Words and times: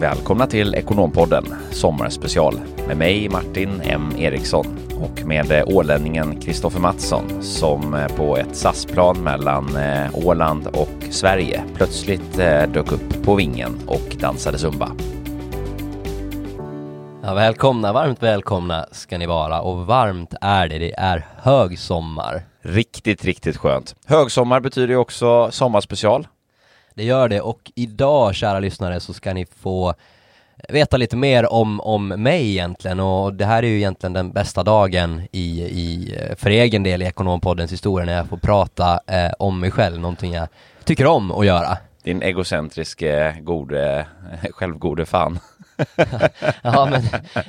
välkomna 0.00 0.46
till 0.46 0.74
Ekonompodden, 0.74 1.44
sommarspecial 1.70 2.60
med 2.86 2.96
mig 2.96 3.28
Martin 3.28 3.80
M 3.84 4.12
Eriksson 4.18 4.66
och 5.00 5.26
med 5.26 5.62
ålänningen 5.66 6.40
Kristoffer 6.40 6.80
Mattsson 6.80 7.42
som 7.42 8.06
på 8.16 8.36
ett 8.36 8.56
SAS-plan 8.56 9.22
mellan 9.22 9.76
eh, 9.76 10.26
Åland 10.26 10.66
och 10.66 11.04
Sverige 11.10 11.64
plötsligt 11.74 12.38
eh, 12.38 12.62
dök 12.62 12.92
upp 12.92 13.24
på 13.24 13.34
vingen 13.34 13.78
och 13.86 14.16
dansade 14.20 14.58
zumba. 14.58 14.90
Ja, 17.22 17.34
välkomna, 17.34 17.92
varmt 17.92 18.22
välkomna 18.22 18.86
ska 18.92 19.18
ni 19.18 19.26
vara 19.26 19.60
och 19.60 19.86
varmt 19.86 20.34
är 20.40 20.68
det, 20.68 20.78
det 20.78 20.94
är 20.94 21.26
högsommar. 21.36 22.42
Riktigt, 22.62 23.24
riktigt 23.24 23.56
skönt. 23.56 23.94
Högsommar 24.06 24.60
betyder 24.60 24.88
ju 24.88 24.96
också 24.96 25.50
sommarspecial. 25.50 26.26
Det 26.94 27.04
gör 27.04 27.28
det 27.28 27.40
och 27.40 27.72
idag 27.74 28.34
kära 28.34 28.60
lyssnare 28.60 29.00
så 29.00 29.12
ska 29.12 29.34
ni 29.34 29.46
få 29.46 29.94
veta 30.68 30.96
lite 30.96 31.16
mer 31.16 31.52
om, 31.52 31.80
om 31.80 32.08
mig 32.08 32.50
egentligen 32.50 33.00
och 33.00 33.34
det 33.34 33.44
här 33.44 33.62
är 33.62 33.66
ju 33.66 33.76
egentligen 33.76 34.12
den 34.12 34.32
bästa 34.32 34.62
dagen 34.62 35.22
i, 35.32 35.62
i, 35.62 36.14
för 36.36 36.50
egen 36.50 36.82
del 36.82 37.02
i 37.02 37.04
Ekonompoddens 37.04 37.72
historia 37.72 38.06
när 38.06 38.16
jag 38.16 38.26
får 38.26 38.36
prata 38.36 39.00
eh, 39.06 39.32
om 39.38 39.60
mig 39.60 39.70
själv, 39.70 40.00
någonting 40.00 40.32
jag 40.32 40.48
tycker 40.84 41.06
om 41.06 41.32
att 41.32 41.46
göra. 41.46 41.78
Din 42.02 42.22
egocentriske, 42.22 43.36
gode, 43.40 44.06
självgode 44.50 45.06
fan. 45.06 45.38
ja 46.62 46.88
men 46.90 47.02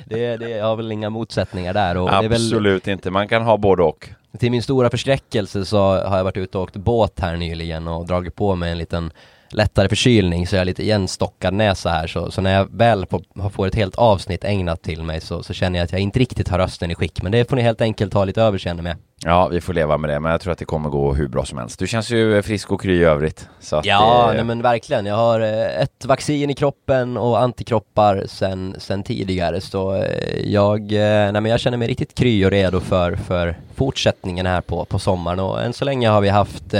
det, 0.06 0.36
det 0.36 0.58
har 0.58 0.76
väl 0.76 0.92
inga 0.92 1.10
motsättningar 1.10 1.74
där 1.74 1.96
och 1.96 2.14
Absolut 2.14 2.86
väl, 2.86 2.92
inte, 2.92 3.10
man 3.10 3.28
kan 3.28 3.42
ha 3.42 3.56
både 3.56 3.82
och. 3.82 4.08
Till 4.38 4.50
min 4.50 4.62
stora 4.62 4.90
förskräckelse 4.90 5.64
så 5.64 5.78
har 5.78 6.16
jag 6.16 6.24
varit 6.24 6.36
ute 6.36 6.58
och 6.58 6.64
åkt 6.64 6.76
båt 6.76 7.20
här 7.20 7.36
nyligen 7.36 7.88
och 7.88 8.06
dragit 8.06 8.34
på 8.34 8.54
mig 8.54 8.72
en 8.72 8.78
liten 8.78 9.12
lättare 9.52 9.88
förkylning 9.88 10.46
så 10.46 10.54
jag 10.56 10.60
har 10.60 10.64
lite 10.64 10.82
igenstockad 10.82 11.54
näsa 11.54 11.90
här 11.90 12.06
så, 12.06 12.30
så 12.30 12.40
när 12.40 12.54
jag 12.54 12.68
väl 12.70 13.06
får, 13.06 13.50
får 13.50 13.66
ett 13.66 13.74
helt 13.74 13.94
avsnitt 13.94 14.44
ägnat 14.44 14.82
till 14.82 15.02
mig 15.02 15.20
så, 15.20 15.42
så 15.42 15.52
känner 15.52 15.78
jag 15.78 15.84
att 15.84 15.92
jag 15.92 16.00
inte 16.00 16.18
riktigt 16.18 16.48
har 16.48 16.58
rösten 16.58 16.90
i 16.90 16.94
skick 16.94 17.22
men 17.22 17.32
det 17.32 17.48
får 17.48 17.56
ni 17.56 17.62
helt 17.62 17.80
enkelt 17.80 18.14
ha 18.14 18.24
lite 18.24 18.42
överseende 18.42 18.82
med. 18.82 18.96
Ja, 19.24 19.48
vi 19.48 19.60
får 19.60 19.74
leva 19.74 19.98
med 19.98 20.10
det, 20.10 20.20
men 20.20 20.32
jag 20.32 20.40
tror 20.40 20.52
att 20.52 20.58
det 20.58 20.64
kommer 20.64 20.88
gå 20.88 21.14
hur 21.14 21.28
bra 21.28 21.44
som 21.44 21.58
helst. 21.58 21.78
Du 21.78 21.86
känns 21.86 22.10
ju 22.10 22.42
frisk 22.42 22.72
och 22.72 22.80
kry 22.80 23.00
i 23.00 23.04
övrigt. 23.04 23.48
Så 23.60 23.80
ja, 23.84 24.26
det... 24.28 24.34
nej, 24.34 24.44
men 24.44 24.62
verkligen. 24.62 25.06
Jag 25.06 25.16
har 25.16 25.40
eh, 25.40 25.82
ett 25.82 26.04
vaccin 26.04 26.50
i 26.50 26.54
kroppen 26.54 27.16
och 27.16 27.40
antikroppar 27.40 28.24
sen, 28.28 28.74
sen 28.78 29.02
tidigare, 29.02 29.60
så 29.60 29.94
eh, 29.94 30.50
jag, 30.50 30.80
eh, 30.80 31.32
nej, 31.32 31.40
men 31.40 31.46
jag 31.46 31.60
känner 31.60 31.78
mig 31.78 31.88
riktigt 31.88 32.14
kry 32.14 32.44
och 32.44 32.50
redo 32.50 32.80
för, 32.80 33.16
för 33.16 33.56
fortsättningen 33.74 34.46
här 34.46 34.60
på, 34.60 34.84
på 34.84 34.98
sommaren 34.98 35.40
och 35.40 35.62
än 35.62 35.72
så 35.72 35.84
länge 35.84 36.08
har 36.08 36.20
vi 36.20 36.28
haft 36.28 36.74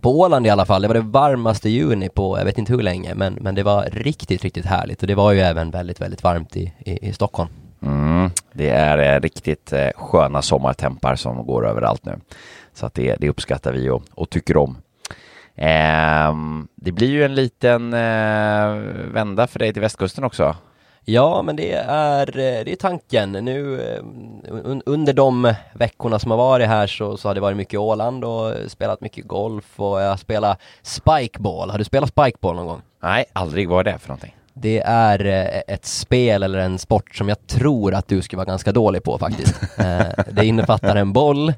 på 0.00 0.20
Åland 0.20 0.46
i 0.46 0.50
alla 0.50 0.64
fall, 0.64 0.82
det 0.82 0.88
var 0.88 0.94
det 0.94 1.00
varmaste 1.00 1.68
juni 1.68 2.08
på 2.08 2.38
jag 2.38 2.44
vet 2.44 2.58
inte 2.58 2.72
hur 2.72 2.82
länge, 2.82 3.14
men, 3.14 3.34
men 3.34 3.54
det 3.54 3.62
var 3.62 3.88
riktigt, 3.92 4.42
riktigt 4.42 4.66
härligt 4.66 5.00
och 5.00 5.06
det 5.06 5.14
var 5.14 5.32
ju 5.32 5.40
även 5.40 5.70
väldigt, 5.70 6.00
väldigt 6.00 6.22
varmt 6.22 6.56
i, 6.56 6.72
i, 6.78 7.08
i 7.08 7.12
Stockholm. 7.12 7.50
Mm, 7.82 8.30
det 8.52 8.70
är 8.70 9.14
eh, 9.14 9.20
riktigt 9.20 9.72
eh, 9.72 9.88
sköna 9.96 10.42
sommartempar 10.42 11.16
som 11.16 11.46
går 11.46 11.68
överallt 11.68 12.04
nu. 12.04 12.18
Så 12.72 12.86
att 12.86 12.94
det, 12.94 13.16
det 13.20 13.28
uppskattar 13.28 13.72
vi 13.72 13.90
och, 13.90 14.02
och 14.14 14.30
tycker 14.30 14.56
om. 14.56 14.76
Eh, 15.54 16.34
det 16.74 16.92
blir 16.92 17.10
ju 17.10 17.24
en 17.24 17.34
liten 17.34 17.92
eh, 17.92 18.70
vända 19.12 19.46
för 19.46 19.58
dig 19.58 19.72
till 19.72 19.82
västkusten 19.82 20.24
också. 20.24 20.56
Ja, 21.08 21.42
men 21.42 21.56
det 21.56 21.72
är, 21.88 22.28
eh, 22.28 22.64
det 22.64 22.72
är 22.72 22.76
tanken. 22.76 23.32
Nu 23.32 23.80
eh, 23.80 24.02
under 24.86 25.12
de 25.12 25.54
veckorna 25.74 26.18
som 26.18 26.30
har 26.30 26.38
varit 26.38 26.68
här 26.68 26.86
så, 26.86 27.16
så 27.16 27.28
har 27.28 27.34
det 27.34 27.40
varit 27.40 27.56
mycket 27.56 27.80
Åland 27.80 28.24
och 28.24 28.54
spelat 28.68 29.00
mycket 29.00 29.26
golf 29.26 29.80
och 29.80 30.00
jag 30.00 30.08
har 30.08 30.16
spelat 30.16 30.60
spikeball. 30.82 31.70
Har 31.70 31.78
du 31.78 31.84
spelat 31.84 32.08
spikeball 32.08 32.56
någon 32.56 32.66
gång? 32.66 32.82
Nej, 33.02 33.24
aldrig. 33.32 33.68
Vad 33.68 33.86
är 33.86 33.92
det 33.92 33.98
för 33.98 34.08
någonting? 34.08 34.36
Det 34.58 34.82
är 34.86 35.26
eh, 35.26 35.74
ett 35.74 35.86
spel 35.86 36.42
eller 36.42 36.58
en 36.58 36.78
sport 36.78 37.16
som 37.16 37.28
jag 37.28 37.46
tror 37.46 37.94
att 37.94 38.08
du 38.08 38.22
skulle 38.22 38.36
vara 38.36 38.46
ganska 38.46 38.72
dålig 38.72 39.02
på 39.02 39.18
faktiskt. 39.18 39.54
Eh, 39.78 40.24
det 40.32 40.46
innefattar 40.46 40.96
en 40.96 41.12
boll, 41.12 41.48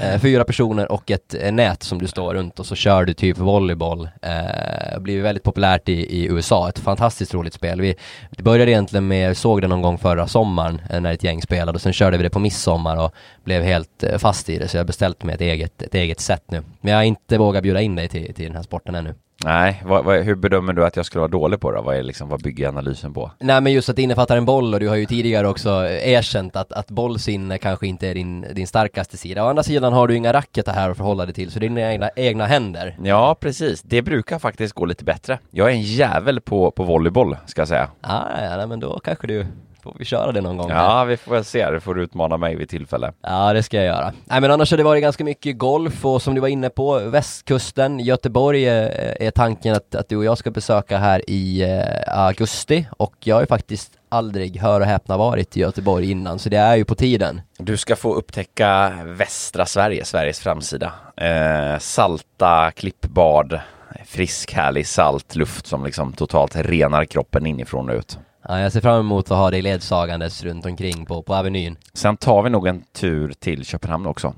eh, 0.00 0.20
fyra 0.20 0.44
personer 0.44 0.92
och 0.92 1.10
ett 1.10 1.34
nät 1.52 1.82
som 1.82 1.98
du 1.98 2.06
står 2.06 2.34
runt 2.34 2.58
och 2.58 2.66
så 2.66 2.74
kör 2.74 3.04
du 3.04 3.14
typ 3.14 3.38
volleyboll. 3.38 4.08
Det 4.20 5.00
blir 5.00 5.22
väldigt 5.22 5.42
populärt 5.42 5.88
i, 5.88 5.92
i 5.92 6.26
USA, 6.26 6.68
ett 6.68 6.78
fantastiskt 6.78 7.34
roligt 7.34 7.54
spel. 7.54 7.80
Vi 7.80 7.94
det 8.30 8.42
började 8.42 8.70
egentligen 8.70 9.08
med, 9.08 9.36
såg 9.36 9.62
det 9.62 9.68
någon 9.68 9.82
gång 9.82 9.98
förra 9.98 10.26
sommaren 10.26 10.80
när 11.00 11.12
ett 11.12 11.22
gäng 11.22 11.42
spelade 11.42 11.76
och 11.76 11.82
sen 11.82 11.92
körde 11.92 12.16
vi 12.16 12.22
det 12.22 12.30
på 12.30 12.38
midsommar 12.38 12.96
och 12.96 13.14
blev 13.44 13.62
helt 13.62 14.04
fast 14.18 14.48
i 14.48 14.58
det 14.58 14.68
så 14.68 14.76
jag 14.76 14.82
har 14.82 14.86
beställt 14.86 15.24
mig 15.24 15.34
ett 15.34 15.40
eget, 15.40 15.82
ett 15.82 15.94
eget 15.94 16.20
set 16.20 16.50
nu. 16.50 16.62
Men 16.80 16.92
jag 16.92 16.98
har 16.98 17.04
inte 17.04 17.38
vågat 17.38 17.62
bjuda 17.62 17.80
in 17.80 17.96
dig 17.96 18.08
till, 18.08 18.34
till 18.34 18.46
den 18.46 18.56
här 18.56 18.62
sporten 18.62 18.94
ännu. 18.94 19.14
Nej, 19.44 19.82
vad, 19.84 20.04
vad, 20.04 20.18
hur 20.18 20.34
bedömer 20.34 20.72
du 20.72 20.84
att 20.84 20.96
jag 20.96 21.06
skulle 21.06 21.20
vara 21.20 21.30
dålig 21.30 21.60
på 21.60 21.72
då? 21.72 21.82
Vad, 21.82 21.96
är 21.96 22.02
liksom, 22.02 22.28
vad 22.28 22.42
bygger 22.42 22.68
analysen 22.68 23.14
på? 23.14 23.30
Nej 23.40 23.60
men 23.60 23.72
just 23.72 23.88
att 23.88 23.96
det 23.96 24.02
innefattar 24.02 24.36
en 24.36 24.44
boll 24.44 24.74
och 24.74 24.80
du 24.80 24.88
har 24.88 24.96
ju 24.96 25.06
tidigare 25.06 25.48
också 25.48 25.70
erkänt 25.88 26.56
att, 26.56 26.72
att 26.72 26.90
bollsinne 26.90 27.58
kanske 27.58 27.86
inte 27.86 28.08
är 28.08 28.14
din, 28.14 28.46
din 28.54 28.66
starkaste 28.66 29.16
sida. 29.16 29.44
Å 29.44 29.48
andra 29.48 29.62
sidan 29.62 29.92
har 29.92 30.08
du 30.08 30.16
inga 30.16 30.32
racketar 30.32 30.72
här 30.72 30.90
att 30.90 30.96
förhålla 30.96 31.24
dig 31.24 31.34
till, 31.34 31.50
så 31.50 31.58
det 31.58 31.66
är 31.66 31.68
dina 31.68 31.92
egna, 31.92 32.10
egna 32.16 32.46
händer. 32.46 32.96
Ja, 33.02 33.36
precis. 33.40 33.82
Det 33.82 34.02
brukar 34.02 34.38
faktiskt 34.38 34.74
gå 34.74 34.84
lite 34.84 35.04
bättre. 35.04 35.38
Jag 35.50 35.68
är 35.70 35.72
en 35.72 35.82
jävel 35.82 36.40
på, 36.40 36.70
på 36.70 36.82
volleyboll, 36.82 37.36
ska 37.46 37.60
jag 37.60 37.68
säga. 37.68 37.88
Ah, 38.00 38.22
ja, 38.42 38.56
nej, 38.56 38.66
men 38.66 38.80
då 38.80 39.00
kanske 39.04 39.26
du 39.26 39.46
får 39.92 39.98
vi 39.98 40.04
köra 40.04 40.32
det 40.32 40.40
någon 40.40 40.56
gång. 40.56 40.70
Ja, 40.70 41.04
vi 41.04 41.16
får 41.16 41.32
väl 41.32 41.44
se. 41.44 41.70
Det 41.70 41.80
får 41.80 41.94
du 41.94 42.02
utmana 42.02 42.36
mig 42.36 42.56
vid 42.56 42.68
tillfälle. 42.68 43.12
Ja, 43.22 43.52
det 43.52 43.62
ska 43.62 43.76
jag 43.76 43.86
göra. 43.86 44.12
Nej, 44.24 44.40
men 44.40 44.50
annars 44.50 44.70
har 44.70 44.78
det 44.78 44.84
varit 44.84 45.02
ganska 45.02 45.24
mycket 45.24 45.58
golf 45.58 46.04
och 46.04 46.22
som 46.22 46.34
du 46.34 46.40
var 46.40 46.48
inne 46.48 46.70
på, 46.70 46.98
västkusten, 46.98 48.00
Göteborg 48.00 48.68
är, 48.68 49.22
är 49.22 49.30
tanken 49.30 49.74
att, 49.74 49.94
att 49.94 50.08
du 50.08 50.16
och 50.16 50.24
jag 50.24 50.38
ska 50.38 50.50
besöka 50.50 50.98
här 50.98 51.30
i 51.30 51.62
eh, 51.62 52.18
augusti 52.18 52.86
och 52.96 53.14
jag 53.20 53.36
har 53.36 53.40
ju 53.40 53.46
faktiskt 53.46 53.92
aldrig, 54.08 54.60
hör 54.60 54.80
och 54.80 54.86
häpna, 54.86 55.16
varit 55.16 55.56
i 55.56 55.60
Göteborg 55.60 56.10
innan, 56.10 56.38
så 56.38 56.48
det 56.48 56.56
är 56.56 56.76
ju 56.76 56.84
på 56.84 56.94
tiden. 56.94 57.40
Du 57.58 57.76
ska 57.76 57.96
få 57.96 58.14
upptäcka 58.14 58.92
västra 59.04 59.66
Sverige, 59.66 60.04
Sveriges 60.04 60.40
framsida. 60.40 60.92
Eh, 61.16 61.78
salta 61.78 62.70
klippbad, 62.70 63.60
frisk 64.04 64.52
härlig 64.52 64.86
salt 64.86 65.36
luft 65.36 65.66
som 65.66 65.84
liksom 65.84 66.12
totalt 66.12 66.56
renar 66.56 67.04
kroppen 67.04 67.46
inifrån 67.46 67.88
och 67.88 67.96
ut. 67.96 68.18
Ja, 68.48 68.60
jag 68.60 68.72
ser 68.72 68.80
fram 68.80 69.00
emot 69.00 69.30
att 69.30 69.36
ha 69.36 69.50
dig 69.50 69.62
ledsagandes 69.62 70.44
runt 70.44 70.66
omkring 70.66 71.06
på, 71.06 71.22
på 71.22 71.34
Avenyn. 71.34 71.76
Sen 71.94 72.16
tar 72.16 72.42
vi 72.42 72.50
nog 72.50 72.66
en 72.66 72.82
tur 72.92 73.32
till 73.32 73.64
Köpenhamn 73.64 74.06
också. 74.06 74.34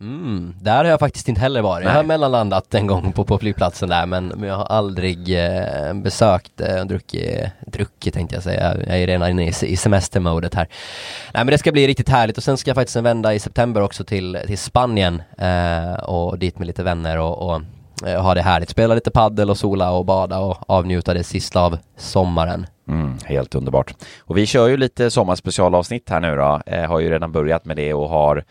Mm, 0.00 0.54
där 0.60 0.76
har 0.76 0.84
jag 0.84 1.00
faktiskt 1.00 1.28
inte 1.28 1.40
heller 1.40 1.62
varit. 1.62 1.84
Nej. 1.84 1.92
Jag 1.92 1.98
har 1.98 2.04
mellanlandat 2.04 2.74
en 2.74 2.86
gång 2.86 3.12
på, 3.12 3.24
på 3.24 3.38
flygplatsen 3.38 3.88
där 3.88 4.06
men, 4.06 4.26
men 4.26 4.48
jag 4.48 4.56
har 4.56 4.64
aldrig 4.64 5.44
eh, 5.44 5.94
besökt 5.94 6.60
eh, 6.60 6.84
druckit, 6.84 7.46
druckit 7.66 8.14
tänkte 8.14 8.36
jag 8.36 8.42
säga. 8.42 8.76
Jag 8.86 9.00
är 9.00 9.06
redan 9.06 9.30
inne 9.30 9.44
i, 9.44 9.52
i 9.62 9.76
semestermodet 9.76 10.54
här. 10.54 10.68
Nej 11.34 11.44
men 11.44 11.46
det 11.46 11.58
ska 11.58 11.72
bli 11.72 11.86
riktigt 11.86 12.08
härligt 12.08 12.36
och 12.36 12.42
sen 12.42 12.56
ska 12.56 12.70
jag 12.70 12.76
faktiskt 12.76 12.96
en 12.96 13.04
vända 13.04 13.34
i 13.34 13.38
september 13.38 13.80
också 13.80 14.04
till, 14.04 14.38
till 14.46 14.58
Spanien 14.58 15.22
eh, 15.38 15.92
och 15.92 16.38
dit 16.38 16.58
med 16.58 16.66
lite 16.66 16.82
vänner 16.82 17.18
och, 17.18 17.48
och 17.48 17.54
eh, 17.54 17.60
Eh, 18.06 18.22
ha 18.22 18.34
det 18.34 18.42
härligt. 18.42 18.70
Spela 18.70 18.94
lite 18.94 19.10
paddel 19.10 19.50
och 19.50 19.58
sola 19.58 19.92
och 19.92 20.04
bada 20.04 20.38
och 20.38 20.70
avnjuta 20.70 21.14
det 21.14 21.24
sista 21.24 21.60
av 21.60 21.78
sommaren. 21.96 22.66
Mm, 22.88 23.18
helt 23.24 23.54
underbart. 23.54 23.94
Och 24.18 24.36
vi 24.36 24.46
kör 24.46 24.68
ju 24.68 24.76
lite 24.76 25.10
sommarspecialavsnitt 25.10 26.10
här 26.10 26.20
nu 26.20 26.36
då. 26.36 26.62
Eh, 26.66 26.84
har 26.84 27.00
ju 27.00 27.10
redan 27.10 27.32
börjat 27.32 27.64
med 27.64 27.76
det 27.76 27.94
och 27.94 28.08
har 28.08 28.44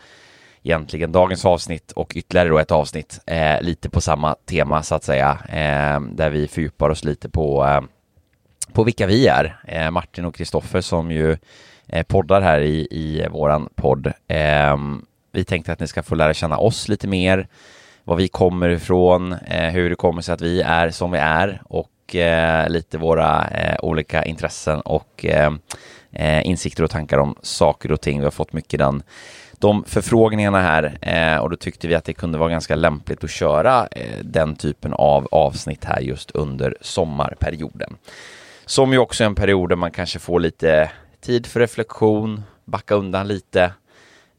egentligen 0.62 1.12
dagens 1.12 1.44
avsnitt 1.44 1.92
och 1.92 2.12
ytterligare 2.14 2.48
då 2.48 2.58
ett 2.58 2.70
avsnitt 2.70 3.20
eh, 3.26 3.62
lite 3.62 3.90
på 3.90 4.00
samma 4.00 4.34
tema 4.34 4.82
så 4.82 4.94
att 4.94 5.04
säga. 5.04 5.38
Eh, 5.48 6.00
där 6.00 6.30
vi 6.30 6.48
fördjupar 6.48 6.90
oss 6.90 7.04
lite 7.04 7.28
på, 7.28 7.64
eh, 7.64 7.80
på 8.72 8.84
vilka 8.84 9.06
vi 9.06 9.26
är. 9.26 9.60
Eh, 9.64 9.90
Martin 9.90 10.24
och 10.24 10.34
Kristoffer 10.34 10.80
som 10.80 11.10
ju 11.10 11.36
eh, 11.86 12.02
poddar 12.02 12.40
här 12.40 12.60
i, 12.60 12.88
i 12.90 13.26
våran 13.30 13.68
podd. 13.74 14.06
Eh, 14.28 14.76
vi 15.32 15.44
tänkte 15.44 15.72
att 15.72 15.80
ni 15.80 15.86
ska 15.86 16.02
få 16.02 16.14
lära 16.14 16.34
känna 16.34 16.58
oss 16.58 16.88
lite 16.88 17.08
mer, 17.08 17.48
var 18.10 18.16
vi 18.16 18.28
kommer 18.28 18.68
ifrån, 18.68 19.32
eh, 19.32 19.70
hur 19.70 19.90
det 19.90 19.96
kommer 19.96 20.22
sig 20.22 20.32
att 20.32 20.40
vi 20.40 20.62
är 20.62 20.90
som 20.90 21.10
vi 21.10 21.18
är 21.18 21.62
och 21.64 22.16
eh, 22.16 22.68
lite 22.68 22.98
våra 22.98 23.48
eh, 23.48 23.76
olika 23.82 24.24
intressen 24.24 24.80
och 24.80 25.24
eh, 25.24 25.52
eh, 26.12 26.46
insikter 26.46 26.84
och 26.84 26.90
tankar 26.90 27.18
om 27.18 27.34
saker 27.42 27.92
och 27.92 28.00
ting. 28.00 28.18
Vi 28.18 28.24
har 28.24 28.30
fått 28.30 28.52
mycket 28.52 28.78
den, 28.78 29.02
de 29.58 29.84
förfrågningarna 29.84 30.60
här 30.60 30.98
eh, 31.02 31.36
och 31.36 31.50
då 31.50 31.56
tyckte 31.56 31.88
vi 31.88 31.94
att 31.94 32.04
det 32.04 32.12
kunde 32.12 32.38
vara 32.38 32.48
ganska 32.50 32.74
lämpligt 32.74 33.24
att 33.24 33.30
köra 33.30 33.88
eh, 33.90 34.18
den 34.24 34.56
typen 34.56 34.92
av 34.92 35.28
avsnitt 35.30 35.84
här 35.84 36.00
just 36.00 36.30
under 36.30 36.76
sommarperioden. 36.80 37.96
Som 38.66 38.92
ju 38.92 38.98
också 38.98 39.24
är 39.24 39.26
en 39.26 39.34
period 39.34 39.68
där 39.68 39.76
man 39.76 39.90
kanske 39.90 40.18
får 40.18 40.40
lite 40.40 40.90
tid 41.20 41.46
för 41.46 41.60
reflektion, 41.60 42.42
backa 42.64 42.94
undan 42.94 43.28
lite, 43.28 43.72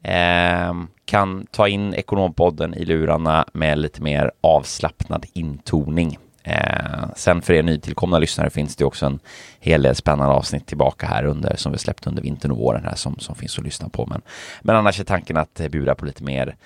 Eh, 0.04 0.74
kan 1.12 1.46
ta 1.50 1.68
in 1.68 1.94
Ekonompodden 1.94 2.74
i 2.74 2.84
lurarna 2.84 3.44
med 3.52 3.78
lite 3.78 4.02
mer 4.02 4.32
avslappnad 4.40 5.26
intoning. 5.32 6.18
Eh, 6.42 7.08
sen 7.16 7.42
för 7.42 7.52
er 7.52 7.62
nytillkomna 7.62 8.18
lyssnare 8.18 8.50
finns 8.50 8.76
det 8.76 8.84
också 8.84 9.06
en 9.06 9.20
hel 9.60 9.82
del 9.82 9.94
spännande 9.94 10.34
avsnitt 10.34 10.66
tillbaka 10.66 11.06
här 11.06 11.24
under 11.24 11.56
som 11.56 11.72
vi 11.72 11.78
släppt 11.78 12.06
under 12.06 12.22
vintern 12.22 12.50
och 12.50 12.58
våren 12.58 12.84
här 12.84 12.94
som, 12.94 13.18
som 13.18 13.34
finns 13.34 13.58
att 13.58 13.64
lyssna 13.64 13.88
på. 13.88 14.06
Men, 14.06 14.22
men 14.62 14.76
annars 14.76 15.00
är 15.00 15.04
tanken 15.04 15.36
att 15.36 15.60
bjuda 15.70 15.94
på 15.94 16.04
lite 16.04 16.24
mer 16.24 16.56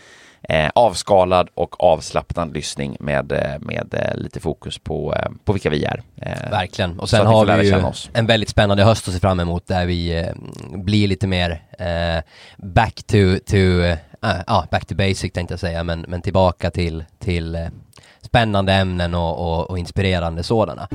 eh, 0.48 0.70
avskalad 0.74 1.48
och 1.54 1.84
avslappnad 1.84 2.54
lyssning 2.54 2.96
med, 3.00 3.32
eh, 3.32 3.58
med 3.60 3.94
eh, 3.94 4.16
lite 4.16 4.40
fokus 4.40 4.78
på, 4.78 5.14
eh, 5.14 5.30
på 5.44 5.52
vilka 5.52 5.70
vi 5.70 5.84
är. 5.84 6.02
Verkligen, 6.50 7.00
och 7.00 7.08
sen 7.08 7.26
har 7.26 7.56
vi 7.56 7.68
ju 7.68 7.92
en 8.12 8.26
väldigt 8.26 8.48
spännande 8.48 8.84
höst 8.84 9.08
att 9.08 9.14
se 9.14 9.20
fram 9.20 9.40
emot 9.40 9.66
där 9.66 9.86
vi 9.86 10.32
blir 10.74 11.08
lite 11.08 11.26
mer 11.26 11.62
back 12.56 12.94
to, 12.94 13.16
to 13.46 13.56
ja, 14.46 14.66
back 14.70 14.86
to 14.86 14.94
basic 14.94 15.32
tänkte 15.32 15.52
jag 15.52 15.60
säga, 15.60 15.84
men, 15.84 16.04
men 16.08 16.22
tillbaka 16.22 16.70
till, 16.70 17.04
till 17.18 17.68
spännande 18.20 18.72
ämnen 18.72 19.14
och, 19.14 19.38
och, 19.38 19.70
och 19.70 19.78
inspirerande 19.78 20.42
sådana. 20.42 20.88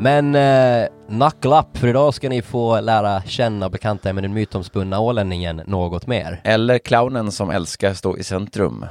Men 0.00 0.34
eh, 0.34 0.88
knuckle 1.08 1.58
up, 1.58 1.78
för 1.78 1.88
idag 1.88 2.14
ska 2.14 2.28
ni 2.28 2.42
få 2.42 2.80
lära 2.80 3.22
känna 3.22 3.66
och 3.66 3.72
bekanta 3.72 4.08
er 4.08 4.12
med 4.12 4.24
den 4.24 4.34
mytomspunna 4.34 5.00
ålänningen 5.00 5.62
något 5.66 6.06
mer. 6.06 6.40
Eller 6.44 6.78
clownen 6.78 7.32
som 7.32 7.50
älskar 7.50 7.94
stå 7.94 8.16
i 8.16 8.24
centrum. 8.24 8.86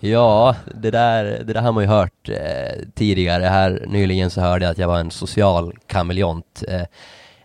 Ja, 0.00 0.56
det 0.74 0.90
där, 0.90 1.24
det 1.24 1.52
där 1.52 1.60
har 1.60 1.72
man 1.72 1.82
ju 1.82 1.88
hört 1.88 2.28
eh, 2.28 2.82
tidigare. 2.94 3.44
Här 3.44 3.84
nyligen 3.86 4.30
så 4.30 4.40
hörde 4.40 4.64
jag 4.64 4.72
att 4.72 4.78
jag 4.78 4.88
var 4.88 4.98
en 4.98 5.10
social 5.10 5.72
kameleont. 5.86 6.64
Eh, 6.68 6.82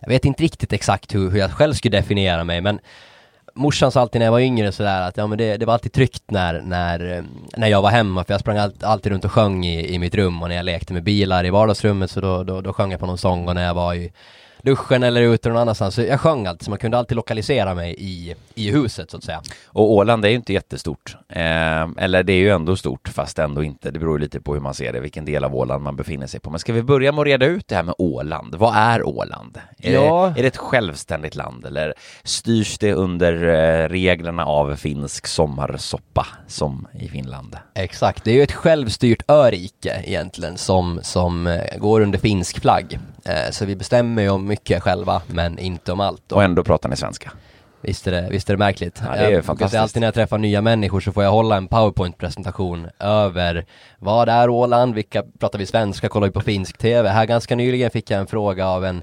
jag 0.00 0.08
vet 0.08 0.24
inte 0.24 0.42
riktigt 0.42 0.72
exakt 0.72 1.14
hur, 1.14 1.30
hur 1.30 1.38
jag 1.38 1.50
själv 1.50 1.74
skulle 1.74 1.98
definiera 1.98 2.44
mig, 2.44 2.60
men 2.60 2.78
morsan 3.54 3.92
sa 3.92 4.00
alltid 4.00 4.18
när 4.18 4.26
jag 4.26 4.32
var 4.32 4.40
yngre 4.40 4.72
sådär 4.72 5.00
att 5.00 5.16
ja 5.16 5.26
men 5.26 5.38
det, 5.38 5.56
det 5.56 5.66
var 5.66 5.72
alltid 5.72 5.92
tryggt 5.92 6.30
när, 6.30 6.60
när, 6.60 7.16
eh, 7.16 7.24
när 7.56 7.68
jag 7.68 7.82
var 7.82 7.90
hemma 7.90 8.24
för 8.24 8.34
jag 8.34 8.40
sprang 8.40 8.58
all, 8.58 8.72
alltid 8.82 9.12
runt 9.12 9.24
och 9.24 9.32
sjöng 9.32 9.66
i, 9.66 9.94
i 9.94 9.98
mitt 9.98 10.14
rum 10.14 10.42
och 10.42 10.48
när 10.48 10.56
jag 10.56 10.64
lekte 10.64 10.92
med 10.92 11.02
bilar 11.02 11.46
i 11.46 11.50
vardagsrummet 11.50 12.10
så 12.10 12.20
då, 12.20 12.44
då, 12.44 12.60
då 12.60 12.72
sjöng 12.72 12.90
jag 12.90 13.00
på 13.00 13.06
någon 13.06 13.18
sång 13.18 13.48
och 13.48 13.54
när 13.54 13.64
jag 13.64 13.74
var 13.74 13.94
i 13.94 14.12
duschen 14.64 15.02
eller 15.02 15.22
ute 15.22 15.48
någon 15.48 15.58
annanstans. 15.58 15.94
Så 15.94 16.02
jag 16.02 16.20
sjöng 16.20 16.46
alltid, 16.46 16.64
så 16.64 16.70
man 16.70 16.78
kunde 16.78 16.98
alltid 16.98 17.16
lokalisera 17.16 17.74
mig 17.74 17.94
i, 17.98 18.34
i 18.54 18.70
huset 18.70 19.10
så 19.10 19.16
att 19.16 19.24
säga. 19.24 19.42
Och 19.66 19.92
Åland 19.92 20.24
är 20.24 20.28
ju 20.28 20.34
inte 20.34 20.52
jättestort. 20.52 21.16
Eh, 21.28 21.88
eller 21.98 22.22
det 22.22 22.32
är 22.32 22.38
ju 22.38 22.50
ändå 22.50 22.76
stort, 22.76 23.08
fast 23.08 23.38
ändå 23.38 23.64
inte. 23.64 23.90
Det 23.90 23.98
beror 23.98 24.18
lite 24.18 24.40
på 24.40 24.54
hur 24.54 24.60
man 24.60 24.74
ser 24.74 24.92
det, 24.92 25.00
vilken 25.00 25.24
del 25.24 25.44
av 25.44 25.54
Åland 25.54 25.82
man 25.82 25.96
befinner 25.96 26.26
sig 26.26 26.40
på. 26.40 26.50
Men 26.50 26.58
ska 26.58 26.72
vi 26.72 26.82
börja 26.82 27.12
med 27.12 27.20
att 27.20 27.26
reda 27.26 27.46
ut 27.46 27.68
det 27.68 27.76
här 27.76 27.82
med 27.82 27.94
Åland? 27.98 28.54
Vad 28.54 28.76
är 28.76 29.02
Åland? 29.02 29.58
Är, 29.78 29.92
ja. 29.92 30.32
det, 30.34 30.40
är 30.40 30.42
det 30.42 30.48
ett 30.48 30.56
självständigt 30.56 31.34
land 31.34 31.66
eller 31.66 31.94
styrs 32.22 32.78
det 32.78 32.92
under 32.92 33.32
eh, 33.48 33.88
reglerna 33.88 34.46
av 34.46 34.76
finsk 34.76 35.26
sommarsoppa 35.26 36.26
som 36.46 36.88
i 36.92 37.08
Finland? 37.08 37.56
Exakt, 37.74 38.24
det 38.24 38.30
är 38.30 38.34
ju 38.34 38.42
ett 38.42 38.52
självstyrt 38.52 39.30
örike 39.30 40.02
egentligen 40.04 40.56
som, 40.56 41.00
som 41.02 41.46
eh, 41.46 41.78
går 41.78 42.00
under 42.00 42.18
finsk 42.18 42.60
flagg. 42.60 42.98
Eh, 43.24 43.50
så 43.50 43.64
vi 43.64 43.76
bestämmer 43.76 44.22
ju 44.22 44.28
om 44.28 44.46
mycket 44.54 44.82
själva, 44.82 45.22
men 45.26 45.58
inte 45.58 45.92
om 45.92 46.00
allt. 46.00 46.32
Och 46.32 46.42
ändå 46.42 46.64
pratar 46.64 46.88
ni 46.88 46.96
svenska? 46.96 47.32
Visst 47.80 48.06
är 48.06 48.12
det, 48.12 48.28
visst 48.30 48.50
är 48.50 48.54
det 48.54 48.58
märkligt? 48.58 49.02
Ja, 49.04 49.12
det 49.12 49.18
är 49.18 49.30
jag 49.30 49.44
fantastiskt. 49.44 49.80
Alltid 49.80 50.00
när 50.00 50.06
jag 50.06 50.14
träffar 50.14 50.38
nya 50.38 50.60
människor 50.60 51.00
så 51.00 51.12
får 51.12 51.24
jag 51.24 51.30
hålla 51.30 51.56
en 51.56 51.68
powerpoint-presentation 51.68 52.88
över 52.98 53.66
vad 53.98 54.28
är 54.28 54.48
Åland, 54.48 54.94
vilka 54.94 55.22
pratar 55.38 55.58
vi 55.58 55.66
svenska, 55.66 56.08
kollar 56.08 56.26
vi 56.26 56.32
på 56.32 56.40
finsk 56.40 56.78
TV. 56.78 57.08
Här 57.08 57.26
ganska 57.26 57.56
nyligen 57.56 57.90
fick 57.90 58.10
jag 58.10 58.20
en 58.20 58.26
fråga 58.26 58.66
av 58.68 58.84
en 58.84 59.02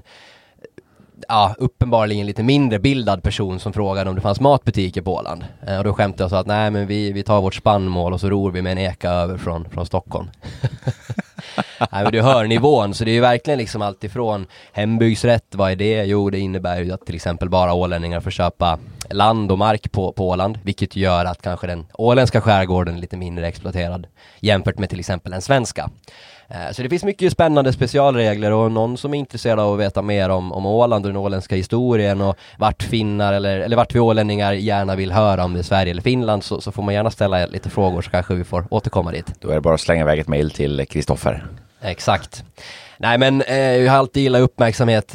ja, 1.28 1.54
uppenbarligen 1.58 2.26
lite 2.26 2.42
mindre 2.42 2.78
bildad 2.78 3.22
person 3.22 3.60
som 3.60 3.72
frågade 3.72 4.10
om 4.10 4.16
det 4.16 4.22
fanns 4.22 4.40
matbutiker 4.40 5.02
på 5.02 5.14
Åland. 5.14 5.44
Eh, 5.66 5.78
och 5.78 5.84
då 5.84 5.94
skämtade 5.94 6.22
jag 6.22 6.26
och 6.26 6.30
sa 6.30 6.38
att 6.38 6.46
nej 6.46 6.70
men 6.70 6.86
vi, 6.86 7.12
vi 7.12 7.22
tar 7.22 7.40
vårt 7.40 7.54
spannmål 7.54 8.12
och 8.12 8.20
så 8.20 8.30
ror 8.30 8.50
vi 8.50 8.62
med 8.62 8.72
en 8.72 8.78
eka 8.78 9.10
över 9.10 9.38
från, 9.38 9.68
från 9.70 9.86
Stockholm. 9.86 10.30
nej 11.92 12.02
men 12.02 12.12
du 12.12 12.22
hör 12.22 12.44
nivån, 12.44 12.94
så 12.94 13.04
det 13.04 13.10
är 13.10 13.14
ju 13.14 13.20
verkligen 13.20 13.58
liksom 13.58 13.82
alltifrån 13.82 14.46
hembygdsrätt, 14.72 15.46
vad 15.50 15.72
är 15.72 15.76
det? 15.76 16.04
Jo 16.04 16.30
det 16.30 16.38
innebär 16.38 16.80
ju 16.80 16.92
att 16.92 17.06
till 17.06 17.14
exempel 17.14 17.48
bara 17.48 17.72
ålänningar 17.72 18.20
får 18.20 18.30
köpa 18.30 18.78
land 19.10 19.52
och 19.52 19.58
mark 19.58 19.92
på, 19.92 20.12
på 20.12 20.28
Åland, 20.28 20.58
vilket 20.62 20.96
gör 20.96 21.24
att 21.24 21.42
kanske 21.42 21.66
den 21.66 21.86
åländska 21.94 22.40
skärgården 22.40 22.96
är 22.96 23.00
lite 23.00 23.16
mindre 23.16 23.48
exploaterad 23.48 24.06
jämfört 24.40 24.78
med 24.78 24.90
till 24.90 25.00
exempel 25.00 25.32
den 25.32 25.42
svenska. 25.42 25.90
Eh, 26.54 26.72
så 26.72 26.82
det 26.82 26.88
finns 26.88 27.04
mycket 27.04 27.32
spännande 27.32 27.72
specialregler 27.72 28.52
och 28.52 28.72
någon 28.72 28.96
som 28.96 29.14
är 29.14 29.18
intresserad 29.18 29.60
av 29.60 29.74
att 29.74 29.80
veta 29.80 30.02
mer 30.02 30.28
om, 30.28 30.52
om 30.52 30.66
Åland 30.66 31.06
och 31.06 31.12
den 31.12 31.16
åländska 31.16 31.56
historien 31.56 32.20
och 32.20 32.36
vart 32.58 32.82
finnar 32.82 33.32
eller, 33.32 33.60
eller 33.60 33.76
vart 33.76 33.94
vi 33.94 34.00
ålänningar 34.00 34.52
gärna 34.52 34.96
vill 34.96 35.12
höra 35.12 35.44
om 35.44 35.52
det 35.52 35.58
är 35.58 35.62
Sverige 35.62 35.90
eller 35.90 36.02
Finland 36.02 36.44
så, 36.44 36.60
så 36.60 36.72
får 36.72 36.82
man 36.82 36.94
gärna 36.94 37.10
ställa 37.10 37.46
lite 37.46 37.70
frågor 37.70 38.02
så 38.02 38.10
kanske 38.10 38.34
vi 38.34 38.44
får 38.44 38.64
återkomma 38.70 39.12
dit. 39.12 39.34
Då 39.40 39.48
är 39.48 39.54
det 39.54 39.60
bara 39.60 39.74
att 39.74 39.80
slänga 39.80 40.02
iväg 40.02 40.18
ett 40.18 40.28
mejl 40.28 40.50
till 40.50 40.86
Kristoffer. 40.86 41.44
Exakt. 41.82 42.44
Nej 42.96 43.18
men 43.18 43.42
eh, 43.42 43.56
jag 43.56 43.92
har 43.92 43.98
alltid 43.98 44.22
gillat 44.22 44.42
uppmärksamhet. 44.42 45.14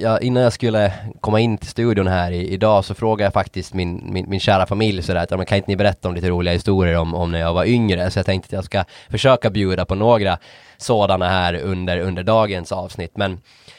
Jag, 0.00 0.22
innan 0.22 0.42
jag 0.42 0.52
skulle 0.52 0.92
komma 1.20 1.40
in 1.40 1.58
till 1.58 1.68
studion 1.68 2.06
här 2.06 2.30
i, 2.30 2.48
idag 2.48 2.84
så 2.84 2.94
frågade 2.94 3.24
jag 3.24 3.32
faktiskt 3.32 3.74
min, 3.74 4.12
min, 4.12 4.30
min 4.30 4.40
kära 4.40 4.66
familj 4.66 5.02
sådär 5.02 5.20
att 5.20 5.48
kan 5.48 5.56
inte 5.58 5.70
ni 5.70 5.76
berätta 5.76 6.08
om 6.08 6.14
lite 6.14 6.28
roliga 6.28 6.54
historier 6.54 6.96
om, 6.96 7.14
om 7.14 7.32
när 7.32 7.38
jag 7.38 7.54
var 7.54 7.64
yngre? 7.64 8.10
Så 8.10 8.18
jag 8.18 8.26
tänkte 8.26 8.46
att 8.46 8.52
jag 8.52 8.64
ska 8.64 8.84
försöka 9.10 9.50
bjuda 9.50 9.84
på 9.84 9.94
några 9.94 10.38
sådana 10.76 11.28
här 11.28 11.54
under, 11.54 11.98
under 11.98 12.22
dagens 12.22 12.72
avsnitt. 12.72 13.16
Men 13.16 13.32
Eh, 13.32 13.77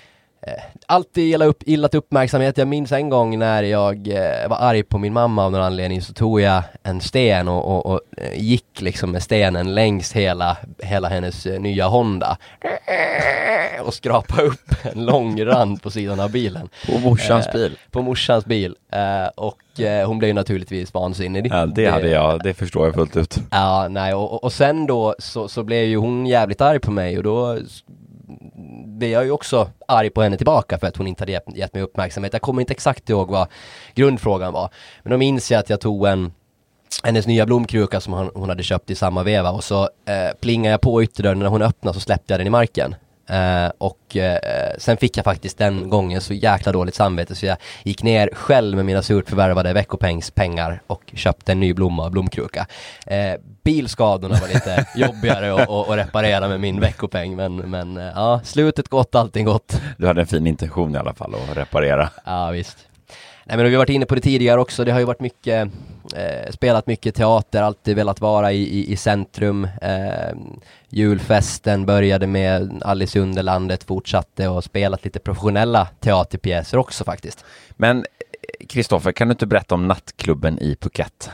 alltid 0.85 1.23
gillat, 1.23 1.47
upp, 1.47 1.67
gillat 1.67 1.95
uppmärksamhet. 1.95 2.57
Jag 2.57 2.67
minns 2.67 2.91
en 2.91 3.09
gång 3.09 3.39
när 3.39 3.63
jag 3.63 4.07
eh, 4.07 4.49
var 4.49 4.57
arg 4.57 4.83
på 4.83 4.97
min 4.97 5.13
mamma 5.13 5.45
av 5.45 5.51
någon 5.51 5.61
anledning 5.61 6.01
så 6.01 6.13
tog 6.13 6.41
jag 6.41 6.63
en 6.83 7.01
sten 7.01 7.47
och, 7.47 7.65
och, 7.65 7.85
och 7.85 8.01
eh, 8.17 8.41
gick 8.43 8.81
liksom 8.81 9.11
med 9.11 9.23
stenen 9.23 9.75
längs 9.75 10.13
hela, 10.13 10.57
hela 10.83 11.09
hennes 11.09 11.45
eh, 11.45 11.59
nya 11.59 11.87
Honda 11.87 12.37
och 13.81 13.93
skrapade 13.93 14.43
upp 14.43 14.75
en 14.93 15.05
lång 15.05 15.45
rand 15.45 15.81
på 15.81 15.91
sidan 15.91 16.19
av 16.19 16.31
bilen. 16.31 16.69
På 16.85 16.99
morsans 16.99 17.47
eh, 17.47 17.53
bil? 17.53 17.77
På 17.91 18.01
morsans 18.01 18.45
bil. 18.45 18.75
Eh, 18.91 19.27
och 19.35 19.57
hon 20.05 20.19
blev 20.19 20.35
naturligtvis 20.35 20.93
vansinnig. 20.93 21.47
Ja, 21.51 21.65
det, 21.65 21.81
det 21.81 21.91
hade 21.91 22.09
jag, 22.09 22.43
det 22.43 22.53
förstår 22.53 22.85
jag 22.85 22.95
fullt 22.95 23.17
ut. 23.17 23.37
Ja, 23.51 23.87
nej, 23.89 24.13
och, 24.13 24.43
och 24.43 24.53
sen 24.53 24.87
då 24.87 25.15
så, 25.19 25.47
så 25.47 25.63
blev 25.63 25.83
ju 25.83 25.97
hon 25.97 26.25
jävligt 26.25 26.61
arg 26.61 26.79
på 26.79 26.91
mig 26.91 27.17
och 27.17 27.23
då 27.23 27.57
blev 28.85 29.09
jag 29.09 29.25
ju 29.25 29.31
också 29.31 29.69
arg 29.87 30.09
på 30.09 30.21
henne 30.21 30.37
tillbaka 30.37 30.77
för 30.77 30.87
att 30.87 30.97
hon 30.97 31.07
inte 31.07 31.21
hade 31.21 31.31
gett, 31.31 31.55
gett 31.55 31.73
mig 31.73 31.83
uppmärksamhet. 31.83 32.33
Jag 32.33 32.41
kommer 32.41 32.61
inte 32.61 32.73
exakt 32.73 33.09
ihåg 33.09 33.31
vad 33.31 33.47
grundfrågan 33.95 34.53
var. 34.53 34.69
Men 35.03 35.11
då 35.11 35.17
minns 35.17 35.51
jag 35.51 35.59
att 35.59 35.69
jag 35.69 35.81
tog 35.81 36.07
en 36.07 36.31
hennes 37.03 37.27
nya 37.27 37.45
blomkruka 37.45 38.01
som 38.01 38.13
hon, 38.13 38.31
hon 38.35 38.49
hade 38.49 38.63
köpt 38.63 38.89
i 38.89 38.95
samma 38.95 39.23
veva 39.23 39.51
och 39.51 39.63
så 39.63 39.83
eh, 39.83 40.35
plingade 40.41 40.71
jag 40.71 40.81
på 40.81 41.03
ytterdörren 41.03 41.39
när 41.39 41.47
hon 41.47 41.61
öppnade 41.61 41.93
så 41.93 41.99
släppte 41.99 42.33
jag 42.33 42.39
den 42.39 42.47
i 42.47 42.49
marken. 42.49 42.95
Uh, 43.31 43.71
och 43.77 44.15
uh, 44.15 44.21
sen 44.77 44.97
fick 44.97 45.17
jag 45.17 45.25
faktiskt 45.25 45.57
den 45.57 45.89
gången 45.89 46.21
så 46.21 46.33
jäkla 46.33 46.71
dåligt 46.71 46.95
samvete 46.95 47.35
så 47.35 47.45
jag 47.45 47.57
gick 47.83 48.03
ner 48.03 48.29
själv 48.33 48.75
med 48.75 48.85
mina 48.85 49.01
surt 49.01 49.29
förvärvade 49.29 49.73
veckopengspengar 49.73 50.81
och 50.87 51.03
köpte 51.13 51.51
en 51.51 51.59
ny 51.59 51.73
blomma 51.73 52.05
och 52.05 52.11
blomkruka. 52.11 52.67
Uh, 53.11 53.41
bilskadorna 53.63 54.35
var 54.41 54.47
lite 54.47 54.85
jobbigare 54.95 55.53
att, 55.63 55.97
reparera 55.97 56.47
med 56.47 56.59
min 56.59 56.79
veckopeng 56.79 57.35
men, 57.35 57.55
men 57.55 57.95
ja, 57.95 58.41
slutet 58.43 58.89
gott, 58.89 59.15
allting 59.15 59.45
gott. 59.45 59.81
Du 59.97 60.07
hade 60.07 60.21
en 60.21 60.27
fin 60.27 60.47
intention 60.47 60.95
i 60.95 60.97
alla 60.97 61.13
fall 61.13 61.35
att 61.35 61.57
reparera. 61.57 62.09
Ja, 62.25 62.49
visst. 62.51 62.77
Nej 63.49 63.57
men 63.57 63.65
vi 63.65 63.71
har 63.71 63.77
varit 63.77 63.89
inne 63.89 64.05
på 64.05 64.15
det 64.15 64.21
tidigare 64.21 64.59
också, 64.59 64.83
det 64.85 64.91
har 64.91 64.99
ju 64.99 65.05
varit 65.05 65.19
mycket, 65.19 65.69
eh, 66.15 66.51
spelat 66.51 66.87
mycket 66.87 67.15
teater, 67.15 67.61
alltid 67.61 67.95
velat 67.95 68.21
vara 68.21 68.51
i, 68.51 68.61
i, 68.61 68.91
i 68.91 68.95
centrum. 68.97 69.67
Eh, 69.81 70.35
julfesten 70.89 71.85
började 71.85 72.27
med 72.27 72.81
Alice 72.85 73.19
i 73.19 73.21
Underlandet, 73.21 73.83
fortsatte 73.83 74.47
och 74.47 74.63
spelat 74.63 75.05
lite 75.05 75.19
professionella 75.19 75.87
teaterpjäser 75.99 76.77
också 76.77 77.03
faktiskt. 77.03 77.45
Men 77.71 77.97
eh, 77.97 78.67
Kristoffer, 78.67 79.11
kan 79.11 79.27
du 79.27 79.31
inte 79.31 79.47
berätta 79.47 79.75
om 79.75 79.87
nattklubben 79.87 80.59
i 80.59 80.75
Phuket? 80.75 81.29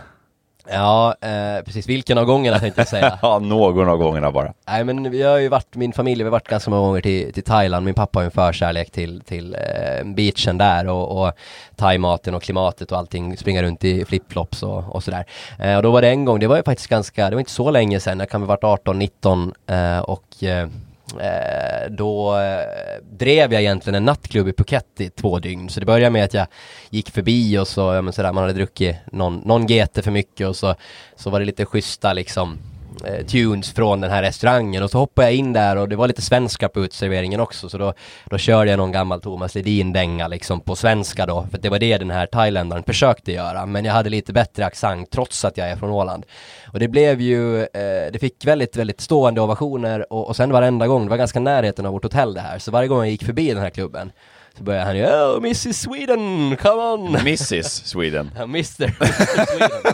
Ja, 0.70 1.16
eh, 1.22 1.64
precis. 1.66 1.90
Vilken 1.90 2.18
av 2.18 2.26
gångerna 2.26 2.60
tänkte 2.60 2.82
jag 2.82 2.88
säga. 2.88 3.20
ja, 3.22 3.40
någon 3.40 3.90
av 3.90 3.98
gångerna 3.98 4.32
bara. 4.32 4.54
Nej, 4.68 4.84
men 4.84 5.12
vi 5.12 5.22
har 5.22 5.38
ju 5.38 5.50
varit, 5.50 5.76
min 5.76 5.94
familj, 5.94 6.18
vi 6.18 6.24
har 6.24 6.32
varit 6.32 6.48
ganska 6.48 6.72
många 6.72 6.88
gånger 6.88 7.02
till, 7.02 7.34
till 7.34 7.44
Thailand. 7.44 7.86
Min 7.86 7.94
pappa 7.94 8.20
har 8.20 8.24
ju 8.24 8.26
en 8.26 8.32
förkärlek 8.32 8.92
till, 8.92 9.22
till 9.22 9.54
eh, 9.56 10.06
beachen 10.06 10.58
där 10.58 10.88
och, 10.88 11.22
och 11.22 11.34
thaimaten 11.76 12.36
och 12.36 12.44
klimatet 12.44 12.92
och 12.92 12.98
allting. 12.98 13.38
Springa 13.38 13.64
runt 13.64 13.84
i 13.84 14.06
flipflops 14.06 14.64
och, 14.64 14.96
och 14.96 15.04
sådär. 15.04 15.26
Eh, 15.60 15.76
och 15.76 15.84
då 15.84 15.92
var 15.92 16.02
det 16.02 16.10
en 16.10 16.26
gång, 16.26 16.40
det 16.40 16.48
var 16.48 16.58
ju 16.58 16.64
faktiskt 16.64 16.90
ganska, 16.90 17.30
det 17.30 17.36
var 17.36 17.40
inte 17.40 17.52
så 17.52 17.72
länge 17.72 18.00
sedan, 18.00 18.20
jag 18.20 18.30
kan 18.30 18.42
ha 18.42 18.48
varit 18.48 18.64
18, 18.64 19.00
19 19.00 19.54
eh, 19.68 20.00
och 20.00 20.44
eh, 20.44 20.68
Eh, 21.14 21.92
då 21.92 22.38
eh, 22.38 23.04
drev 23.12 23.54
jag 23.54 23.62
egentligen 23.62 23.96
en 23.96 24.06
nattklubb 24.06 24.48
i 24.48 24.54
Phuket 24.54 25.02
i 25.02 25.10
två 25.10 25.40
dygn. 25.40 25.70
Så 25.70 25.80
det 25.80 25.86
började 25.86 26.10
med 26.10 26.24
att 26.24 26.34
jag 26.34 26.48
gick 26.90 27.10
förbi 27.10 27.58
och 27.58 27.68
så, 27.68 27.82
ja 27.94 28.02
men 28.02 28.14
sådär, 28.14 28.34
man 28.34 28.44
hade 28.44 28.54
druckit 28.54 28.96
någon, 29.12 29.38
någon 29.38 29.68
GT 29.68 30.04
för 30.04 30.12
mycket 30.12 30.48
och 30.48 30.56
så, 30.56 30.76
så 31.16 31.30
var 31.30 31.40
det 31.40 31.46
lite 31.46 31.66
schyssta 31.66 32.14
liksom 32.14 32.58
eh, 33.06 33.26
tunes 33.26 33.74
från 33.74 34.02
den 34.02 34.12
här 34.12 34.22
restaurangen 34.22 34.84
och 34.84 34.92
så 34.92 34.98
hoppade 34.98 35.28
jag 35.28 35.36
in 35.36 35.54
där 35.54 35.76
och 35.76 35.90
det 35.90 35.96
var 35.96 36.08
lite 36.08 36.22
svenska 36.22 36.70
på 36.70 36.80
utserveringen 36.80 37.40
också 37.40 37.70
så 37.70 37.78
då, 37.78 37.94
då 38.26 38.38
körde 38.38 38.70
jag 38.70 38.78
någon 38.78 38.92
gammal 38.92 39.22
Thomas 39.22 39.56
Ledin-dänga 39.56 40.28
liksom 40.28 40.60
på 40.60 40.76
svenska 40.76 41.26
då 41.26 41.48
för 41.52 41.58
det 41.58 41.70
var 41.70 41.80
det 41.80 41.98
den 41.98 42.12
här 42.12 42.26
thailändaren 42.26 42.84
försökte 42.84 43.32
göra 43.32 43.66
men 43.66 43.86
jag 43.86 43.94
hade 43.94 44.10
lite 44.10 44.34
bättre 44.34 44.66
accent 44.66 45.12
trots 45.12 45.46
att 45.46 45.58
jag 45.58 45.70
är 45.70 45.76
från 45.76 45.90
Åland. 45.90 46.26
Och 46.74 46.80
det 46.80 46.88
blev 46.88 47.22
ju, 47.22 47.62
eh, 47.62 48.12
det 48.14 48.20
fick 48.20 48.46
väldigt, 48.46 48.76
väldigt 48.76 49.02
stående 49.02 49.42
ovationer 49.42 50.14
och, 50.14 50.28
och 50.28 50.36
sen 50.36 50.52
varenda 50.52 50.88
gång, 50.88 51.04
det 51.04 51.10
var 51.10 51.18
ganska 51.18 51.40
närheten 51.40 51.86
av 51.86 51.94
vårt 51.94 52.04
hotell 52.04 52.34
det 52.34 52.42
här, 52.42 52.60
så 52.60 52.72
varje 52.72 52.88
gång 52.88 53.00
jag 53.00 53.10
gick 53.10 53.26
förbi 53.26 53.48
den 53.54 53.64
här 53.64 53.70
klubben 53.70 54.12
Så 54.58 54.64
börjar 54.64 54.86
han 54.86 54.98
ju 54.98 55.06
Oh 55.06 55.38
Mrs 55.38 55.82
Sweden, 55.82 56.58
come 56.62 56.82
on! 56.82 57.16
Mrs 57.16 57.86
Sweden. 57.86 58.32
Mr. 58.38 58.66
Sweden. 59.46 59.94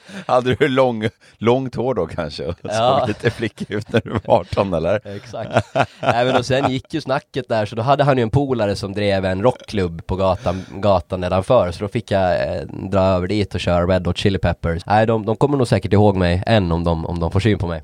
Hade 0.26 0.54
du 0.54 0.68
lång, 0.68 1.08
långt 1.38 1.74
hår 1.74 1.94
då 1.94 2.06
kanske? 2.06 2.46
Och 2.46 2.54
Ja. 2.62 2.98
såg 2.98 3.08
lite 3.08 3.30
flickig 3.30 3.70
ut 3.70 3.92
när 3.92 4.00
du 4.04 4.10
var 4.10 4.20
18 4.26 4.74
eller? 4.74 5.00
Exakt. 5.16 5.76
Även 6.00 6.36
och 6.36 6.46
sen 6.46 6.70
gick 6.70 6.94
ju 6.94 7.00
snacket 7.00 7.48
där, 7.48 7.66
så 7.66 7.76
då 7.76 7.82
hade 7.82 8.04
han 8.04 8.16
ju 8.16 8.22
en 8.22 8.30
polare 8.30 8.76
som 8.76 8.92
drev 8.92 9.24
en 9.24 9.42
rockklubb 9.42 10.06
på 10.06 10.16
gatan, 10.16 10.62
gatan 10.70 11.20
nedanför, 11.20 11.70
så 11.72 11.84
då 11.84 11.88
fick 11.88 12.10
jag 12.10 12.32
eh, 12.56 12.62
dra 12.66 13.00
över 13.00 13.26
dit 13.26 13.54
och 13.54 13.60
köra 13.60 13.86
Red 13.86 14.06
Hot 14.06 14.18
Chili 14.18 14.38
Peppers. 14.38 14.86
Nej, 14.86 15.06
de, 15.06 15.26
de 15.26 15.36
kommer 15.36 15.58
nog 15.58 15.68
säkert 15.68 15.92
ihåg 15.92 16.16
mig 16.16 16.42
än 16.46 16.72
om 16.72 16.84
de, 16.84 17.06
om 17.06 17.20
de 17.20 17.30
får 17.30 17.40
syn 17.40 17.58
på 17.58 17.66
mig. 17.66 17.82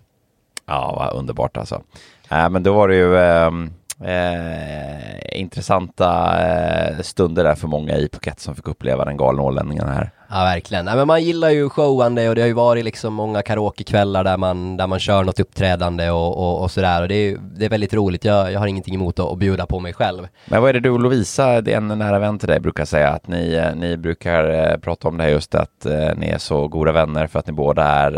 Ja, 0.67 0.95
vad 0.97 1.19
underbart 1.21 1.57
alltså. 1.57 1.83
Äh, 2.31 2.49
men 2.49 2.63
då 2.63 2.73
var 2.73 2.89
det 2.89 2.95
ju 2.97 3.19
ehm, 3.19 3.73
eh, 4.05 5.41
intressanta 5.41 6.37
eh, 6.47 6.99
stunder 7.01 7.45
där 7.45 7.55
för 7.55 7.69
många 7.69 7.97
i 7.97 8.09
Phuket 8.09 8.41
som 8.41 8.55
fick 8.55 8.69
uppleva 8.69 9.05
den 9.05 9.17
galna 9.17 9.43
ålänningen 9.43 9.89
här. 9.89 10.11
Ja, 10.31 10.37
verkligen. 10.45 10.85
Nej, 10.85 10.97
men 10.97 11.07
man 11.07 11.23
gillar 11.23 11.51
ju 11.51 11.69
showande 11.69 12.29
och 12.29 12.35
det 12.35 12.41
har 12.41 12.47
ju 12.47 12.53
varit 12.53 12.85
liksom 12.85 13.15
många 13.15 13.43
karaokekvällar 13.43 14.25
där 14.25 14.37
man, 14.37 14.77
där 14.77 14.87
man 14.87 14.99
kör 14.99 15.25
något 15.25 15.41
uppträdande 15.41 16.11
och, 16.11 16.37
och, 16.39 16.63
och 16.63 16.71
sådär 16.71 17.03
och 17.03 17.09
det 17.09 17.15
är, 17.15 17.37
det 17.57 17.65
är 17.65 17.69
väldigt 17.69 17.95
roligt. 17.95 18.25
Jag, 18.25 18.53
jag 18.53 18.61
har 18.61 18.67
ingenting 18.67 18.95
emot 18.95 19.19
att, 19.19 19.27
att 19.33 19.39
bjuda 19.39 19.67
på 19.67 19.79
mig 19.81 19.93
själv. 19.93 20.29
Men 20.47 20.61
vad 20.63 20.69
är 20.69 20.73
det 20.73 20.81
du 20.81 20.91
och 20.91 21.01
Lovisa, 21.01 21.61
det 21.61 21.73
är 21.73 21.77
en 21.77 21.89
nära 21.89 22.19
vän 22.19 22.39
till 22.39 22.49
dig, 22.49 22.61
brukar 22.61 22.85
säga 22.85 23.09
att 23.09 23.29
ni, 23.29 23.55
eh, 23.55 23.75
ni 23.75 23.97
brukar 23.97 24.71
eh, 24.73 24.77
prata 24.79 25.09
om 25.09 25.17
det 25.17 25.23
här 25.25 25.31
just 25.31 25.55
att 25.55 25.87
eh, 25.87 25.93
ni 26.17 26.27
är 26.29 26.39
så 26.39 26.69
goda 26.69 26.93
vänner 26.93 27.27
för 27.27 27.39
att 27.39 27.47
ni 27.47 27.53
båda 27.53 27.83
är 27.85 28.13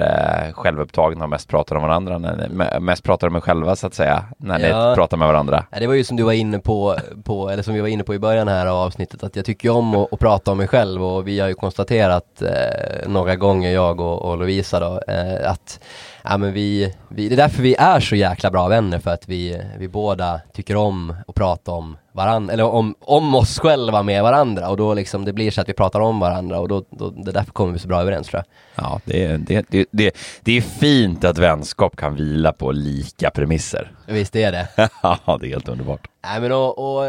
eh, 0.48 0.52
självupptagna 0.52 1.24
och 1.24 1.30
mest 1.30 1.48
pratar 1.48 1.76
om 1.76 1.82
varandra, 1.82 2.18
ni, 2.18 2.26
me- 2.28 2.80
mest 2.80 3.04
pratar 3.04 3.26
om 3.26 3.36
er 3.36 3.40
själva 3.40 3.76
så 3.76 3.86
att 3.86 3.94
säga, 3.94 4.24
när 4.38 4.58
Ja. 4.68 4.88
ni 4.90 4.94
pratar 4.96 5.16
med 5.16 5.28
varandra. 5.28 5.64
Ja, 5.70 5.80
det 5.80 5.86
var 5.86 5.94
ju 5.94 6.04
som 6.04 6.16
du 6.16 6.22
var 6.22 6.32
inne 6.32 6.58
på, 6.58 6.96
på, 7.24 7.50
eller 7.50 7.62
som 7.62 7.74
vi 7.74 7.80
var 7.80 7.88
inne 7.88 8.02
på 8.04 8.14
i 8.14 8.18
början 8.18 8.48
här 8.48 8.66
av 8.66 8.76
avsnittet, 8.76 9.24
att 9.24 9.36
jag 9.36 9.44
tycker 9.44 9.70
om 9.70 9.94
att, 9.94 10.12
att 10.12 10.18
prata 10.20 10.50
om 10.52 10.58
mig 10.58 10.68
själv 10.68 11.04
och 11.04 11.28
vi 11.28 11.40
har 11.40 11.48
ju 11.48 11.54
konstaterat 11.54 11.99
eh, 12.42 13.08
några 13.08 13.36
gånger, 13.36 13.70
jag 13.70 14.00
och, 14.00 14.22
och 14.22 14.38
Lovisa 14.38 14.80
då, 14.80 15.00
eh, 15.08 15.50
att 15.50 15.80
ja, 16.24 16.36
men 16.36 16.52
vi, 16.52 16.94
vi, 17.08 17.28
det 17.28 17.34
är 17.34 17.36
därför 17.36 17.62
vi 17.62 17.74
är 17.74 18.00
så 18.00 18.16
jäkla 18.16 18.50
bra 18.50 18.68
vänner, 18.68 18.98
för 18.98 19.10
att 19.10 19.28
vi, 19.28 19.62
vi 19.78 19.88
båda 19.88 20.40
tycker 20.52 20.76
om 20.76 21.14
att 21.28 21.34
prata 21.34 21.72
om 21.72 21.96
varandra, 22.24 22.52
eller 22.52 22.64
om, 22.64 22.94
om 23.00 23.34
oss 23.34 23.58
själva 23.58 24.02
med 24.02 24.22
varandra 24.22 24.68
och 24.68 24.76
då 24.76 24.94
liksom 24.94 25.24
det 25.24 25.32
blir 25.32 25.50
så 25.50 25.60
att 25.60 25.68
vi 25.68 25.72
pratar 25.72 26.00
om 26.00 26.20
varandra 26.20 26.58
och 26.60 26.68
då, 26.68 26.84
då 26.90 27.10
det 27.10 27.30
är 27.30 27.32
därför 27.34 27.52
kommer 27.52 27.72
vi 27.72 27.78
så 27.78 27.88
bra 27.88 28.00
överens 28.00 28.28
tror 28.28 28.42
jag. 28.74 28.84
Ja, 28.84 29.00
det, 29.04 29.24
är- 29.24 29.38
det, 29.38 29.66
det, 29.68 29.86
det, 29.90 30.16
det 30.40 30.56
är 30.56 30.60
fint 30.60 31.24
att 31.24 31.38
vänskap 31.38 31.96
kan 31.96 32.14
vila 32.14 32.52
på 32.52 32.72
lika 32.72 33.30
premisser. 33.30 33.92
Visst 34.06 34.36
är 34.36 34.52
det. 34.52 34.68
Ja, 35.02 35.38
det 35.40 35.46
är 35.46 35.50
helt 35.50 35.68
underbart. 35.68 36.06
Nej 36.24 36.40
men 36.40 36.52
och, 36.52 36.78
och 36.78 37.04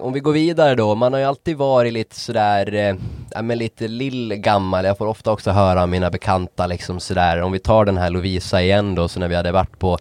om 0.00 0.12
vi 0.12 0.20
går 0.20 0.32
vidare 0.32 0.74
då, 0.74 0.94
man 0.94 1.12
har 1.12 1.20
ju 1.20 1.26
alltid 1.26 1.56
varit 1.56 1.92
lite 1.92 2.20
sådär, 2.20 2.74
eh, 2.74 2.94
ja 3.30 3.42
men 3.42 3.58
lite 3.58 3.88
lillgammal, 3.88 4.84
jag 4.84 4.98
får 4.98 5.06
ofta 5.06 5.32
också 5.32 5.50
höra 5.50 5.82
av 5.82 5.88
mina 5.88 6.10
bekanta 6.10 6.66
liksom 6.66 7.00
sådär, 7.00 7.42
om 7.42 7.52
vi 7.52 7.58
tar 7.58 7.84
den 7.84 7.96
här 7.98 8.10
Lovisa 8.10 8.62
igen 8.62 8.94
då, 8.94 9.08
så 9.08 9.20
när 9.20 9.28
vi 9.28 9.34
hade 9.34 9.52
varit 9.52 9.78
på 9.78 9.98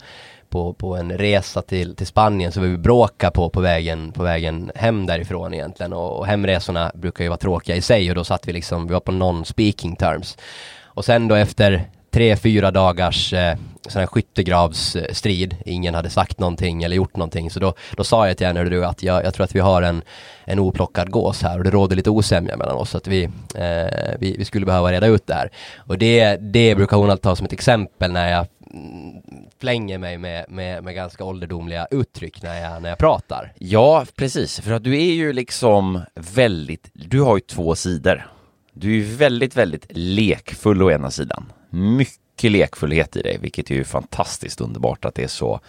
på, 0.51 0.74
på 0.74 0.96
en 0.96 1.17
resa 1.17 1.62
till, 1.62 1.96
till 1.96 2.08
Spanien 2.08 2.51
så 2.51 2.62
vi 2.62 2.77
bråkade 2.77 3.31
på, 3.31 3.50
på, 3.50 3.62
vägen, 3.62 4.12
på 4.12 4.24
vägen 4.24 4.72
hem 4.75 5.05
därifrån 5.05 5.53
egentligen 5.53 5.93
och, 5.93 6.20
och 6.20 6.27
hemresorna 6.27 6.91
brukar 6.96 7.24
ju 7.24 7.29
vara 7.29 7.38
tråkiga 7.38 7.75
i 7.75 7.81
sig 7.81 8.10
och 8.10 8.15
då 8.15 8.24
satt 8.24 8.48
vi 8.48 8.53
liksom, 8.53 8.88
vi 8.88 8.93
var 8.93 9.00
på 9.00 9.12
non-speaking 9.12 9.96
terms. 9.96 10.38
Och 10.84 11.05
sen 11.05 11.27
då 11.27 11.36
efter 11.36 11.89
tre, 12.12 12.36
fyra 12.36 12.72
dagars 12.72 13.34
eh, 13.34 13.58
sån 13.88 14.00
här 14.00 14.08
skyttegravsstrid, 14.08 15.56
ingen 15.65 15.96
hade 15.96 16.10
sagt 16.10 16.39
någonting 16.39 16.84
eller 16.84 16.96
gjort 16.96 17.15
någonting, 17.15 17.51
så 17.51 17.60
då, 17.60 17.74
då 17.98 18.03
sa 18.03 18.27
jag 18.27 18.38
till 18.38 18.48
henne 18.48 18.63
du 18.63 18.86
att 18.86 19.03
jag, 19.03 19.25
jag 19.25 19.34
tror 19.34 19.44
att 19.44 19.56
vi 19.56 19.60
har 19.60 19.82
en, 19.82 20.01
en 20.46 20.60
oplockad 20.60 21.12
gås 21.12 21.41
här 21.41 21.58
och 21.58 21.63
det 21.63 21.70
råder 21.70 21.96
lite 21.96 22.10
osämja 22.10 22.58
mellan 22.58 22.75
oss, 22.75 22.89
så 22.89 22.98
att 22.98 23.08
vi, 23.08 23.24
eh, 23.56 24.18
vi, 24.20 24.36
vi 24.38 24.46
skulle 24.46 24.65
behöva 24.65 24.91
reda 24.91 25.08
ut 25.08 25.27
det 25.27 25.34
här. 25.34 25.51
Och 25.77 25.98
det, 25.98 26.36
det 26.36 26.75
brukar 26.75 26.98
hon 26.98 27.10
alltid 27.10 27.24
ta 27.24 27.36
som 27.36 27.46
ett 27.46 27.53
exempel 27.53 28.12
när 28.12 28.32
jag 28.32 28.48
mm, 28.74 29.22
flänger 29.60 29.98
mig 29.98 30.18
med, 30.18 30.46
med, 30.50 30.84
med 30.84 30.96
ganska 30.96 31.24
ålderdomliga 31.24 31.88
uttryck 31.91 32.44
när 32.44 32.62
jag, 32.62 32.82
när 32.82 32.89
jag 32.89 32.98
pratar. 32.98 33.53
Ja, 33.60 34.06
precis. 34.15 34.60
För 34.60 34.72
att 34.72 34.84
du 34.84 34.96
är 34.96 35.13
ju 35.13 35.34
liksom 35.34 36.01
väldigt, 36.15 36.89
du 36.94 37.22
har 37.22 37.36
ju 37.36 37.41
två 37.41 37.75
sidor. 37.75 38.27
Du 38.74 38.90
är 38.90 38.96
ju 38.96 39.16
väldigt, 39.16 39.56
väldigt 39.58 39.86
lekfull 39.90 40.84
å 40.84 40.92
ena 40.92 41.12
sidan. 41.12 41.51
Mycket 41.70 42.51
lekfullhet 42.51 43.16
i 43.16 43.22
dig, 43.22 43.38
vilket 43.42 43.72
är 43.72 43.75
ju 43.75 43.84
fantastiskt 43.84 44.62
underbart 44.62 45.06
att 45.06 45.16
det 45.16 45.24
är 45.24 45.28
så 45.28 45.60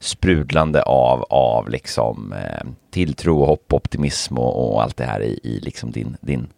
sprudlande 0.00 0.82
av, 0.82 1.22
av 1.30 1.68
liksom 1.70 2.32
eh, 2.32 2.66
tilltro, 2.90 3.44
hopp, 3.44 3.72
optimism 3.72 4.38
och, 4.38 4.72
och 4.74 4.82
allt 4.82 4.96
det 4.96 5.04
här 5.04 5.20
i, 5.22 5.40
i 5.42 5.60
liksom 5.60 5.90
din, 5.90 6.16
din 6.20 6.48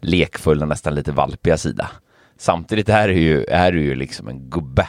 lekfulla, 0.00 0.66
nästan 0.66 0.94
lite 0.94 1.12
valpiga 1.12 1.56
sida. 1.58 1.90
Samtidigt 2.38 2.88
är 2.88 3.08
du 3.08 3.14
ju, 3.20 3.44
är 3.44 3.72
du 3.72 3.82
ju 3.82 3.94
liksom 3.94 4.28
en 4.28 4.50
gubbe. 4.50 4.88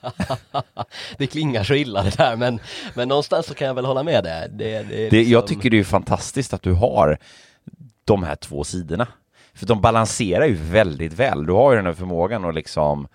det 1.18 1.26
klingar 1.26 1.64
så 1.64 1.74
illa 1.74 2.02
det 2.02 2.16
där 2.16 2.36
men, 2.36 2.60
men 2.94 3.08
någonstans 3.08 3.46
så 3.46 3.54
kan 3.54 3.66
jag 3.66 3.74
väl 3.74 3.84
hålla 3.84 4.02
med 4.02 4.24
det. 4.24 4.50
det, 4.52 4.82
det, 4.82 5.08
Det, 5.10 5.22
jag 5.22 5.40
liksom- 5.42 5.46
tycker 5.46 5.70
det 5.70 5.78
är 5.78 5.84
fantastiskt 5.84 6.54
att 6.54 6.62
du 6.62 6.72
har 6.72 7.18
de 8.04 8.22
här 8.22 8.36
två 8.36 8.64
sidorna. 8.64 9.06
För 9.58 9.66
de 9.66 9.80
balanserar 9.80 10.44
ju 10.44 10.54
väldigt 10.54 11.12
väl. 11.12 11.46
Du 11.46 11.52
har 11.52 11.70
ju 11.70 11.76
den 11.76 11.86
här 11.86 11.92
förmågan 11.92 12.44
att 12.44 12.54
liksom 12.54 13.08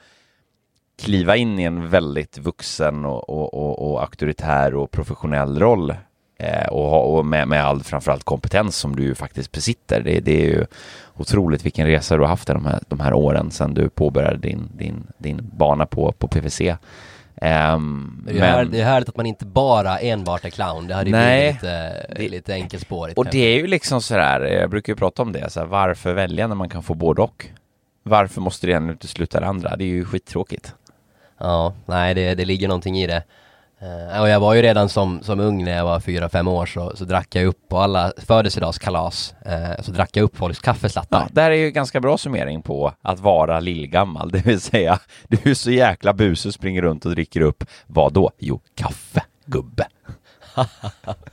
kliva 1.01 1.35
in 1.35 1.59
i 1.59 1.63
en 1.63 1.89
väldigt 1.89 2.37
vuxen 2.37 3.05
och, 3.05 3.29
och, 3.29 3.53
och, 3.53 3.91
och 3.91 4.01
auktoritär 4.01 4.75
och 4.75 4.91
professionell 4.91 5.59
roll. 5.59 5.95
Eh, 6.39 6.67
och 6.67 6.89
ha, 6.89 6.99
och 6.99 7.25
med, 7.25 7.47
med 7.47 7.65
all 7.65 7.83
framförallt 7.83 8.23
kompetens 8.23 8.77
som 8.77 8.95
du 8.95 9.03
ju 9.03 9.15
faktiskt 9.15 9.51
besitter. 9.51 10.01
Det, 10.01 10.19
det 10.19 10.41
är 10.41 10.45
ju 10.45 10.65
otroligt 11.13 11.65
vilken 11.65 11.87
resa 11.87 12.15
du 12.15 12.21
har 12.21 12.29
haft 12.29 12.47
de 12.47 12.65
här, 12.65 12.79
de 12.87 12.99
här 12.99 13.13
åren 13.13 13.51
sedan 13.51 13.73
du 13.73 13.89
påbörjade 13.89 14.37
din, 14.37 14.69
din, 14.77 15.07
din 15.17 15.49
bana 15.53 15.85
på, 15.85 16.11
på 16.11 16.27
PVC. 16.27 16.61
Ehm, 17.43 18.23
Det 18.25 18.37
är, 18.39 18.41
här, 18.41 18.65
det 18.65 18.79
är 18.81 18.85
härligt 18.85 19.09
att 19.09 19.17
man 19.17 19.25
inte 19.25 19.45
bara 19.45 19.97
enbart 19.99 20.45
är 20.45 20.49
clown, 20.49 20.87
det 20.87 20.93
hade 20.95 21.09
ju 21.09 21.15
blivit 21.15 21.53
lite, 21.55 22.05
det- 22.15 22.29
lite 22.29 22.53
enkelspårigt. 22.53 23.17
Och 23.17 23.25
kanske. 23.25 23.37
det 23.39 23.43
är 23.45 23.55
ju 23.59 23.67
liksom 23.67 24.01
sådär, 24.01 24.39
jag 24.41 24.69
brukar 24.69 24.93
ju 24.93 24.97
prata 24.97 25.21
om 25.21 25.31
det, 25.31 25.49
så 25.49 25.59
här, 25.59 25.67
varför 25.67 26.13
välja 26.13 26.47
när 26.47 26.55
man 26.55 26.69
kan 26.69 26.83
få 26.83 26.93
både 26.93 27.21
och? 27.21 27.45
Varför 28.03 28.41
måste 28.41 28.67
det 28.67 28.73
ena 28.73 28.91
utesluta 28.91 29.39
det 29.39 29.45
andra? 29.47 29.75
Det 29.75 29.83
är 29.83 29.87
ju 29.87 30.05
skittråkigt. 30.05 30.73
Ja, 31.37 31.73
nej 31.85 32.13
det, 32.13 32.35
det 32.35 32.45
ligger 32.45 32.67
någonting 32.67 32.97
i 32.99 33.07
det. 33.07 33.23
Eh, 33.83 34.21
och 34.21 34.29
jag 34.29 34.39
var 34.39 34.53
ju 34.53 34.61
redan 34.61 34.89
som, 34.89 35.23
som 35.23 35.39
ung 35.39 35.63
när 35.63 35.77
jag 35.77 35.85
var 35.85 35.99
fyra 35.99 36.29
fem 36.29 36.47
år 36.47 36.65
så, 36.65 36.91
så 36.95 37.05
drack 37.05 37.35
jag 37.35 37.45
upp 37.45 37.69
på 37.69 37.77
alla 37.77 38.13
födelsedagskalas 38.17 39.35
eh, 39.45 39.81
så 39.81 39.91
drack 39.91 40.17
jag 40.17 40.23
upp 40.23 40.37
folks 40.37 40.59
kaffeslattar. 40.59 41.19
Ja, 41.21 41.27
där 41.31 41.51
är 41.51 41.55
ju 41.55 41.71
ganska 41.71 41.99
bra 41.99 42.17
summering 42.17 42.61
på 42.61 42.93
att 43.01 43.19
vara 43.19 43.59
lillgammal, 43.59 44.29
det 44.31 44.45
vill 44.45 44.61
säga 44.61 44.99
du 45.27 45.51
är 45.51 45.53
så 45.53 45.71
jäkla 45.71 46.13
busig 46.13 46.49
och 46.49 46.53
springer 46.53 46.81
runt 46.81 47.05
och 47.05 47.11
dricker 47.11 47.41
upp, 47.41 47.63
vad 47.87 48.13
då? 48.13 48.31
Jo, 48.39 48.61
kaffe, 48.75 49.23
gubbe. 49.45 49.87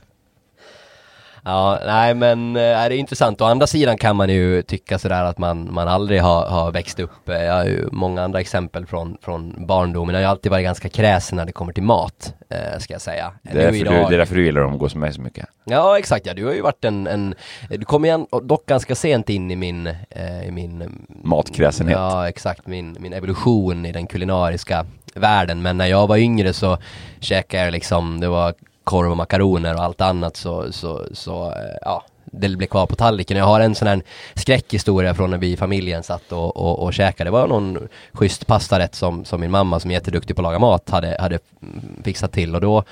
Ja, 1.43 1.79
nej 1.85 2.13
men 2.13 2.55
eh, 2.55 2.61
det 2.61 2.67
är 2.67 2.91
intressant. 2.91 3.41
Å 3.41 3.45
andra 3.45 3.67
sidan 3.67 3.97
kan 3.97 4.15
man 4.15 4.29
ju 4.29 4.61
tycka 4.61 4.99
sådär 4.99 5.23
att 5.23 5.37
man, 5.37 5.73
man 5.73 5.87
aldrig 5.87 6.21
har, 6.21 6.45
har 6.45 6.71
växt 6.71 6.99
upp. 6.99 7.29
Eh, 7.29 7.35
Jag 7.43 7.53
har 7.53 7.65
ju 7.65 7.89
många 7.91 8.23
andra 8.23 8.39
exempel 8.39 8.85
från, 8.85 9.17
från 9.21 9.65
barndomen. 9.67 10.15
Jag 10.15 10.21
har 10.21 10.29
alltid 10.29 10.51
varit 10.51 10.63
ganska 10.63 10.89
kräsen 10.89 11.35
när 11.35 11.45
det 11.45 11.51
kommer 11.51 11.73
till 11.73 11.83
mat, 11.83 12.33
eh, 12.49 12.79
ska 12.79 12.93
jag 12.93 13.01
säga. 13.01 13.31
Det 13.41 13.63
är, 13.63 13.73
idag- 13.75 13.93
du, 13.93 13.99
det 14.09 14.15
är 14.15 14.17
därför 14.17 14.35
du 14.35 14.45
gillar 14.45 14.61
att 14.61 14.67
umgås 14.71 14.95
med 14.95 15.01
mig 15.01 15.13
så 15.13 15.21
mycket. 15.21 15.45
Ja 15.63 15.97
exakt 15.99 16.25
ja, 16.25 16.33
du 16.33 16.45
har 16.45 16.53
ju 16.53 16.61
varit 16.61 16.85
en, 16.85 17.07
en 17.07 17.35
du 17.69 17.85
kom 17.85 18.05
igen 18.05 18.25
dock 18.43 18.65
ganska 18.65 18.95
sent 18.95 19.29
in 19.29 19.51
i 19.51 19.55
min, 19.55 19.87
eh, 20.09 20.47
i 20.47 20.51
min 20.51 21.05
Matkräsenhet. 21.23 21.97
Ja 21.97 22.29
exakt, 22.29 22.67
min, 22.67 22.97
min 22.99 23.13
evolution 23.13 23.85
i 23.85 23.91
den 23.91 24.07
kulinariska 24.07 24.85
världen. 25.15 25.61
Men 25.61 25.77
när 25.77 25.85
jag 25.87 26.07
var 26.07 26.17
yngre 26.17 26.53
så 26.53 26.77
käkade 27.19 27.63
jag 27.63 27.71
liksom, 27.71 28.19
det 28.19 28.27
var 28.27 28.53
korv 28.83 29.11
och 29.11 29.17
makaroner 29.17 29.75
och 29.75 29.83
allt 29.83 30.01
annat 30.01 30.37
så, 30.37 30.71
så, 30.71 31.05
så 31.13 31.45
eh, 31.45 31.77
ja, 31.81 32.03
det 32.25 32.49
blev 32.49 32.67
kvar 32.67 32.85
på 32.85 32.95
tallriken. 32.95 33.37
Jag 33.37 33.45
har 33.45 33.59
en 33.59 33.75
sån 33.75 33.87
här 33.87 34.01
skräckhistoria 34.33 35.13
från 35.15 35.29
när 35.29 35.37
vi 35.37 35.51
i 35.51 35.57
familjen 35.57 36.03
satt 36.03 36.31
och, 36.31 36.57
och, 36.57 36.79
och 36.79 36.93
käkade. 36.93 37.27
Det 37.27 37.31
var 37.31 37.47
någon 37.47 37.87
schysst 38.13 38.47
pastarätt 38.47 38.95
som, 38.95 39.25
som 39.25 39.41
min 39.41 39.51
mamma 39.51 39.79
som 39.79 39.91
är 39.91 39.95
jätteduktig 39.95 40.35
på 40.35 40.41
att 40.41 40.43
laga 40.43 40.59
mat 40.59 40.89
hade, 40.89 41.17
hade 41.19 41.39
fixat 42.03 42.31
till 42.31 42.55
och 42.55 42.61
då 42.61 42.83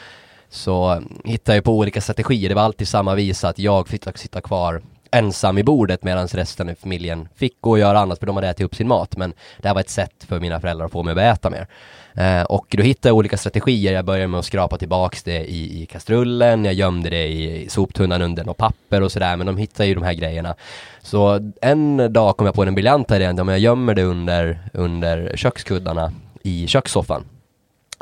så 0.49 0.93
eh, 0.93 0.99
hittade 1.25 1.57
jag 1.57 1.63
på 1.63 1.77
olika 1.77 2.01
strategier. 2.01 2.49
Det 2.49 2.55
var 2.55 2.61
alltid 2.61 2.87
samma 2.87 3.15
visa 3.15 3.49
att 3.49 3.59
jag 3.59 3.87
fick 3.87 4.17
sitta 4.17 4.41
kvar 4.41 4.81
ensam 5.11 5.57
i 5.57 5.63
bordet 5.63 6.03
medan 6.03 6.27
resten 6.27 6.69
i 6.69 6.75
familjen 6.75 7.27
fick 7.35 7.61
gå 7.61 7.69
och 7.69 7.79
göra 7.79 7.99
annat 7.99 8.19
för 8.19 8.25
de 8.25 8.35
hade 8.35 8.47
ätit 8.47 8.65
upp 8.65 8.75
sin 8.75 8.87
mat. 8.87 9.17
Men 9.17 9.33
det 9.57 9.67
här 9.67 9.75
var 9.75 9.81
ett 9.81 9.89
sätt 9.89 10.25
för 10.27 10.39
mina 10.39 10.59
föräldrar 10.59 10.85
att 10.85 10.91
få 10.91 11.03
mig 11.03 11.11
att 11.11 11.15
börja 11.15 11.31
äta 11.31 11.49
mer. 11.49 11.67
Eh, 12.13 12.43
och 12.43 12.65
då 12.69 12.83
hittade 12.83 13.09
jag 13.09 13.15
olika 13.15 13.37
strategier. 13.37 13.93
Jag 13.93 14.05
började 14.05 14.27
med 14.27 14.39
att 14.39 14.45
skrapa 14.45 14.77
tillbaks 14.77 15.23
det 15.23 15.51
i, 15.51 15.83
i 15.83 15.85
kastrullen, 15.85 16.65
jag 16.65 16.73
gömde 16.73 17.09
det 17.09 17.27
i, 17.27 17.63
i 17.63 17.69
soptunnan 17.69 18.21
under 18.21 18.43
något 18.43 18.57
papper 18.57 19.01
och 19.01 19.11
sådär. 19.11 19.35
Men 19.35 19.47
de 19.47 19.57
hittade 19.57 19.89
ju 19.89 19.95
de 19.95 20.03
här 20.03 20.13
grejerna. 20.13 20.55
Så 21.01 21.51
en 21.61 22.13
dag 22.13 22.37
kom 22.37 22.45
jag 22.45 22.55
på 22.55 22.65
den 22.65 22.75
briljanta 22.75 23.15
idén, 23.15 23.39
om 23.39 23.47
jag 23.47 23.59
gömmer 23.59 23.95
det 23.95 24.03
under, 24.03 24.59
under 24.73 25.31
kökskuddarna 25.35 26.13
i 26.43 26.67
kökssoffan. 26.67 27.25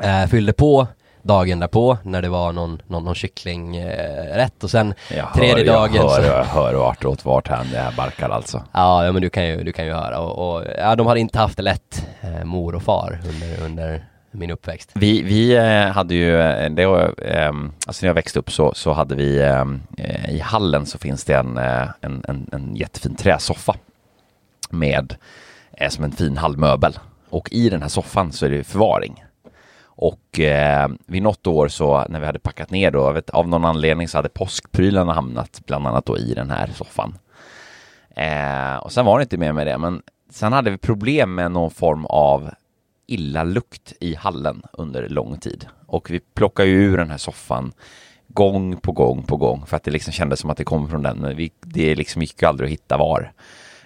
Eh, 0.04 0.26
fyllde 0.26 0.54
på 0.54 0.88
dagen 1.28 1.60
därpå 1.60 1.98
när 2.04 2.22
det 2.22 2.30
var 2.30 2.52
någon, 2.52 2.82
någon, 2.88 3.04
någon 3.04 3.16
kycklingrätt 3.16 4.64
och 4.64 4.70
sen 4.72 4.94
Jag 5.16 5.34
tredje 5.34 5.72
hör, 5.72 5.80
dagen 5.80 5.96
Jag 5.96 6.12
så- 6.12 6.22
hör, 6.22 6.38
jag 6.38 6.44
hör 6.46 6.74
vart 6.74 7.06
åt 7.06 7.26
vart 7.26 7.48
han 7.48 7.66
det 7.72 7.78
här 7.80 7.94
barkar 7.98 8.30
alltså. 8.30 8.64
Ja, 8.72 9.06
ja 9.06 9.12
men 9.12 9.22
du 9.22 9.30
kan 9.30 9.46
ju, 9.48 9.64
du 9.64 9.72
kan 9.74 9.86
ju 9.86 9.94
höra 9.94 10.20
och, 10.20 10.56
och 10.58 10.64
ja, 10.78 10.96
de 10.96 11.08
hade 11.08 11.20
inte 11.20 11.40
haft 11.40 11.58
det 11.58 11.64
lätt, 11.64 12.08
eh, 12.22 12.44
mor 12.44 12.76
och 12.76 12.84
far 12.84 13.20
under, 13.30 13.66
under 13.66 14.06
min 14.32 14.52
uppväxt. 14.52 14.92
Vi, 14.94 15.24
vi 15.24 15.56
eh, 15.56 15.92
hade 15.94 16.16
ju, 16.16 16.42
eh, 16.42 16.70
det 16.70 16.84
ehm, 16.84 17.72
alltså 17.88 18.06
när 18.06 18.10
jag 18.10 18.14
växte 18.16 18.40
upp 18.40 18.52
så, 18.52 18.74
så 18.74 18.94
hade 18.94 19.16
vi 19.16 19.44
ehm, 19.44 19.82
eh, 19.98 20.30
i 20.30 20.40
hallen 20.40 20.86
så 20.86 20.98
finns 20.98 21.24
det 21.24 21.34
en, 21.34 21.58
eh, 21.58 21.88
en, 22.02 22.24
en, 22.28 22.50
en 22.52 22.76
jättefin 22.76 23.16
träsoffa 23.16 23.76
med 24.70 25.16
eh, 25.78 25.90
som 25.90 26.04
en 26.04 26.12
fin 26.12 26.38
hallmöbel. 26.38 27.00
Och 27.30 27.50
i 27.52 27.70
den 27.70 27.82
här 27.82 27.90
soffan 27.90 28.32
så 28.32 28.46
är 28.46 28.50
det 28.50 28.64
förvaring. 28.64 29.24
Och 30.00 30.40
eh, 30.40 30.90
vid 31.06 31.24
något 31.24 31.48
år 31.48 31.68
så 31.68 32.06
när 32.10 32.20
vi 32.20 32.26
hade 32.26 32.40
packat 32.40 32.72
ner 32.72 32.92
då, 32.92 33.12
vet, 33.12 33.30
av 33.30 33.48
någon 33.48 33.66
anledning 33.66 34.08
så 34.08 34.18
hade 34.18 34.30
påskprylarna 34.30 35.14
hamnat 35.14 35.62
bland 35.66 35.88
annat 35.88 36.06
då 36.06 36.18
i 36.18 36.34
den 36.34 36.50
här 36.50 36.68
soffan. 36.68 37.18
Eh, 38.16 38.76
och 38.76 38.92
sen 38.92 39.06
var 39.06 39.20
det 39.20 39.24
inte 39.24 39.38
mer 39.38 39.54
med 39.54 39.68
det, 39.68 39.78
men 39.78 40.02
sen 40.30 40.54
hade 40.54 40.72
vi 40.72 40.78
problem 40.78 41.36
med 41.36 41.52
någon 41.52 41.72
form 41.72 42.06
av 42.06 42.50
illalukt 43.08 43.94
i 44.00 44.16
hallen 44.16 44.62
under 44.74 45.10
lång 45.10 45.38
tid. 45.38 45.68
Och 45.86 46.12
vi 46.12 46.20
plockade 46.20 46.70
ju 46.70 46.84
ur 46.84 46.98
den 46.98 47.12
här 47.12 47.18
soffan 47.18 47.72
gång 48.28 48.78
på 48.78 48.92
gång 48.92 49.24
på 49.24 49.38
gång 49.38 49.66
för 49.66 49.78
att 49.78 49.84
det 49.84 49.92
liksom 49.92 50.14
kändes 50.14 50.40
som 50.40 50.50
att 50.50 50.58
det 50.58 50.64
kom 50.64 50.90
från 50.90 51.04
den, 51.04 51.18
men 51.18 51.36
vi, 51.36 51.52
det 51.62 51.96
liksom 51.96 52.22
gick 52.22 52.42
ju 52.42 52.48
aldrig 52.48 52.68
att 52.68 52.74
hitta 52.74 52.98
var. 52.98 53.32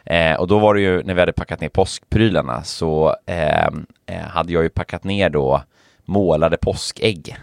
Eh, 0.06 0.36
och 0.36 0.48
då 0.48 0.60
var 0.60 0.74
det 0.74 0.82
ju 0.82 1.04
när 1.04 1.14
vi 1.14 1.20
hade 1.20 1.34
packat 1.34 1.62
ner 1.62 1.70
påskprylarna 1.70 2.64
så 2.64 3.16
eh, 3.26 3.68
eh, 4.06 4.22
hade 4.28 4.54
jag 4.54 4.64
ju 4.64 4.70
packat 4.70 5.04
ner 5.04 5.30
då 5.30 5.64
målade 6.12 6.58
påskägg 6.58 7.38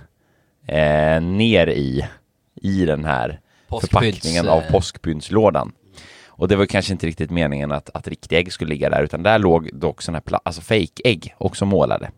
eh, 0.67 1.21
ner 1.21 1.67
i, 1.67 2.07
i 2.55 2.85
den 2.85 3.05
här 3.05 3.41
Påskpynts, 3.69 3.91
förpackningen 3.91 4.49
av 4.49 4.63
eh, 4.63 4.71
påskpyntslådan. 4.71 5.73
Och 6.27 6.49
det 6.49 6.57
var 6.57 6.67
kanske 6.67 6.93
inte 6.93 7.07
riktigt 7.07 7.31
meningen 7.31 7.73
att, 7.73 7.91
att 7.95 8.09
riktiga 8.09 8.39
ägg 8.39 8.53
skulle 8.53 8.69
ligga 8.69 8.91
där, 8.91 9.03
utan 9.03 9.23
där 9.23 9.39
låg 9.39 9.71
dock 9.73 10.03
sådana 10.03 10.23
här 10.31 10.41
alltså 10.43 10.61
fake-ägg 10.61 11.35
också 11.39 11.65
målade. 11.65 12.11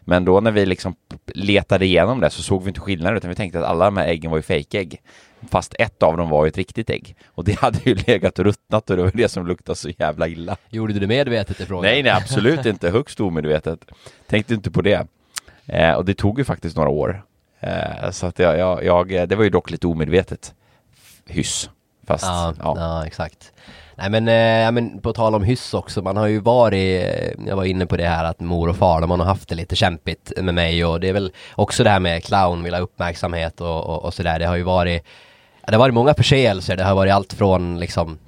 Men 0.00 0.24
då 0.24 0.40
när 0.40 0.50
vi 0.50 0.66
liksom 0.66 0.94
letade 1.26 1.86
igenom 1.86 2.20
det 2.20 2.30
så 2.30 2.42
såg 2.42 2.62
vi 2.62 2.68
inte 2.68 2.80
skillnad 2.80 3.16
utan 3.16 3.30
vi 3.30 3.36
tänkte 3.36 3.58
att 3.58 3.64
alla 3.64 3.84
de 3.84 3.96
här 3.96 4.06
äggen 4.06 4.30
var 4.30 4.38
ju 4.38 4.42
fake-ägg. 4.42 5.00
Fast 5.50 5.74
ett 5.78 6.02
av 6.02 6.16
dem 6.16 6.28
var 6.28 6.44
ju 6.44 6.48
ett 6.48 6.56
riktigt 6.56 6.90
ägg. 6.90 7.16
Och 7.26 7.44
det 7.44 7.52
hade 7.60 7.78
ju 7.84 7.94
legat 7.94 8.38
och 8.38 8.44
ruttnat 8.44 8.90
och 8.90 8.96
det 8.96 9.02
var 9.02 9.12
det 9.14 9.28
som 9.28 9.46
luktade 9.46 9.76
så 9.76 9.90
jävla 9.98 10.28
illa. 10.28 10.56
Gjorde 10.70 10.92
du 10.92 11.00
det 11.00 11.06
medvetet 11.06 11.60
i 11.60 11.66
frågan? 11.66 11.82
Nej, 11.82 12.02
nej, 12.02 12.12
absolut 12.12 12.66
inte. 12.66 12.90
Högst 12.90 13.20
omedvetet. 13.20 13.84
Tänkte 14.26 14.54
inte 14.54 14.70
på 14.70 14.82
det. 14.82 15.06
Eh, 15.68 15.92
och 15.92 16.04
det 16.04 16.14
tog 16.14 16.38
ju 16.38 16.44
faktiskt 16.44 16.76
några 16.76 16.90
år. 16.90 17.22
Eh, 17.60 18.10
så 18.10 18.26
att 18.26 18.38
jag, 18.38 18.58
jag, 18.58 18.84
jag, 18.84 19.28
det 19.28 19.36
var 19.36 19.44
ju 19.44 19.50
dock 19.50 19.70
lite 19.70 19.86
omedvetet 19.86 20.54
hyss. 21.26 21.70
Fast, 22.06 22.24
Ja, 22.24 22.54
ja. 22.58 22.74
ja. 22.76 23.06
exakt. 23.06 23.52
Nej 23.94 24.10
men, 24.10 24.28
eh, 24.28 24.72
men 24.72 25.00
på 25.00 25.12
tal 25.12 25.34
om 25.34 25.42
hyss 25.42 25.74
också, 25.74 26.02
man 26.02 26.16
har 26.16 26.26
ju 26.26 26.40
varit, 26.40 27.04
eh, 27.04 27.46
jag 27.46 27.56
var 27.56 27.64
inne 27.64 27.86
på 27.86 27.96
det 27.96 28.06
här 28.06 28.24
att 28.24 28.40
mor 28.40 28.68
och 28.68 28.76
far, 28.76 29.00
de 29.00 29.10
har 29.10 29.26
haft 29.26 29.48
det 29.48 29.54
lite 29.54 29.76
kämpigt 29.76 30.32
med 30.36 30.54
mig 30.54 30.84
och 30.84 31.00
det 31.00 31.08
är 31.08 31.12
väl 31.12 31.32
också 31.54 31.84
det 31.84 31.90
här 31.90 32.00
med 32.00 32.24
clown, 32.24 32.62
vill 32.62 32.74
ha 32.74 32.80
uppmärksamhet 32.80 33.60
och, 33.60 33.84
och, 33.84 34.04
och 34.04 34.14
sådär. 34.14 34.38
Det 34.38 34.46
har 34.46 34.56
ju 34.56 34.62
varit, 34.62 35.04
det 35.66 35.72
har 35.72 35.78
varit 35.78 35.94
många 35.94 36.14
förseelser, 36.14 36.76
det 36.76 36.84
har 36.84 36.94
varit 36.94 37.12
allt 37.12 37.32
från 37.32 37.80
liksom 37.80 38.18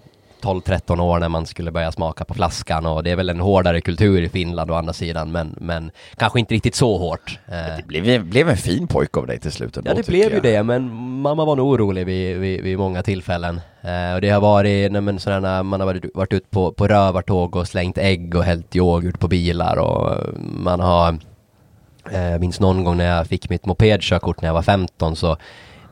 12-13 0.42 1.00
år 1.00 1.18
när 1.18 1.28
man 1.28 1.46
skulle 1.46 1.70
börja 1.70 1.92
smaka 1.92 2.24
på 2.24 2.34
flaskan 2.34 2.86
och 2.86 3.02
det 3.02 3.10
är 3.10 3.16
väl 3.16 3.28
en 3.30 3.40
hårdare 3.40 3.80
kultur 3.80 4.22
i 4.22 4.28
Finland 4.28 4.70
å 4.70 4.74
andra 4.74 4.92
sidan 4.92 5.32
men, 5.32 5.54
men 5.60 5.90
kanske 6.16 6.40
inte 6.40 6.54
riktigt 6.54 6.74
så 6.74 6.98
hårt. 6.98 7.38
Eh, 7.48 7.76
Det 7.76 7.86
blev, 7.86 8.24
blev 8.24 8.48
en 8.48 8.56
fin 8.56 8.86
pojk 8.86 9.16
av 9.16 9.26
dig 9.26 9.38
till 9.40 9.52
slut 9.52 9.76
ändå, 9.76 9.90
Ja 9.90 9.94
det 9.94 10.06
blev 10.06 10.28
ju 10.28 10.34
jag. 10.34 10.42
det, 10.42 10.62
men 10.62 10.90
mamma 11.20 11.44
var 11.44 11.56
nog 11.56 11.68
orolig 11.68 12.06
vid, 12.06 12.36
vid, 12.36 12.62
vid 12.62 12.78
många 12.78 13.02
tillfällen. 13.02 13.60
Eh, 13.82 14.14
och 14.14 14.20
det 14.20 14.30
har 14.30 14.40
varit, 14.40 14.92
nej, 14.92 15.00
men 15.00 15.18
sådana, 15.20 15.62
man 15.62 15.80
har 15.80 15.86
varit, 15.86 16.04
varit 16.14 16.32
ute 16.32 16.46
på, 16.50 16.72
på 16.72 16.88
rövartåg 16.88 17.56
och 17.56 17.68
slängt 17.68 17.98
ägg 17.98 18.34
och 18.34 18.44
hällt 18.44 18.76
yoghurt 18.76 19.18
på 19.18 19.28
bilar 19.28 19.76
och 19.76 20.12
eh, 20.12 20.18
man 20.40 20.80
har, 20.80 21.18
eh, 22.10 22.30
jag 22.30 22.40
minns 22.40 22.60
någon 22.60 22.84
gång 22.84 22.96
när 22.96 23.16
jag 23.16 23.26
fick 23.26 23.50
mitt 23.50 23.66
mopedkörkort 23.66 24.40
när 24.42 24.48
jag 24.48 24.54
var 24.54 24.62
15 24.62 25.16
så 25.16 25.36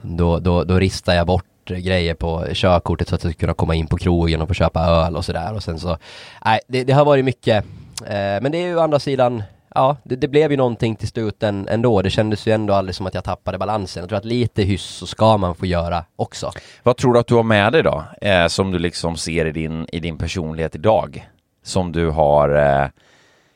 då, 0.02 0.38
då, 0.38 0.64
då 0.64 0.78
ristade 0.78 1.16
jag 1.18 1.26
bort 1.26 1.44
Eh, 1.70 1.78
grejer 1.78 2.14
på 2.14 2.44
körkortet 2.52 3.08
så 3.08 3.14
att 3.14 3.24
jag 3.24 3.32
skulle 3.32 3.46
kunna 3.46 3.54
komma 3.54 3.74
in 3.74 3.86
på 3.86 3.96
krogen 3.96 4.42
och 4.42 4.48
få 4.48 4.54
köpa 4.54 4.80
öl 4.80 5.16
och 5.16 5.24
sådär 5.24 5.54
och 5.54 5.62
sen 5.62 5.78
så, 5.78 5.98
nej 6.44 6.60
det, 6.66 6.84
det 6.84 6.92
har 6.92 7.04
varit 7.04 7.24
mycket, 7.24 7.64
eh, 8.06 8.40
men 8.42 8.52
det 8.52 8.58
är 8.58 8.66
ju 8.66 8.76
å 8.76 8.80
andra 8.80 8.98
sidan 8.98 9.42
Ja, 9.74 9.96
det, 10.02 10.16
det 10.16 10.28
blev 10.28 10.50
ju 10.50 10.56
någonting 10.56 10.96
till 10.96 11.08
slut 11.08 11.42
ändå. 11.42 12.02
Det 12.02 12.10
kändes 12.10 12.46
ju 12.46 12.52
ändå 12.52 12.74
aldrig 12.74 12.94
som 12.94 13.06
att 13.06 13.14
jag 13.14 13.24
tappade 13.24 13.58
balansen. 13.58 14.00
Jag 14.00 14.08
tror 14.08 14.18
att 14.18 14.24
lite 14.24 14.62
hyss 14.62 14.82
så 14.82 15.06
ska 15.06 15.36
man 15.36 15.54
få 15.54 15.66
göra 15.66 16.04
också. 16.16 16.52
Vad 16.82 16.96
tror 16.96 17.12
du 17.12 17.20
att 17.20 17.26
du 17.26 17.34
har 17.34 17.42
med 17.42 17.72
dig 17.72 17.82
då? 17.82 18.04
Eh, 18.20 18.46
som 18.46 18.70
du 18.70 18.78
liksom 18.78 19.16
ser 19.16 19.44
i 19.46 19.52
din, 19.52 19.86
i 19.92 20.00
din 20.00 20.18
personlighet 20.18 20.74
idag? 20.74 21.28
Som 21.62 21.92
du 21.92 22.10
har, 22.10 22.48
eh, 22.82 22.88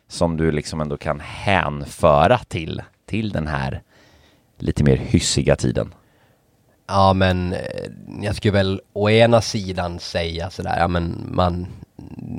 som 0.09 0.37
du 0.37 0.53
liksom 0.53 0.81
ändå 0.81 0.97
kan 0.97 1.21
hänföra 1.21 2.39
till, 2.39 2.83
till 3.07 3.31
den 3.31 3.47
här 3.47 3.83
lite 4.59 4.85
mer 4.85 4.97
hyssiga 4.97 5.57
tiden? 5.57 5.95
Ja 6.87 7.13
men 7.13 7.53
eh, 7.53 7.61
jag 8.23 8.37
skulle 8.37 8.53
väl 8.53 8.81
å 8.93 9.11
ena 9.11 9.41
sidan 9.41 9.99
säga 9.99 10.51
sådär, 10.51 10.79
ja 10.79 10.89
men 10.89 11.29
man 11.31 11.67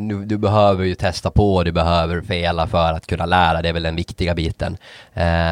du, 0.08 0.25
du 0.25 0.38
behöver 0.38 0.84
ju 0.86 0.95
testa 0.95 1.32
på, 1.32 1.63
du 1.63 1.71
behöver 1.71 2.21
fela 2.21 2.67
för 2.67 2.93
att 2.93 3.08
kunna 3.08 3.25
lära, 3.25 3.62
det 3.62 3.69
är 3.69 3.73
väl 3.73 3.84
den 3.84 3.95
viktiga 3.95 4.36
biten. 4.36 4.77
Eh, 5.13 5.51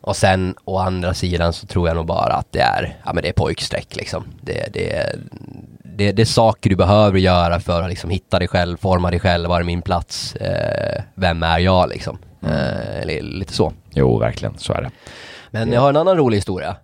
och 0.00 0.16
sen 0.16 0.54
å 0.64 0.78
andra 0.78 1.14
sidan 1.14 1.52
så 1.52 1.66
tror 1.66 1.88
jag 1.88 1.96
nog 1.96 2.06
bara 2.06 2.34
att 2.34 2.52
det 2.52 2.60
är, 2.60 2.96
ja 3.04 3.12
men 3.12 3.22
det 3.22 3.28
är 3.28 3.32
pojkstreck 3.32 3.96
liksom. 3.96 4.24
Det, 4.40 4.72
det, 4.72 5.16
det, 5.82 6.12
det 6.12 6.22
är 6.22 6.26
saker 6.26 6.70
du 6.70 6.76
behöver 6.76 7.18
göra 7.18 7.60
för 7.60 7.82
att 7.82 7.90
liksom 7.90 8.10
hitta 8.10 8.38
dig 8.38 8.48
själv, 8.48 8.76
forma 8.76 9.10
dig 9.10 9.20
själv, 9.20 9.48
var 9.48 9.60
är 9.60 9.64
min 9.64 9.82
plats, 9.82 10.36
eh, 10.36 11.02
vem 11.14 11.42
är 11.42 11.58
jag 11.58 11.88
liksom. 11.88 12.18
Eh, 12.42 13.00
eller 13.00 13.22
lite 13.22 13.52
så. 13.52 13.72
Jo, 13.90 14.18
verkligen, 14.18 14.58
så 14.58 14.72
är 14.72 14.82
det. 14.82 14.90
Men 15.50 15.72
jag 15.72 15.80
har 15.80 15.88
en 15.88 15.96
annan 15.96 16.16
rolig 16.16 16.38
historia. 16.38 16.76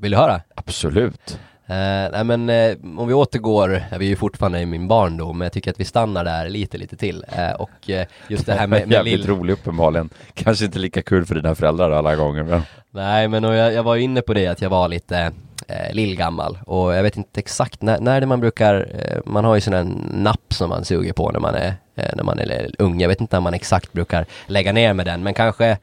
Vill 0.00 0.10
du 0.10 0.16
höra? 0.16 0.40
Absolut. 0.54 1.38
Eh, 1.66 2.10
nej 2.12 2.24
men 2.24 2.50
eh, 2.50 2.76
om 2.98 3.08
vi 3.08 3.14
återgår, 3.14 3.82
vi 3.98 4.06
är 4.06 4.10
ju 4.10 4.16
fortfarande 4.16 4.60
i 4.60 4.66
min 4.66 4.88
barndom, 4.88 5.38
men 5.38 5.44
jag 5.46 5.52
tycker 5.52 5.70
att 5.70 5.80
vi 5.80 5.84
stannar 5.84 6.24
där 6.24 6.48
lite, 6.48 6.78
lite 6.78 6.96
till. 6.96 7.24
Eh, 7.28 7.52
och 7.52 7.90
just 8.28 8.46
det 8.46 8.52
här 8.52 8.66
med, 8.66 8.88
med 8.88 8.92
Jävligt 8.92 9.18
lill... 9.18 9.26
rolig 9.26 9.52
uppenbarligen. 9.52 10.08
Kanske 10.34 10.64
inte 10.64 10.78
lika 10.78 11.02
kul 11.02 11.26
för 11.26 11.34
dina 11.34 11.54
föräldrar 11.54 11.90
alla 11.90 12.16
gånger, 12.16 12.42
men 12.42 12.62
Nej 12.90 13.28
men 13.28 13.44
och 13.44 13.54
jag, 13.54 13.72
jag 13.72 13.82
var 13.82 13.94
ju 13.94 14.02
inne 14.02 14.22
på 14.22 14.34
det 14.34 14.46
att 14.46 14.62
jag 14.62 14.70
var 14.70 14.88
lite 14.88 15.32
eh, 15.68 15.92
lillgammal 15.92 16.58
och 16.66 16.94
jag 16.94 17.02
vet 17.02 17.16
inte 17.16 17.40
exakt 17.40 17.82
när, 17.82 18.00
när 18.00 18.20
det 18.20 18.26
man 18.26 18.40
brukar, 18.40 18.88
man 19.24 19.44
har 19.44 19.54
ju 19.54 19.60
sån 19.60 19.74
här 19.74 19.86
napp 20.12 20.54
som 20.54 20.68
man 20.68 20.84
suger 20.84 21.12
på 21.12 21.30
när 21.30 21.40
man 21.40 21.54
är, 21.54 21.74
när 21.94 22.24
man 22.24 22.38
är 22.38 22.70
ung. 22.78 23.00
Jag 23.00 23.08
vet 23.08 23.20
inte 23.20 23.36
när 23.36 23.40
man 23.40 23.54
exakt 23.54 23.92
brukar 23.92 24.26
lägga 24.46 24.72
ner 24.72 24.94
med 24.94 25.06
den, 25.06 25.22
men 25.22 25.34
kanske 25.34 25.78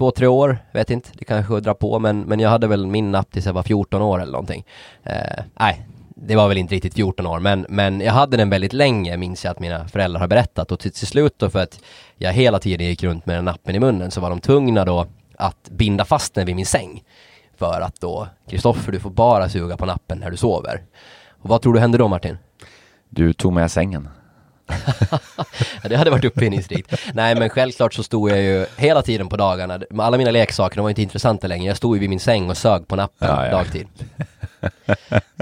två, 0.00 0.10
tre 0.10 0.26
år, 0.26 0.58
vet 0.72 0.90
inte, 0.90 1.08
det 1.12 1.24
kanske 1.24 1.60
drar 1.60 1.74
på, 1.74 1.98
men, 1.98 2.20
men 2.20 2.40
jag 2.40 2.50
hade 2.50 2.66
väl 2.66 2.86
min 2.86 3.12
napp 3.12 3.32
tills 3.32 3.46
jag 3.46 3.52
var 3.52 3.62
14 3.62 4.02
år 4.02 4.22
eller 4.22 4.32
någonting. 4.32 4.64
Eh, 5.02 5.44
nej, 5.60 5.86
det 6.14 6.36
var 6.36 6.48
väl 6.48 6.58
inte 6.58 6.74
riktigt 6.74 6.94
14 6.94 7.26
år, 7.26 7.40
men, 7.40 7.66
men 7.68 8.00
jag 8.00 8.12
hade 8.12 8.36
den 8.36 8.50
väldigt 8.50 8.72
länge, 8.72 9.16
minns 9.16 9.44
jag 9.44 9.50
att 9.50 9.60
mina 9.60 9.88
föräldrar 9.88 10.20
har 10.20 10.28
berättat. 10.28 10.72
Och 10.72 10.80
till, 10.80 10.92
till 10.92 11.06
slut 11.06 11.34
då, 11.36 11.50
för 11.50 11.62
att 11.62 11.80
jag 12.16 12.32
hela 12.32 12.58
tiden 12.58 12.86
gick 12.86 13.02
runt 13.02 13.26
med 13.26 13.36
den 13.36 13.44
nappen 13.44 13.74
i 13.74 13.78
munnen, 13.78 14.10
så 14.10 14.20
var 14.20 14.30
de 14.30 14.40
tvungna 14.40 14.84
då 14.84 15.06
att 15.36 15.70
binda 15.70 16.04
fast 16.04 16.34
den 16.34 16.46
vid 16.46 16.56
min 16.56 16.66
säng. 16.66 17.02
För 17.58 17.80
att 17.80 18.00
då, 18.00 18.28
Kristoffer, 18.48 18.92
du 18.92 19.00
får 19.00 19.10
bara 19.10 19.48
suga 19.48 19.76
på 19.76 19.86
nappen 19.86 20.18
när 20.18 20.30
du 20.30 20.36
sover. 20.36 20.82
Och 21.42 21.48
vad 21.48 21.62
tror 21.62 21.74
du 21.74 21.80
hände 21.80 21.98
då, 21.98 22.08
Martin? 22.08 22.38
du 23.10 23.32
tog 23.32 23.52
med 23.52 23.70
sängen. 23.70 24.08
Det 25.88 25.96
hade 25.96 26.10
varit 26.10 26.24
uppfinningsrikt. 26.24 26.94
Nej 27.14 27.34
men 27.34 27.48
självklart 27.50 27.94
så 27.94 28.02
stod 28.02 28.30
jag 28.30 28.42
ju 28.42 28.66
hela 28.76 29.02
tiden 29.02 29.28
på 29.28 29.36
dagarna, 29.36 29.80
alla 29.98 30.18
mina 30.18 30.30
leksaker 30.30 30.76
de 30.76 30.82
var 30.82 30.90
inte 30.90 31.02
intressanta 31.02 31.46
längre, 31.46 31.66
jag 31.66 31.76
stod 31.76 31.96
ju 31.96 32.00
vid 32.00 32.10
min 32.10 32.20
säng 32.20 32.50
och 32.50 32.56
sög 32.56 32.88
på 32.88 32.96
nappen 32.96 33.28
Ja, 33.28 33.44
ja. 33.46 33.50
dagtid. 33.50 33.86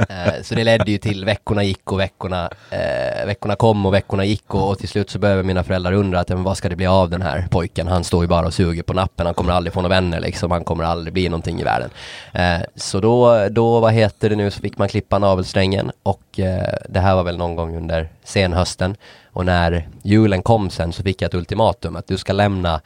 Eh, 0.09 0.42
så 0.42 0.54
det 0.54 0.64
ledde 0.64 0.90
ju 0.90 0.98
till 0.98 1.24
veckorna 1.24 1.62
gick 1.62 1.92
och 1.92 2.00
veckorna, 2.00 2.50
eh, 2.70 3.26
veckorna 3.26 3.57
kom 3.57 3.87
och 3.87 3.94
veckorna 3.94 4.24
gick 4.24 4.54
och, 4.54 4.70
och 4.70 4.78
till 4.78 4.88
slut 4.88 5.11
så 5.11 5.18
började 5.18 5.42
mina 5.42 5.64
föräldrar 5.64 5.92
undra 5.92 6.20
att 6.20 6.28
men 6.28 6.42
vad 6.42 6.57
ska 6.57 6.68
det 6.68 6.76
bli 6.76 6.87
av 6.87 7.11
den 7.11 7.22
här 7.22 7.46
pojken? 7.50 7.88
Han 7.88 8.04
står 8.04 8.24
ju 8.24 8.28
bara 8.28 8.46
och 8.46 8.54
suger 8.54 8.83
på 8.83 8.92
nappen, 8.92 9.26
han 9.26 9.35
kommer 9.35 9.52
aldrig 9.52 9.72
få 9.72 9.83
några 9.83 9.94
vänner 9.94 10.20
liksom, 10.20 10.50
han 10.50 10.64
kommer 10.64 10.85
aldrig 10.85 11.12
bli 11.12 11.28
någonting 11.28 11.61
i 11.61 11.64
världen. 11.64 11.90
Eh, 12.33 12.61
så 12.74 13.00
då, 13.00 13.48
då, 13.48 13.81
vad 13.81 13.92
heter 13.92 14.31
det 14.31 14.37
nu, 14.37 14.50
så 14.50 14.61
fick 14.61 14.78
man 14.78 14.88
klippa 14.88 15.18
navelsträngen 15.18 15.90
och 16.02 16.40
eh, 16.40 16.74
det 16.88 17.00
här 17.00 17.14
var 17.14 17.22
väl 17.24 17.37
någon 17.37 17.57
gång 17.57 17.76
under 17.76 18.09
senhösten. 18.24 18.96
Och 19.33 19.46
när 19.46 19.88
julen 20.02 20.42
kom 20.42 20.70
sen 20.70 20.92
så 20.92 21.02
fick 21.02 21.22
jag 21.22 21.28
ett 21.28 21.35
ultimatum 21.35 21.96
att 21.96 22.07
du 22.07 22.18
ska 22.18 22.33
lämna 22.33 22.81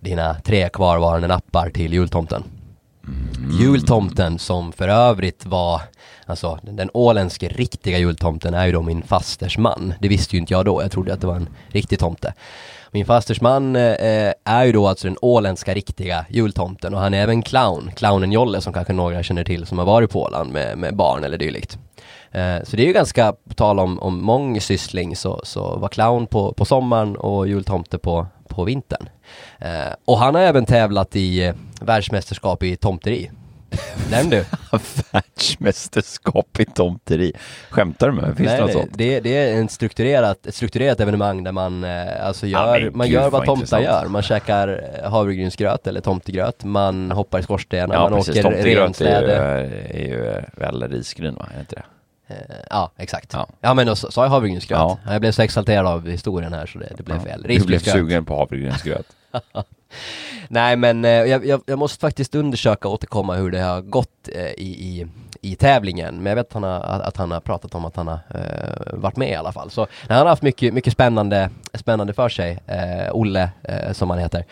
dina 0.00 0.34
tre 0.34 0.68
kvarvarande 0.68 1.28
nappar 1.28 1.70
till 1.70 1.92
jultomten. 1.92 2.44
Mm. 3.04 3.50
Jultomten 3.60 4.38
som 4.38 4.72
för 4.72 4.88
övrigt 4.88 5.46
var, 5.46 5.80
alltså 6.26 6.58
den 6.62 6.90
åländske 6.94 7.48
riktiga 7.48 7.98
jultomten 7.98 8.54
är 8.54 8.66
ju 8.66 8.72
då 8.72 8.82
min 8.82 9.02
fasters 9.02 9.58
man. 9.58 9.94
Det 10.00 10.08
visste 10.08 10.36
ju 10.36 10.40
inte 10.40 10.52
jag 10.52 10.64
då, 10.64 10.82
jag 10.82 10.92
trodde 10.92 11.14
att 11.14 11.20
det 11.20 11.26
var 11.26 11.36
en 11.36 11.48
riktig 11.68 11.98
tomte. 11.98 12.34
Min 12.92 13.06
fasters 13.06 13.40
man 13.40 13.76
eh, 13.76 14.32
är 14.44 14.64
ju 14.64 14.72
då 14.72 14.88
alltså 14.88 15.06
den 15.06 15.16
åländska 15.22 15.74
riktiga 15.74 16.26
jultomten 16.28 16.94
och 16.94 17.00
han 17.00 17.14
är 17.14 17.22
även 17.22 17.42
clown, 17.42 17.90
clownen 17.96 18.32
Jolle 18.32 18.60
som 18.60 18.72
kanske 18.72 18.92
några 18.92 19.22
känner 19.22 19.44
till 19.44 19.66
som 19.66 19.78
har 19.78 19.86
varit 19.86 20.10
på 20.10 20.22
Åland 20.22 20.52
med, 20.52 20.78
med 20.78 20.96
barn 20.96 21.24
eller 21.24 21.38
dylikt. 21.38 21.78
Eh, 22.30 22.56
så 22.64 22.76
det 22.76 22.82
är 22.82 22.86
ju 22.86 22.92
ganska, 22.92 23.32
på 23.48 23.54
tal 23.54 23.78
om, 23.78 24.00
om 24.00 24.22
mångsyssling, 24.22 25.16
så, 25.16 25.40
så 25.44 25.76
var 25.76 25.88
clown 25.88 26.26
på, 26.26 26.52
på 26.52 26.64
sommaren 26.64 27.16
och 27.16 27.48
jultomte 27.48 27.98
på, 27.98 28.26
på 28.50 28.64
vintern. 28.64 29.08
Eh, 29.58 29.92
och 30.04 30.18
han 30.18 30.34
har 30.34 30.42
även 30.42 30.66
tävlat 30.66 31.16
i 31.16 31.44
eh, 31.44 31.54
världsmästerskap 31.80 32.62
i 32.62 32.76
tomteri. 32.76 33.30
Den 34.10 34.30
du! 34.30 34.44
Världsmästerskap 35.12 36.60
i 36.60 36.64
tomteri. 36.64 37.32
Skämtar 37.70 38.06
du 38.06 38.12
med 38.12 38.24
mig? 38.24 38.36
Finns 38.36 38.46
Nej, 38.48 38.56
det 38.56 38.62
något 38.62 38.74
nej, 38.74 38.82
sånt? 38.82 38.98
det, 38.98 39.20
det 39.20 39.36
är 39.36 39.58
en 39.58 39.68
strukturerat, 39.68 40.46
ett 40.46 40.54
strukturerat 40.54 41.00
evenemang 41.00 41.44
där 41.44 41.52
man 41.52 41.84
eh, 41.84 42.26
alltså 42.26 42.46
gör, 42.46 42.80
men 42.80 42.96
man 42.98 43.06
gud, 43.06 43.14
gör 43.14 43.30
vad 43.30 43.44
tomtar 43.44 43.80
gör. 43.80 44.06
Man 44.06 44.22
käkar 44.22 44.98
eh, 45.02 45.10
havregrynsgröt 45.10 45.86
eller 45.86 46.00
tomtegröt, 46.00 46.64
man 46.64 47.10
hoppar 47.10 47.38
i 47.38 47.42
skorstenar, 47.42 47.94
Ja, 47.94 48.00
man 48.00 48.12
precis. 48.18 48.30
åker 48.30 48.42
Tomtegröt 48.42 49.00
är 49.00 49.22
ju, 49.22 49.32
är 50.02 50.08
ju 50.08 50.42
väl 50.56 50.88
risgryn, 50.88 51.34
va? 51.34 51.48
Är 51.56 51.60
inte 51.60 51.74
det? 51.74 51.82
Eh, 52.30 52.56
Ja, 52.70 52.90
exakt. 52.96 53.32
Ja. 53.32 53.46
Ja, 53.60 53.74
men 53.74 53.86
då 53.86 53.96
sa 53.96 54.22
jag 54.24 54.28
havregrynsgröt. 54.30 54.78
Ja. 54.78 54.98
Jag 55.06 55.20
blev 55.20 55.32
så 55.32 55.42
exalterad 55.42 55.86
av 55.86 56.08
historien 56.08 56.52
här 56.52 56.66
så 56.66 56.78
det, 56.78 56.92
det 56.96 57.02
blev 57.02 57.16
Ja. 57.16 57.22
fel. 57.24 57.42
Du 57.48 57.66
blev 57.66 57.78
sugen 57.78 58.24
på 58.24 58.36
havregrynsgröt. 58.36 59.06
Nej 60.48 60.76
men 60.76 61.04
eh, 61.04 61.10
jag, 61.10 61.46
jag, 61.46 61.60
jag 61.66 61.78
måste 61.78 61.98
faktiskt 62.00 62.34
undersöka 62.34 62.88
och 62.88 62.94
återkomma 62.94 63.34
hur 63.34 63.50
det 63.50 63.60
har 63.60 63.80
gått 63.80 64.28
eh, 64.34 64.42
i, 64.44 64.54
i, 64.58 65.06
i 65.42 65.56
tävlingen. 65.56 66.14
Men 66.16 66.26
jag 66.26 66.36
vet 66.36 66.46
att 66.46 66.52
han 66.52 66.62
har, 66.62 66.80
att, 66.80 67.16
han 67.16 67.30
har 67.30 67.40
pratat 67.40 67.74
om 67.74 67.84
att 67.84 67.96
han 67.96 68.08
har 68.08 68.18
eh, 68.34 68.98
varit 68.98 69.16
med 69.16 69.30
i 69.30 69.34
alla 69.34 69.52
fall. 69.52 69.70
Så 69.70 69.80
nej, 69.80 69.88
han 70.16 70.18
har 70.18 70.26
haft 70.26 70.42
mycket, 70.42 70.74
mycket 70.74 70.92
spännande, 70.92 71.50
spännande 71.74 72.12
för 72.12 72.28
sig. 72.28 72.58
Eh, 72.66 73.12
Olle 73.12 73.50
eh, 73.62 73.92
som 73.92 74.10
han 74.10 74.18
heter. 74.18 74.44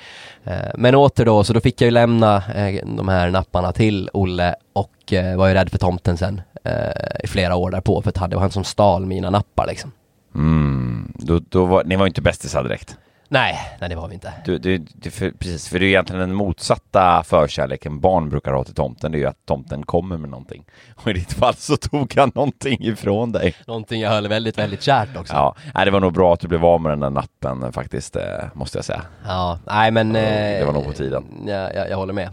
Eh, 0.44 0.56
men 0.74 0.94
åter 0.94 1.24
då, 1.24 1.44
så 1.44 1.52
då 1.52 1.60
fick 1.60 1.80
jag 1.80 1.86
ju 1.86 1.90
lämna 1.90 2.36
eh, 2.54 2.86
de 2.86 3.08
här 3.08 3.30
napparna 3.30 3.72
till 3.72 4.10
Olle 4.12 4.54
och 4.72 5.12
eh, 5.12 5.36
var 5.36 5.48
ju 5.48 5.54
rädd 5.54 5.70
för 5.70 5.78
tomten 5.78 6.16
sen 6.16 6.40
eh, 6.64 7.24
i 7.24 7.26
flera 7.26 7.56
år 7.56 7.70
därpå. 7.70 8.02
För 8.02 8.08
att 8.08 8.30
det 8.30 8.36
var 8.36 8.42
han 8.42 8.50
som 8.50 8.64
stal 8.64 9.06
mina 9.06 9.30
nappar 9.30 9.66
liksom. 9.66 9.92
Mm. 10.34 11.12
Då, 11.14 11.40
då 11.48 11.64
var, 11.64 11.84
ni 11.84 11.96
var 11.96 12.04
ju 12.04 12.08
inte 12.08 12.22
bästisar 12.22 12.62
direkt. 12.62 12.96
Nej, 13.30 13.58
nej 13.80 13.88
det 13.88 13.96
var 13.96 14.08
vi 14.08 14.14
inte. 14.14 14.32
Du, 14.44 14.58
du, 14.58 14.78
du, 14.78 15.10
för, 15.10 15.30
precis, 15.30 15.68
för 15.68 15.78
det 15.78 15.84
är 15.84 15.88
egentligen 15.88 16.20
den 16.20 16.34
motsatta 16.34 17.22
förkärleken 17.26 18.00
barn 18.00 18.28
brukar 18.28 18.52
ha 18.52 18.64
till 18.64 18.74
tomten. 18.74 19.12
Det 19.12 19.18
är 19.18 19.20
ju 19.20 19.26
att 19.26 19.46
tomten 19.46 19.82
kommer 19.82 20.16
med 20.16 20.30
någonting. 20.30 20.64
Och 20.96 21.08
i 21.08 21.12
ditt 21.12 21.32
fall 21.32 21.54
så 21.54 21.76
tog 21.76 22.14
han 22.16 22.32
någonting 22.34 22.78
ifrån 22.80 23.32
dig. 23.32 23.54
Någonting 23.66 24.00
jag 24.00 24.10
höll 24.10 24.28
väldigt, 24.28 24.58
väldigt 24.58 24.82
kärt 24.82 25.16
också. 25.16 25.34
Ja, 25.34 25.54
nej, 25.74 25.84
det 25.84 25.90
var 25.90 26.00
nog 26.00 26.12
bra 26.12 26.32
att 26.32 26.40
du 26.40 26.48
blev 26.48 26.64
av 26.64 26.80
med 26.80 26.92
den 26.92 27.00
där 27.00 27.10
nappen 27.10 27.62
eh, 27.62 27.70
faktiskt, 27.70 28.16
eh, 28.16 28.22
måste 28.54 28.78
jag 28.78 28.84
säga. 28.84 29.02
Ja, 29.26 29.58
nej 29.66 29.90
men... 29.90 30.16
Eh, 30.16 30.58
det 30.58 30.64
var 30.66 30.72
nog 30.72 30.84
på 30.84 30.92
tiden. 30.92 31.24
Ja, 31.46 31.72
jag, 31.72 31.90
jag 31.90 31.96
håller 31.96 32.12
med. 32.12 32.30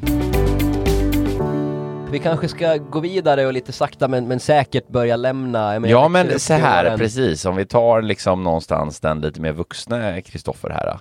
Vi 2.16 2.20
kanske 2.20 2.48
ska 2.48 2.78
gå 2.78 3.00
vidare 3.00 3.46
och 3.46 3.54
lite 3.54 3.72
sakta 3.72 4.08
men, 4.08 4.28
men 4.28 4.40
säkert 4.40 4.88
börja 4.88 5.16
lämna... 5.16 5.72
menar, 5.80 5.88
Ja, 5.88 6.08
men 6.08 6.40
så 6.40 6.54
här, 6.54 6.86
åren. 6.86 7.00
precis. 7.00 7.46
Om 7.46 7.56
vi 7.56 7.66
tar 7.66 8.02
liksom 8.02 8.44
någonstans 8.44 9.00
den 9.00 9.22
lite 9.22 9.42
mer 9.42 9.52
vuxna 9.52 10.22
Kristoffer 10.22 10.70
här. 10.70 11.00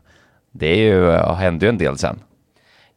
Det 0.53 0.67
är 0.67 0.77
ju, 0.77 1.11
hände 1.35 1.67
ju 1.67 1.69
en 1.69 1.79
del 1.79 1.99
sen. 1.99 2.21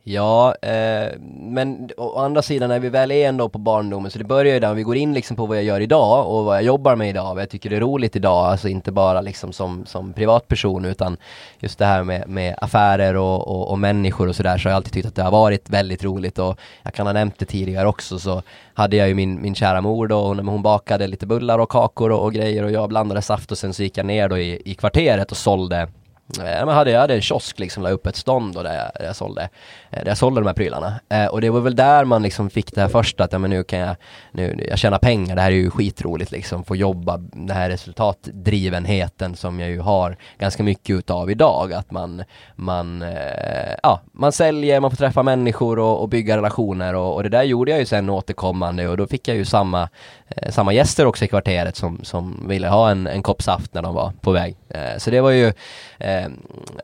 Ja, 0.09 0.55
eh, 0.61 1.11
men 1.39 1.89
å 1.97 2.19
andra 2.19 2.41
sidan 2.41 2.69
när 2.69 2.79
vi 2.79 2.89
väl 2.89 3.11
är 3.11 3.29
ändå 3.29 3.49
på 3.49 3.57
barndomen 3.57 4.11
så 4.11 4.17
det 4.17 4.23
börjar 4.23 4.53
ju 4.53 4.59
där, 4.59 4.73
vi 4.73 4.83
går 4.83 4.95
in 4.95 5.13
liksom 5.13 5.35
på 5.35 5.45
vad 5.45 5.57
jag 5.57 5.63
gör 5.63 5.79
idag 5.79 6.27
och 6.27 6.45
vad 6.45 6.55
jag 6.55 6.63
jobbar 6.63 6.95
med 6.95 7.09
idag, 7.09 7.33
vad 7.33 7.41
jag 7.41 7.49
tycker 7.49 7.73
är 7.73 7.79
roligt 7.79 8.15
idag, 8.15 8.45
alltså 8.45 8.67
inte 8.67 8.91
bara 8.91 9.21
liksom 9.21 9.53
som, 9.53 9.85
som 9.85 10.13
privatperson 10.13 10.85
utan 10.85 11.17
just 11.59 11.79
det 11.79 11.85
här 11.85 12.03
med, 12.03 12.29
med 12.29 12.55
affärer 12.61 13.15
och, 13.15 13.47
och, 13.47 13.71
och 13.71 13.79
människor 13.79 14.27
och 14.27 14.35
sådär 14.35 14.57
så 14.57 14.67
har 14.67 14.71
jag 14.71 14.75
alltid 14.75 14.93
tyckt 14.93 15.07
att 15.07 15.15
det 15.15 15.23
har 15.23 15.31
varit 15.31 15.69
väldigt 15.69 16.03
roligt 16.03 16.39
och 16.39 16.59
jag 16.83 16.93
kan 16.93 17.05
ha 17.05 17.13
nämnt 17.13 17.39
det 17.39 17.45
tidigare 17.45 17.87
också 17.87 18.19
så 18.19 18.41
hade 18.73 18.95
jag 18.95 19.07
ju 19.07 19.13
min, 19.13 19.41
min 19.41 19.55
kära 19.55 19.81
mor 19.81 20.07
då 20.07 20.19
och 20.19 20.35
när 20.35 20.43
hon 20.43 20.61
bakade 20.61 21.07
lite 21.07 21.25
bullar 21.25 21.59
och 21.59 21.69
kakor 21.69 22.11
och, 22.11 22.23
och 22.23 22.33
grejer 22.33 22.63
och 22.63 22.71
jag 22.71 22.89
blandade 22.89 23.21
saft 23.21 23.51
och 23.51 23.57
sen 23.57 23.73
så 23.73 23.83
gick 23.83 23.97
jag 23.97 24.05
ner 24.05 24.29
då 24.29 24.37
i, 24.37 24.61
i 24.65 24.75
kvarteret 24.75 25.31
och 25.31 25.37
sålde 25.37 25.87
Eh, 26.35 26.65
men 26.65 26.69
hade, 26.69 26.91
jag 26.91 26.99
hade 26.99 27.13
en 27.15 27.21
kiosk 27.21 27.59
liksom, 27.59 27.83
la 27.83 27.89
upp 27.89 28.07
ett 28.07 28.15
stånd 28.15 28.57
och 28.57 28.63
där 28.63 28.75
jag, 28.75 28.91
där 28.99 29.05
jag 29.05 29.15
sålde, 29.15 29.49
eh, 29.91 29.99
där 30.03 30.07
jag 30.07 30.17
sålde 30.17 30.41
de 30.41 30.47
här 30.47 30.53
prylarna. 30.53 30.99
Eh, 31.09 31.25
och 31.25 31.41
det 31.41 31.49
var 31.49 31.59
väl 31.59 31.75
där 31.75 32.05
man 32.05 32.23
liksom 32.23 32.49
fick 32.49 32.75
det 32.75 32.81
här 32.81 32.87
första 32.87 33.23
att, 33.23 33.33
ja 33.33 33.39
men 33.39 33.49
nu 33.49 33.63
kan 33.63 33.79
jag, 33.79 33.95
nu, 34.31 34.65
jag 34.69 34.79
tjänar 34.79 34.99
pengar, 34.99 35.35
det 35.35 35.41
här 35.41 35.51
är 35.51 35.55
ju 35.55 35.69
skitroligt 35.69 36.31
liksom, 36.31 36.63
få 36.63 36.75
jobba, 36.75 37.17
den 37.17 37.49
här 37.49 37.69
resultatdrivenheten 37.69 39.35
som 39.35 39.59
jag 39.59 39.69
ju 39.69 39.79
har 39.79 40.17
ganska 40.37 40.63
mycket 40.63 40.95
utav 40.95 41.31
idag, 41.31 41.73
att 41.73 41.91
man, 41.91 42.23
man, 42.55 43.01
eh, 43.01 43.75
ja, 43.83 44.01
man 44.11 44.31
säljer, 44.31 44.79
man 44.79 44.91
får 44.91 44.97
träffa 44.97 45.23
människor 45.23 45.79
och, 45.79 46.01
och 46.01 46.09
bygga 46.09 46.37
relationer 46.37 46.93
och, 46.93 47.15
och 47.15 47.23
det 47.23 47.29
där 47.29 47.43
gjorde 47.43 47.71
jag 47.71 47.79
ju 47.79 47.85
sen 47.85 48.09
återkommande 48.09 48.87
och 48.87 48.97
då 48.97 49.07
fick 49.07 49.27
jag 49.27 49.37
ju 49.37 49.45
samma, 49.45 49.89
eh, 50.27 50.51
samma 50.51 50.73
gäster 50.73 51.05
också 51.05 51.25
i 51.25 51.27
kvarteret 51.27 51.75
som, 51.75 51.99
som 52.03 52.47
ville 52.47 52.67
ha 52.67 52.89
en, 52.89 53.07
en 53.07 53.23
kopp 53.23 53.41
saft 53.41 53.73
när 53.73 53.81
de 53.81 53.95
var 53.95 54.11
på 54.21 54.31
väg. 54.31 54.55
Eh, 54.69 54.97
så 54.97 55.09
det 55.09 55.21
var 55.21 55.31
ju 55.31 55.53
eh, 55.97 56.16
Eh, 56.17 56.29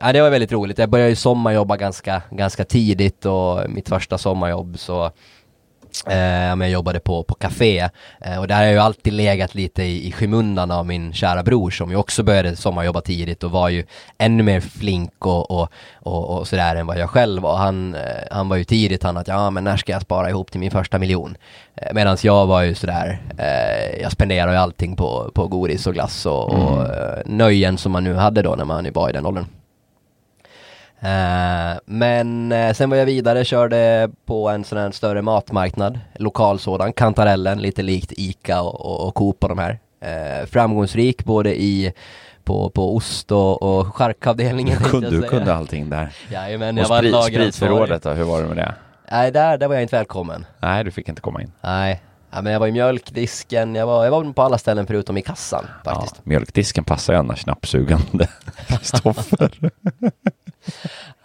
ja, 0.00 0.12
det 0.12 0.22
var 0.22 0.30
väldigt 0.30 0.52
roligt. 0.52 0.78
Jag 0.78 0.90
började 0.90 1.10
ju 1.10 1.16
sommarjobba 1.16 1.76
ganska, 1.76 2.22
ganska 2.30 2.64
tidigt 2.64 3.26
och 3.26 3.70
mitt 3.70 3.88
första 3.88 4.18
sommarjobb 4.18 4.78
så 4.78 5.10
Eh, 6.06 6.56
men 6.56 6.60
jag 6.60 6.70
jobbade 6.70 7.00
på, 7.00 7.22
på 7.22 7.34
café 7.34 7.88
eh, 8.20 8.38
och 8.38 8.48
där 8.48 8.56
har 8.56 8.62
jag 8.62 8.72
ju 8.72 8.78
alltid 8.78 9.12
legat 9.12 9.54
lite 9.54 9.82
i, 9.82 10.08
i 10.08 10.12
skymundan 10.12 10.70
av 10.70 10.86
min 10.86 11.12
kära 11.12 11.42
bror 11.42 11.70
som 11.70 11.90
ju 11.90 11.96
också 11.96 12.22
började 12.22 12.56
sommarjobba 12.56 13.00
tidigt 13.00 13.44
och 13.44 13.50
var 13.50 13.68
ju 13.68 13.84
ännu 14.18 14.42
mer 14.42 14.60
flink 14.60 15.26
och, 15.26 15.50
och, 15.50 15.68
och, 15.94 16.38
och 16.38 16.48
sådär 16.48 16.76
än 16.76 16.86
vad 16.86 16.98
jag 16.98 17.10
själv 17.10 17.42
var. 17.42 17.56
Han, 17.56 17.94
eh, 17.94 18.00
han 18.30 18.48
var 18.48 18.56
ju 18.56 18.64
tidigt 18.64 19.02
han 19.02 19.16
att 19.16 19.28
ja 19.28 19.50
men 19.50 19.64
när 19.64 19.76
ska 19.76 19.92
jag 19.92 20.02
spara 20.02 20.30
ihop 20.30 20.50
till 20.50 20.60
min 20.60 20.70
första 20.70 20.98
miljon? 20.98 21.36
Eh, 21.76 21.94
Medan 21.94 22.16
jag 22.22 22.46
var 22.46 22.62
ju 22.62 22.74
sådär, 22.74 23.22
eh, 23.38 24.02
jag 24.02 24.12
spenderade 24.12 24.52
ju 24.52 24.58
allting 24.58 24.96
på, 24.96 25.30
på 25.34 25.46
godis 25.46 25.86
och 25.86 25.94
glass 25.94 26.26
och, 26.26 26.52
och 26.52 26.82
eh, 26.82 27.22
nöjen 27.26 27.78
som 27.78 27.92
man 27.92 28.04
nu 28.04 28.14
hade 28.14 28.42
då 28.42 28.54
när 28.54 28.64
man 28.64 28.92
var 28.92 29.08
i 29.08 29.12
den 29.12 29.26
åldern. 29.26 29.46
Eh, 31.04 31.78
men 31.84 32.52
eh, 32.52 32.72
sen 32.72 32.90
var 32.90 32.96
jag 32.96 33.06
vidare, 33.06 33.44
körde 33.44 34.10
på 34.26 34.48
en 34.48 34.64
sån 34.64 34.78
här 34.78 34.90
större 34.90 35.22
matmarknad, 35.22 36.00
lokal 36.18 36.58
sådan, 36.58 36.92
Kantarellen, 36.92 37.58
lite 37.62 37.82
likt 37.82 38.12
Ica 38.16 38.62
och, 38.62 38.80
och, 38.86 39.08
och 39.08 39.14
Coop 39.14 39.42
och 39.44 39.48
de 39.48 39.58
här. 39.58 39.78
Eh, 40.00 40.46
framgångsrik 40.46 41.24
både 41.24 41.62
i 41.62 41.92
på, 42.44 42.70
på 42.70 42.96
ost 42.96 43.32
och, 43.32 43.62
och 43.62 43.96
charkavdelningen 43.96 44.78
Du 44.82 44.90
kunde, 44.90 45.06
jag 45.06 45.22
du 45.22 45.28
kunde 45.28 45.54
allting 45.54 45.90
där. 45.90 46.12
Jajamän, 46.30 46.76
jag 46.76 46.84
Och 46.84 46.90
var 46.90 46.98
sprit, 46.98 47.12
lageransvarig. 47.12 47.54
spritförrådet 47.54 48.02
då, 48.02 48.10
hur 48.10 48.24
var 48.24 48.42
det 48.42 48.48
med 48.48 48.56
det? 48.56 48.74
Nej, 49.10 49.30
där, 49.32 49.58
där 49.58 49.68
var 49.68 49.74
jag 49.74 49.82
inte 49.82 49.96
välkommen. 49.96 50.46
Nej, 50.60 50.84
du 50.84 50.90
fick 50.90 51.08
inte 51.08 51.20
komma 51.20 51.42
in. 51.42 51.52
Nej, 51.60 52.02
ja, 52.30 52.42
men 52.42 52.52
jag 52.52 52.60
var 52.60 52.66
i 52.66 52.72
mjölkdisken, 52.72 53.74
jag 53.74 53.86
var, 53.86 54.04
jag 54.04 54.10
var 54.10 54.32
på 54.32 54.42
alla 54.42 54.58
ställen 54.58 54.86
förutom 54.86 55.16
i 55.16 55.22
kassan 55.22 55.64
faktiskt. 55.84 56.14
Ja, 56.16 56.22
mjölkdisken 56.24 56.84
passar 56.84 57.12
ju 57.12 57.18
annars 57.18 57.42
knappsugande 57.44 58.28
Kristoffer. 58.66 59.50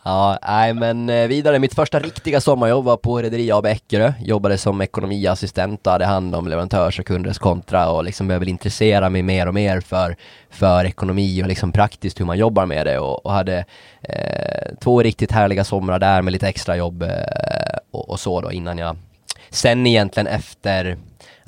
Ja, 0.03 0.39
nej 0.47 0.73
men 0.73 1.09
eh, 1.09 1.27
vidare, 1.27 1.59
mitt 1.59 1.73
första 1.73 1.99
riktiga 1.99 2.41
sommarjobb 2.41 2.85
var 2.85 2.97
på 2.97 3.21
Rederi 3.21 3.51
AB 3.51 3.65
Eckerö, 3.65 4.13
jobbade 4.21 4.57
som 4.57 4.81
ekonomiassistent 4.81 5.87
och 5.87 5.93
hade 5.93 6.05
hand 6.05 6.35
om 6.35 6.47
leverantörs 6.47 6.99
och 6.99 7.05
kunders 7.05 7.37
kontra 7.37 7.89
och 7.89 8.03
liksom 8.03 8.27
började 8.27 8.39
väl 8.39 8.49
intressera 8.49 9.09
mig 9.09 9.21
mer 9.21 9.47
och 9.47 9.53
mer 9.53 9.81
för, 9.81 10.15
för 10.49 10.85
ekonomi 10.85 11.43
och 11.43 11.47
liksom 11.47 11.71
praktiskt 11.71 12.19
hur 12.19 12.25
man 12.25 12.37
jobbar 12.37 12.65
med 12.65 12.85
det. 12.85 12.99
Och, 12.99 13.25
och 13.25 13.31
hade 13.31 13.65
eh, 14.01 14.75
två 14.81 15.03
riktigt 15.03 15.31
härliga 15.31 15.63
somrar 15.63 15.99
där 15.99 16.21
med 16.21 16.33
lite 16.33 16.47
extra 16.47 16.77
jobb 16.77 17.03
eh, 17.03 17.09
och, 17.91 18.09
och 18.09 18.19
så 18.19 18.41
då 18.41 18.51
innan 18.51 18.77
jag 18.77 18.97
sen 19.49 19.87
egentligen 19.87 20.27
efter 20.27 20.97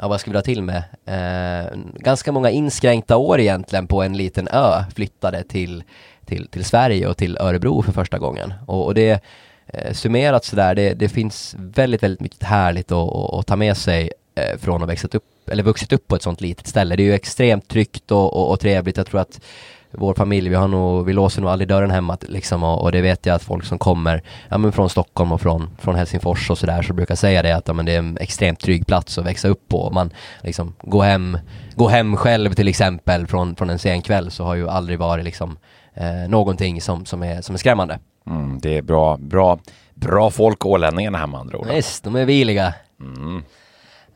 Ja, 0.01 0.07
vad 0.07 0.19
ska 0.19 0.31
vi 0.31 0.35
dra 0.35 0.41
till 0.41 0.61
med? 0.63 0.83
Eh, 1.05 1.77
ganska 1.95 2.31
många 2.31 2.49
inskränkta 2.49 3.17
år 3.17 3.39
egentligen 3.39 3.87
på 3.87 4.03
en 4.03 4.17
liten 4.17 4.47
ö 4.47 4.83
flyttade 4.95 5.43
till, 5.43 5.83
till, 6.31 6.47
till 6.47 6.65
Sverige 6.65 7.07
och 7.07 7.17
till 7.17 7.37
Örebro 7.37 7.81
för 7.81 7.91
första 7.91 8.19
gången. 8.19 8.53
Och, 8.65 8.85
och 8.85 8.93
det 8.93 9.23
eh, 9.67 9.93
summerat 9.93 10.45
sådär, 10.45 10.75
det, 10.75 10.93
det 10.93 11.09
finns 11.09 11.55
väldigt, 11.57 12.03
väldigt 12.03 12.19
mycket 12.19 12.43
härligt 12.43 12.91
att, 12.91 13.15
att, 13.15 13.33
att 13.33 13.47
ta 13.47 13.55
med 13.55 13.77
sig 13.77 14.11
eh, 14.35 14.57
från 14.57 14.83
att 14.83 14.89
växa 14.89 15.07
upp, 15.11 15.23
eller 15.51 15.63
vuxit 15.63 15.93
upp 15.93 16.07
på 16.07 16.15
ett 16.15 16.21
sånt 16.21 16.41
litet 16.41 16.67
ställe. 16.67 16.95
Det 16.95 17.03
är 17.03 17.05
ju 17.05 17.13
extremt 17.13 17.67
tryggt 17.67 18.11
och, 18.11 18.33
och, 18.33 18.51
och 18.51 18.59
trevligt. 18.59 18.97
Jag 18.97 19.07
tror 19.07 19.21
att 19.21 19.39
vår 19.91 20.13
familj, 20.13 20.49
vi 20.49 20.55
har 20.55 20.67
nog, 20.67 21.05
vi 21.05 21.13
låser 21.13 21.41
nog 21.41 21.51
aldrig 21.51 21.67
dörren 21.67 21.91
hemma 21.91 22.17
liksom 22.21 22.63
och, 22.63 22.81
och 22.81 22.91
det 22.91 23.01
vet 23.01 23.25
jag 23.25 23.35
att 23.35 23.43
folk 23.43 23.65
som 23.65 23.77
kommer 23.77 24.23
ja, 24.49 24.57
men 24.57 24.71
från 24.71 24.89
Stockholm 24.89 25.31
och 25.31 25.41
från, 25.41 25.69
från 25.79 25.95
Helsingfors 25.95 26.49
och 26.49 26.57
sådär 26.57 26.81
så 26.81 26.93
brukar 26.93 27.15
säga 27.15 27.41
det 27.41 27.51
att 27.51 27.67
ja, 27.67 27.73
men 27.73 27.85
det 27.85 27.93
är 27.93 27.99
en 27.99 28.17
extremt 28.17 28.59
trygg 28.59 28.87
plats 28.87 29.17
att 29.17 29.25
växa 29.25 29.47
upp 29.47 29.67
på. 29.67 29.89
Man 29.89 30.09
liksom 30.43 30.73
går 30.81 31.03
hem, 31.03 31.37
går 31.75 31.89
hem 31.89 32.17
själv 32.17 32.53
till 32.53 32.67
exempel 32.67 33.27
från, 33.27 33.55
från 33.55 33.69
en 33.69 33.79
sen 33.79 34.01
kväll 34.01 34.31
så 34.31 34.43
har 34.43 34.55
ju 34.55 34.69
aldrig 34.69 34.99
varit 34.99 35.25
liksom 35.25 35.57
eh, 35.93 36.29
någonting 36.29 36.81
som, 36.81 37.05
som, 37.05 37.23
är, 37.23 37.41
som 37.41 37.55
är 37.55 37.59
skrämmande. 37.59 37.99
Mm, 38.27 38.59
det 38.59 38.77
är 38.77 38.81
bra, 38.81 39.17
bra 39.17 39.59
Bra 40.01 40.29
folk 40.29 40.65
ålänningarna 40.65 41.17
här 41.17 41.27
med 41.27 41.39
andra 41.39 41.57
ord. 41.57 41.67
Visst, 41.67 42.03
de 42.03 42.15
är 42.15 42.25
viliga. 42.25 42.73
Mm. 42.99 43.43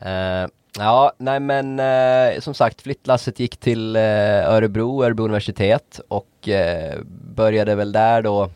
Eh, 0.00 0.48
ja, 0.78 1.12
nej 1.18 1.40
men 1.40 1.80
eh, 1.80 2.40
som 2.40 2.54
sagt 2.54 2.82
flyttlasset 2.82 3.40
gick 3.40 3.56
till 3.56 3.96
eh, 3.96 4.02
Örebro, 4.52 5.04
Örebro 5.04 5.24
universitet 5.24 6.00
och 6.08 6.48
eh, 6.48 6.94
började 7.34 7.74
väl 7.74 7.92
där 7.92 8.22
då 8.22 8.50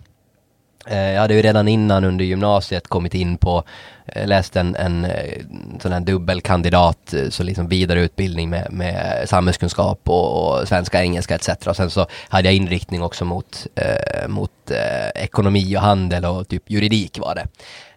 jag 0.88 1.20
hade 1.20 1.34
ju 1.34 1.42
redan 1.42 1.68
innan 1.68 2.04
under 2.04 2.24
gymnasiet 2.24 2.88
kommit 2.88 3.14
in 3.14 3.36
på, 3.36 3.64
eh, 4.06 4.26
läst 4.26 4.56
en, 4.56 4.76
en 4.76 5.04
eh, 5.04 5.42
sån 5.82 5.92
här 5.92 6.00
dubbelkandidat, 6.00 7.14
eh, 7.14 7.28
så 7.28 7.42
liksom 7.42 7.68
vidareutbildning 7.68 8.50
med, 8.50 8.66
med 8.72 9.28
samhällskunskap 9.28 10.00
och, 10.04 10.50
och 10.60 10.68
svenska, 10.68 11.02
engelska 11.02 11.34
etc. 11.34 11.48
Och 11.66 11.76
sen 11.76 11.90
så 11.90 12.06
hade 12.28 12.48
jag 12.48 12.54
inriktning 12.54 13.02
också 13.02 13.24
mot, 13.24 13.66
eh, 13.74 14.28
mot 14.28 14.50
eh, 14.70 15.22
ekonomi 15.22 15.76
och 15.76 15.80
handel 15.80 16.24
och 16.24 16.48
typ 16.48 16.70
juridik 16.70 17.18
var 17.18 17.34
det. 17.34 17.46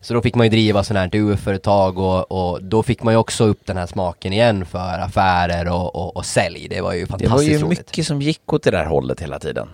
Så 0.01 0.13
då 0.13 0.21
fick 0.21 0.35
man 0.35 0.45
ju 0.45 0.49
driva 0.49 0.83
sådana 0.83 0.99
här 1.13 1.15
UF-företag 1.15 1.97
och, 1.97 2.31
och 2.31 2.63
då 2.63 2.83
fick 2.83 3.03
man 3.03 3.13
ju 3.13 3.17
också 3.17 3.43
upp 3.45 3.65
den 3.65 3.77
här 3.77 3.87
smaken 3.87 4.33
igen 4.33 4.65
för 4.65 4.99
affärer 4.99 5.67
och, 5.71 5.95
och, 5.95 6.17
och 6.17 6.25
sälj. 6.25 6.67
Det 6.69 6.81
var 6.81 6.93
ju 6.93 7.01
Det 7.01 7.07
fantastiskt 7.07 7.31
var 7.33 7.41
ju 7.41 7.57
roligt. 7.65 7.79
mycket 7.79 8.05
som 8.07 8.21
gick 8.21 8.53
åt 8.53 8.63
det 8.63 8.71
där 8.71 8.85
hållet 8.85 9.19
hela 9.21 9.39
tiden. 9.39 9.67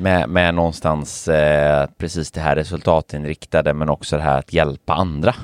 Med, 0.00 0.28
med 0.28 0.54
någonstans 0.54 1.28
eh, 1.28 1.86
precis 1.98 2.30
det 2.30 2.40
här 2.40 2.56
resultatinriktade 2.56 3.74
men 3.74 3.88
också 3.88 4.16
det 4.16 4.22
här 4.22 4.38
att 4.38 4.52
hjälpa 4.52 4.94
andra. 4.94 5.34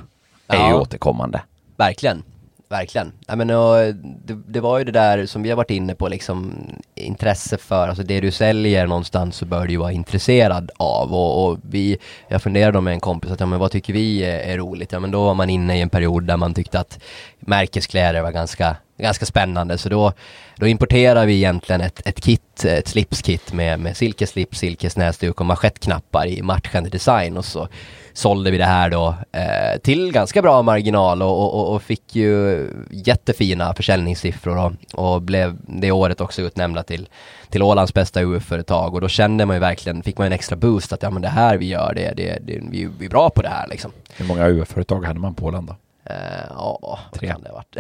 Är 0.49 0.57
ju 0.57 0.63
Ja. 0.63 0.81
återkommande. 0.81 1.41
Verkligen, 1.77 2.23
verkligen. 2.69 3.13
Ja, 3.27 3.37
men, 3.37 3.51
och, 3.51 3.95
det, 4.25 4.35
det 4.47 4.61
var 4.61 4.79
ju 4.79 4.85
det 4.85 4.93
där 4.93 5.27
som 5.27 5.43
vi 5.43 5.51
har 5.51 5.57
varit 5.57 5.71
inne 5.71 5.95
på, 5.95 6.09
liksom 6.09 6.53
intresse 6.95 7.57
för, 7.59 7.89
alltså 7.89 8.03
det 8.03 8.21
du 8.21 8.31
säljer 8.31 8.87
någonstans 8.87 9.37
så 9.37 9.45
bör 9.47 9.67
du 9.67 9.73
ju 9.73 9.79
vara 9.79 9.93
intresserad 9.93 10.71
av 10.77 11.15
och, 11.15 11.45
och 11.49 11.59
vi, 11.63 11.99
jag 12.29 12.43
funderade 12.43 12.81
med 12.81 12.93
en 12.95 13.01
kompis 13.01 13.31
att 13.31 13.41
ja 13.41 13.47
men 13.47 13.59
vad 13.59 13.71
tycker 13.71 13.93
vi 13.93 14.25
är, 14.25 14.39
är 14.39 14.59
roligt? 14.59 14.93
Ja 14.93 15.01
men 15.01 15.11
då 15.11 15.25
var 15.25 15.35
man 15.35 15.51
inne 15.51 15.79
i 15.79 15.81
en 15.81 15.91
period 15.91 16.25
där 16.25 16.37
man 16.37 16.55
tyckte 16.55 16.81
att 16.81 16.99
märkeskläder 17.41 18.23
var 18.23 18.33
ganska, 18.33 18.77
ganska 18.99 19.27
spännande 19.27 19.79
så 19.79 19.89
då, 19.89 20.13
då 20.57 20.67
importerar 20.67 21.27
vi 21.27 21.35
egentligen 21.35 21.81
ett, 21.81 22.03
ett 22.07 22.21
kit, 22.21 22.65
ett 22.65 22.89
slipskit 22.89 23.53
med, 23.53 23.81
med 23.81 23.97
silkeslips, 23.97 24.59
silkesnäsduk 24.59 25.41
och 25.41 25.47
manschettknappar 25.47 26.27
i 26.27 26.43
matchande 26.43 26.91
design 26.91 27.37
och 27.37 27.45
så 27.45 27.69
sålde 28.13 28.51
vi 28.51 28.59
det 28.59 28.65
här 28.65 28.91
då 28.91 29.15
eh, 29.33 29.79
till 29.83 30.13
ganska 30.13 30.43
bra 30.43 30.63
marginal 30.63 31.23
och, 31.23 31.29
och, 31.43 31.55
och- 31.61 31.75
och 31.75 31.83
fick 31.83 32.17
ju 32.17 32.67
jättefina 32.91 33.75
försäljningssiffror 33.75 34.59
och, 34.59 34.73
och 35.15 35.23
blev 35.23 35.57
det 35.67 35.91
året 35.93 36.21
också 36.21 36.43
utnämnda 36.43 36.83
till, 36.83 37.09
till 37.51 37.63
Ålands 37.63 37.95
bästa 37.95 38.23
UF-företag 38.23 38.95
och 38.95 39.01
då 39.01 39.09
kände 39.09 39.47
man 39.47 39.57
ju 39.57 39.61
verkligen, 39.61 40.03
fick 40.03 40.19
man 40.19 40.27
en 40.27 40.33
extra 40.33 40.57
boost 40.57 40.93
att 40.93 41.03
ja 41.03 41.11
men 41.11 41.23
det 41.23 41.29
här 41.29 41.57
vi 41.57 41.67
gör, 41.69 41.93
det, 41.97 42.13
det, 42.17 42.39
det, 42.43 42.61
vi, 42.71 42.89
vi 42.99 43.07
är 43.07 43.11
bra 43.11 43.31
på 43.31 43.43
det 43.43 43.49
här 43.49 43.69
liksom. 43.69 43.93
Hur 44.17 44.27
många 44.27 44.49
UF-företag 44.49 45.05
hade 45.05 45.21
man 45.21 45.35
på 45.35 45.47
Åland 45.47 45.67
då? 45.69 45.77
Eh, 46.07 46.17
Ja, 46.51 46.79
vad 46.83 47.21
Tre. 47.21 47.29
kan 47.29 47.43
det 47.43 47.49
ha 47.51 47.55
varit? 47.57 47.77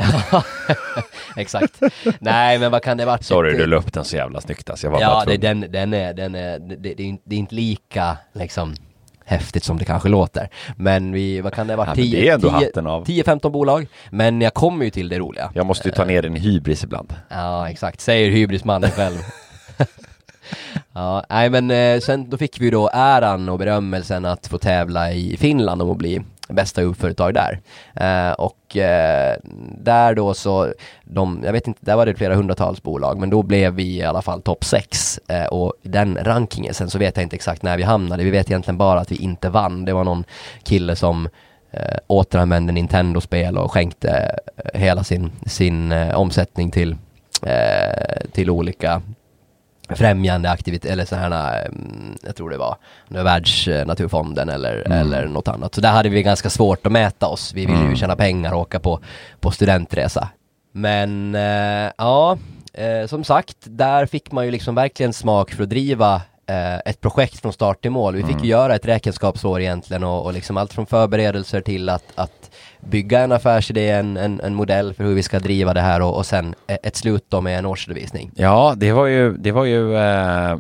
Exakt. 1.36 1.80
Nej, 2.18 2.58
men 2.58 2.70
vad 2.70 2.82
kan 2.82 2.96
det 2.96 3.04
ha 3.04 3.10
varit? 3.10 3.24
Sorry, 3.24 3.56
du 3.56 3.66
la 3.66 3.76
upp 3.76 3.92
den 3.92 4.04
så 4.04 4.16
jävla 4.16 4.40
snyggt 4.40 4.70
alltså. 4.70 4.86
Jag 4.86 4.90
var 4.92 5.00
Ja, 5.00 5.24
det, 5.26 5.36
den, 5.36 5.60
den 5.72 5.94
är, 5.94 6.14
den 6.14 6.34
är, 6.34 6.58
det, 6.58 6.76
det, 6.76 7.00
är 7.02 7.06
inte- 7.06 7.22
det 7.26 7.34
är 7.34 7.38
inte 7.38 7.54
lika 7.54 8.16
liksom 8.32 8.74
häftigt 9.24 9.64
som 9.64 9.78
det 9.78 9.84
kanske 9.84 10.08
låter. 10.08 10.48
Men 10.76 11.12
vi, 11.12 11.40
vad 11.40 11.52
kan 11.54 11.66
det 11.66 11.76
av. 12.86 13.04
10-15 13.06 13.50
bolag. 13.50 13.86
Men 14.10 14.40
jag 14.40 14.54
kommer 14.54 14.84
ju 14.84 14.90
till 14.90 15.08
det 15.08 15.18
roliga. 15.18 15.50
Jag 15.54 15.66
måste 15.66 15.88
ju 15.88 15.94
ta 15.94 16.04
ner 16.04 16.22
den 16.22 16.36
i 16.36 16.40
hybris 16.40 16.84
ibland. 16.84 17.14
Ja, 17.28 17.68
exakt. 17.70 18.00
Säger 18.00 18.30
hybrismannen 18.30 18.90
själv. 18.90 19.18
ja, 20.92 21.24
nej 21.30 21.50
men 21.50 21.70
eh, 21.70 22.00
sen 22.00 22.30
då 22.30 22.36
fick 22.36 22.60
vi 22.60 22.64
ju 22.64 22.70
då 22.70 22.90
äran 22.92 23.48
och 23.48 23.58
berömmelsen 23.58 24.24
att 24.24 24.46
få 24.46 24.58
tävla 24.58 25.12
i 25.12 25.36
Finland 25.36 25.82
om 25.82 25.90
att 25.90 25.98
bli 25.98 26.22
bästa 26.48 26.82
uppföretag 26.82 27.34
där. 27.34 27.60
Eh, 27.94 28.32
och 28.32 28.76
eh, 28.76 29.36
där 29.78 30.14
då 30.14 30.34
så, 30.34 30.72
de, 31.04 31.42
jag 31.44 31.52
vet 31.52 31.66
inte, 31.68 31.80
där 31.82 31.96
var 31.96 32.06
det 32.06 32.14
flera 32.14 32.34
hundratals 32.34 32.82
bolag, 32.82 33.18
men 33.18 33.30
då 33.30 33.42
blev 33.42 33.74
vi 33.74 33.96
i 33.96 34.02
alla 34.02 34.22
fall 34.22 34.42
topp 34.42 34.64
6. 34.64 35.20
Eh, 35.28 35.44
och 35.44 35.72
den 35.82 36.18
rankingen, 36.22 36.74
sen 36.74 36.90
så 36.90 36.98
vet 36.98 37.16
jag 37.16 37.22
inte 37.22 37.36
exakt 37.36 37.62
när 37.62 37.76
vi 37.76 37.82
hamnade, 37.82 38.24
vi 38.24 38.30
vet 38.30 38.50
egentligen 38.50 38.78
bara 38.78 39.00
att 39.00 39.12
vi 39.12 39.16
inte 39.16 39.48
vann. 39.48 39.84
Det 39.84 39.92
var 39.92 40.04
någon 40.04 40.24
kille 40.62 40.96
som 40.96 41.28
eh, 41.70 41.98
återanvände 42.06 42.72
Nintendo-spel 42.72 43.58
och 43.58 43.72
skänkte 43.72 44.38
eh, 44.56 44.80
hela 44.80 45.04
sin, 45.04 45.32
sin 45.46 45.92
eh, 45.92 46.14
omsättning 46.14 46.70
till, 46.70 46.96
eh, 47.42 48.26
till 48.32 48.50
olika 48.50 49.02
främjande 49.88 50.50
aktiviteter, 50.50 50.92
eller 50.92 51.04
sådana 51.04 51.36
här, 51.42 51.66
mm, 51.66 52.16
jag 52.22 52.36
tror 52.36 52.50
det 52.50 52.56
var, 52.56 52.76
det 53.08 53.16
var 53.16 53.24
Världsnaturfonden 53.24 54.48
eller, 54.48 54.82
Mm. 54.86 54.92
eller 54.98 55.26
något 55.26 55.48
annat. 55.48 55.74
Så 55.74 55.80
där 55.80 55.92
hade 55.92 56.08
vi 56.08 56.22
ganska 56.22 56.50
svårt 56.50 56.86
att 56.86 56.92
mäta 56.92 57.26
oss. 57.26 57.52
Vi 57.54 57.60
ville 57.66 57.78
ju 57.78 57.84
Mm. 57.84 57.96
tjäna 57.96 58.16
pengar 58.16 58.52
och 58.52 58.60
åka 58.60 58.80
på, 58.80 59.00
på 59.40 59.50
studentresa. 59.50 60.28
Men 60.72 61.34
eh, 61.34 61.90
ja, 61.98 62.38
eh, 62.72 63.06
som 63.06 63.24
sagt, 63.24 63.56
där 63.64 64.06
fick 64.06 64.32
man 64.32 64.44
ju 64.44 64.50
liksom 64.50 64.74
verkligen 64.74 65.12
smak 65.12 65.50
för 65.50 65.62
att 65.62 65.70
driva 65.70 66.22
eh, 66.46 66.74
ett 66.78 67.00
projekt 67.00 67.40
från 67.40 67.52
start 67.52 67.82
till 67.82 67.90
mål. 67.90 68.14
Vi 68.14 68.22
fick 68.22 68.30
Mm. 68.32 68.44
ju 68.44 68.50
göra 68.50 68.74
ett 68.74 68.86
räkenskapsår 68.86 69.60
egentligen 69.60 70.04
och, 70.04 70.24
och 70.24 70.32
liksom 70.32 70.56
allt 70.56 70.72
från 70.72 70.86
förberedelser 70.86 71.60
till 71.60 71.88
att, 71.88 72.04
att 72.14 72.50
bygga 72.90 73.20
en 73.20 73.32
affärsidé, 73.32 73.90
en, 73.90 74.16
en, 74.16 74.40
en 74.40 74.54
modell 74.54 74.94
för 74.94 75.04
hur 75.04 75.14
vi 75.14 75.22
ska 75.22 75.38
driva 75.38 75.74
det 75.74 75.80
här 75.80 76.02
och, 76.02 76.16
och 76.16 76.26
sen 76.26 76.54
e, 76.66 76.78
ett 76.82 76.96
slut 76.96 77.24
då 77.28 77.40
med 77.40 77.58
en 77.58 77.66
årsredovisning. 77.66 78.30
Ja, 78.34 78.74
det 78.76 78.92
var 78.92 79.06
ju, 79.06 79.36
det 79.36 79.52
var 79.52 79.64
ju 79.64 79.96
eh, 79.96 80.56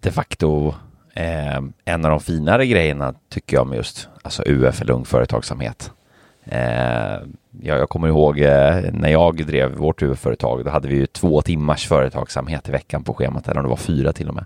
de 0.00 0.10
facto 0.10 0.74
eh, 1.14 1.56
en 1.84 2.04
av 2.04 2.10
de 2.10 2.20
finare 2.20 2.66
grejerna 2.66 3.14
tycker 3.28 3.56
jag 3.56 3.66
med 3.66 3.76
just 3.76 4.08
alltså 4.22 4.42
UF 4.46 4.80
eller 4.80 4.92
Ung 4.92 5.04
Företagsamhet. 5.04 5.90
Eh, 6.44 7.18
jag, 7.60 7.78
jag 7.78 7.88
kommer 7.88 8.08
ihåg 8.08 8.40
eh, 8.40 8.76
när 8.92 9.08
jag 9.08 9.46
drev 9.46 9.74
vårt 9.74 10.02
UF-företag, 10.02 10.64
då 10.64 10.70
hade 10.70 10.88
vi 10.88 10.96
ju 10.96 11.06
två 11.06 11.42
timmars 11.42 11.86
företagsamhet 11.88 12.68
i 12.68 12.72
veckan 12.72 13.04
på 13.04 13.14
schemat, 13.14 13.48
eller 13.48 13.60
om 13.60 13.64
det 13.64 13.70
var 13.70 13.76
fyra 13.76 14.12
till 14.12 14.28
och 14.28 14.34
med. 14.34 14.44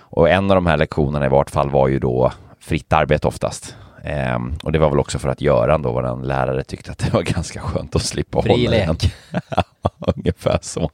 Och 0.00 0.28
en 0.30 0.50
av 0.50 0.54
de 0.54 0.66
här 0.66 0.76
lektionerna 0.76 1.26
i 1.26 1.28
vart 1.28 1.50
fall 1.50 1.70
var 1.70 1.88
ju 1.88 1.98
då 1.98 2.32
fritt 2.60 2.92
arbete 2.92 3.28
oftast. 3.28 3.76
Ehm, 4.04 4.54
och 4.62 4.72
det 4.72 4.78
var 4.78 4.90
väl 4.90 4.98
också 4.98 5.18
för 5.18 5.28
att 5.28 5.40
Göran 5.40 5.82
då, 5.82 5.92
vår 5.92 6.22
lärare, 6.24 6.64
tyckte 6.64 6.90
att 6.92 6.98
det 6.98 7.12
var 7.12 7.22
ganska 7.34 7.60
skönt 7.60 7.96
att 7.96 8.02
slippa 8.02 8.42
Fri 8.42 8.50
hålla 8.66 8.76
den. 8.76 8.96
Ungefär 10.16 10.58
så. 10.62 10.90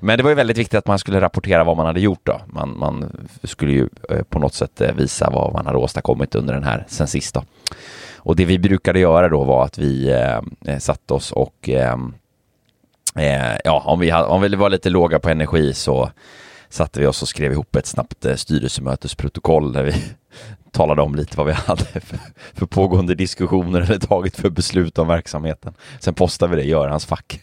Men 0.00 0.16
det 0.16 0.22
var 0.22 0.30
ju 0.30 0.34
väldigt 0.36 0.58
viktigt 0.58 0.78
att 0.78 0.86
man 0.86 0.98
skulle 0.98 1.20
rapportera 1.20 1.64
vad 1.64 1.76
man 1.76 1.86
hade 1.86 2.00
gjort 2.00 2.20
då. 2.22 2.40
Man, 2.46 2.78
man 2.78 3.26
skulle 3.42 3.72
ju 3.72 3.88
eh, 4.10 4.22
på 4.22 4.38
något 4.38 4.54
sätt 4.54 4.80
eh, 4.80 4.92
visa 4.94 5.30
vad 5.30 5.52
man 5.52 5.66
hade 5.66 5.78
åstadkommit 5.78 6.34
under 6.34 6.54
den 6.54 6.64
här 6.64 6.84
sen 6.88 7.06
sist 7.08 7.34
då. 7.34 7.44
Och 8.16 8.36
det 8.36 8.44
vi 8.44 8.58
brukade 8.58 8.98
göra 8.98 9.28
då 9.28 9.44
var 9.44 9.64
att 9.64 9.78
vi 9.78 10.10
eh, 10.10 10.40
eh, 10.72 10.78
satte 10.78 11.14
oss 11.14 11.32
och 11.32 11.68
eh, 11.68 11.96
eh, 13.18 13.56
ja, 13.64 13.82
om 13.86 14.00
vi, 14.00 14.10
ha- 14.10 14.26
om 14.26 14.40
vi 14.40 14.48
var 14.48 14.70
lite 14.70 14.90
låga 14.90 15.18
på 15.18 15.30
energi 15.30 15.74
så 15.74 16.10
satte 16.68 17.00
vi 17.00 17.06
oss 17.06 17.22
och 17.22 17.28
skrev 17.28 17.52
ihop 17.52 17.76
ett 17.76 17.86
snabbt 17.86 18.26
styrelsemötesprotokoll 18.36 19.72
där 19.72 19.82
vi 19.82 19.94
talade 20.74 21.02
om 21.02 21.14
lite 21.14 21.36
vad 21.36 21.46
vi 21.46 21.52
hade 21.66 21.84
för, 21.84 22.18
för 22.54 22.66
pågående 22.66 23.14
diskussioner 23.14 23.80
eller 23.80 23.98
tagit 23.98 24.36
för 24.36 24.50
beslut 24.50 24.98
om 24.98 25.08
verksamheten. 25.08 25.74
Sen 26.00 26.14
postade 26.14 26.50
vi 26.50 26.56
det 26.62 26.66
i 26.66 26.70
Görans 26.70 27.06
fack. 27.06 27.40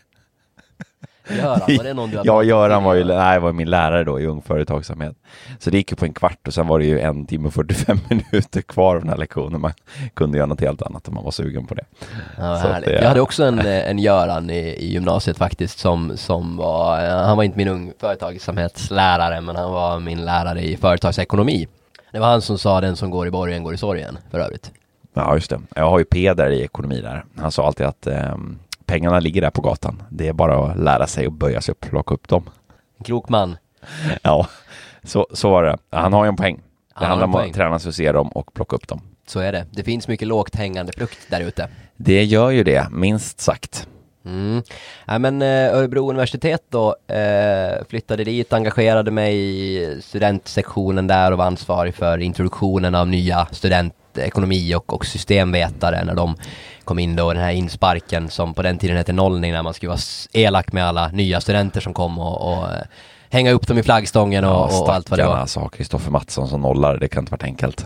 Göran, 1.30 1.60
var 1.78 1.84
det 1.84 1.94
någon 1.94 2.10
du 2.10 2.18
hade 2.18 2.28
Ja, 2.30 2.44
Göran 2.44 2.84
var 2.84 2.94
ju 2.94 3.04
nej, 3.04 3.40
var 3.40 3.52
min 3.54 3.70
lärare 3.70 4.04
då 4.04 4.20
i 4.20 4.26
Ung 4.26 4.42
Företagsamhet. 4.42 5.16
Så 5.60 5.70
det 5.70 5.78
gick 5.78 5.92
ju 5.92 5.96
på 5.96 6.06
en 6.06 6.14
kvart 6.14 6.48
och 6.48 6.54
sen 6.54 6.68
var 6.68 6.80
det 6.80 6.86
ju 6.86 7.00
en 7.00 7.26
timme 7.26 7.48
och 7.48 7.54
45 7.54 8.00
minuter 8.10 8.62
kvar 8.62 8.96
av 8.96 9.02
den 9.02 9.10
här 9.10 9.18
lektionen. 9.18 9.62
Man 9.62 9.72
kunde 10.14 10.38
göra 10.38 10.48
något 10.48 10.62
helt 10.62 10.82
annat 10.82 11.08
om 11.08 11.14
man 11.14 11.24
var 11.24 11.32
sugen 11.32 11.68
på 11.68 11.76
det. 11.76 11.84
Ja, 12.38 12.54
att 12.54 12.84
det- 12.86 12.92
Jag 13.02 13.08
hade 13.08 13.22
också 13.22 13.44
en, 13.44 13.60
eh, 13.60 13.90
en 13.90 14.00
Göran 14.00 14.50
i, 14.50 14.60
i 14.60 14.94
gymnasiet 14.94 15.38
faktiskt 15.38 15.80
som, 15.80 16.18
som 16.18 16.58
var, 16.58 17.06
eh, 17.06 17.26
han 17.28 17.38
var 17.38 17.44
inte 17.44 17.58
min 17.58 17.68
ung 17.68 17.94
företagsamhetslärare 18.00 19.42
men 19.42 19.56
han 19.56 19.72
var 19.72 20.00
min 20.00 20.26
lärare 20.26 20.62
i 20.62 20.78
företagsekonomi. 20.78 21.68
Det 22.12 22.20
var 22.20 22.28
han 22.28 22.42
som 22.42 22.58
sa 22.58 22.82
den 22.82 22.96
som 22.96 23.12
går 23.12 23.28
i 23.28 23.32
borgen 23.32 23.64
går 23.64 23.74
i 23.74 23.78
sorgen 23.78 24.18
för 24.32 24.40
övrigt. 24.40 24.72
Ja, 25.14 25.36
just 25.36 25.50
det. 25.50 25.62
Jag 25.76 25.90
har 25.90 26.00
ju 26.00 26.06
Peder 26.06 26.50
i 26.50 26.62
ekonomi 26.62 27.02
där. 27.02 27.26
Han 27.38 27.52
sa 27.52 27.68
alltid 27.68 27.86
att 27.86 28.08
ehm, 28.08 28.60
pengarna 28.86 29.20
ligger 29.20 29.42
där 29.42 29.50
på 29.50 29.62
gatan. 29.62 30.04
Det 30.10 30.28
är 30.28 30.34
bara 30.34 30.66
att 30.66 30.80
lära 30.80 31.08
sig 31.08 31.28
och 31.28 31.34
böja 31.34 31.62
sig 31.62 31.72
och 31.72 31.80
plocka 31.80 32.14
upp 32.14 32.28
dem. 32.28 32.50
En 32.98 33.04
klok 33.06 33.30
man. 33.30 33.58
Ja, 34.22 34.48
så, 35.04 35.28
så 35.34 35.50
var 35.50 35.64
det. 35.64 35.78
Han 35.90 36.14
har 36.14 36.26
ju 36.26 36.30
en 36.30 36.36
poäng. 36.36 36.62
Det 37.00 37.06
handlar 37.06 37.28
om 37.28 37.36
att 37.36 37.54
träna 37.54 37.80
sig 37.80 37.90
och 37.90 37.96
se 37.96 38.12
dem 38.12 38.28
och 38.28 38.54
plocka 38.54 38.76
upp 38.76 38.88
dem. 38.88 39.02
Så 39.28 39.40
är 39.40 39.52
det. 39.52 39.66
Det 39.72 39.84
finns 39.84 40.08
mycket 40.08 40.28
lågt 40.28 40.56
hängande 40.56 40.94
frukt 40.94 41.20
där 41.30 41.42
ute. 41.42 41.70
Det 41.98 42.24
gör 42.24 42.50
ju 42.50 42.64
det, 42.64 42.88
minst 42.92 43.40
sagt. 43.40 43.88
Mm. 44.26 44.64
Ja, 45.06 45.20
men 45.20 45.42
eh, 45.42 45.76
Örebro 45.76 46.10
universitet 46.10 46.64
då, 46.70 46.96
eh, 47.08 47.86
flyttade 47.90 48.24
dit, 48.24 48.54
engagerade 48.54 49.12
mig 49.12 49.36
i 49.36 50.02
studentsektionen 50.02 51.08
där 51.08 51.32
och 51.32 51.38
var 51.38 51.46
ansvarig 51.46 51.96
för 51.96 52.18
introduktionen 52.18 52.96
av 52.96 53.08
nya 53.08 53.48
studentekonomi 53.52 54.76
och, 54.76 54.94
och 54.94 55.06
systemvetare 55.06 56.04
när 56.04 56.16
de 56.16 56.36
kom 56.84 57.00
in 57.00 57.16
då, 57.16 57.34
den 57.34 57.44
här 57.44 57.52
insparken 57.52 58.30
som 58.30 58.54
på 58.54 58.62
den 58.62 58.78
tiden 58.78 58.98
hette 58.98 59.14
nollning 59.14 59.52
när 59.52 59.64
man 59.64 59.74
skulle 59.74 59.90
vara 59.90 60.00
elak 60.34 60.74
med 60.74 60.86
alla 60.86 61.08
nya 61.08 61.42
studenter 61.42 61.82
som 61.82 61.94
kom 61.94 62.20
och, 62.20 62.54
och 62.54 62.64
eh, 62.64 62.82
hänga 63.30 63.52
upp 63.52 63.68
dem 63.68 63.78
i 63.78 63.84
flaggstången 63.84 64.44
och, 64.44 64.64
och, 64.64 64.82
och 64.82 64.94
allt 64.94 65.10
vad 65.10 65.20
det 65.20 65.26
var. 65.26 65.38
Alltså, 65.38 65.70
Kristoffer 65.70 66.12
Mattsson 66.12 66.48
som 66.48 66.62
nollar, 66.62 66.98
det 66.98 67.08
kan 67.08 67.24
inte 67.24 67.32
varit 67.32 67.44
enkelt. 67.44 67.86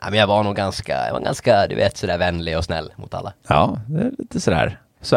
Ja, 0.00 0.10
men 0.10 0.18
jag 0.18 0.26
var 0.26 0.42
nog 0.42 0.56
ganska, 0.56 1.06
jag 1.06 1.12
var 1.12 1.20
ganska, 1.20 1.66
du 1.66 1.74
vet, 1.74 1.96
sådär 1.96 2.18
vänlig 2.18 2.58
och 2.58 2.64
snäll 2.64 2.92
mot 2.96 3.14
alla. 3.14 3.32
Ja, 3.48 3.78
det 3.86 4.00
är 4.00 4.10
lite 4.18 4.40
sådär, 4.40 4.80
så. 5.04 5.16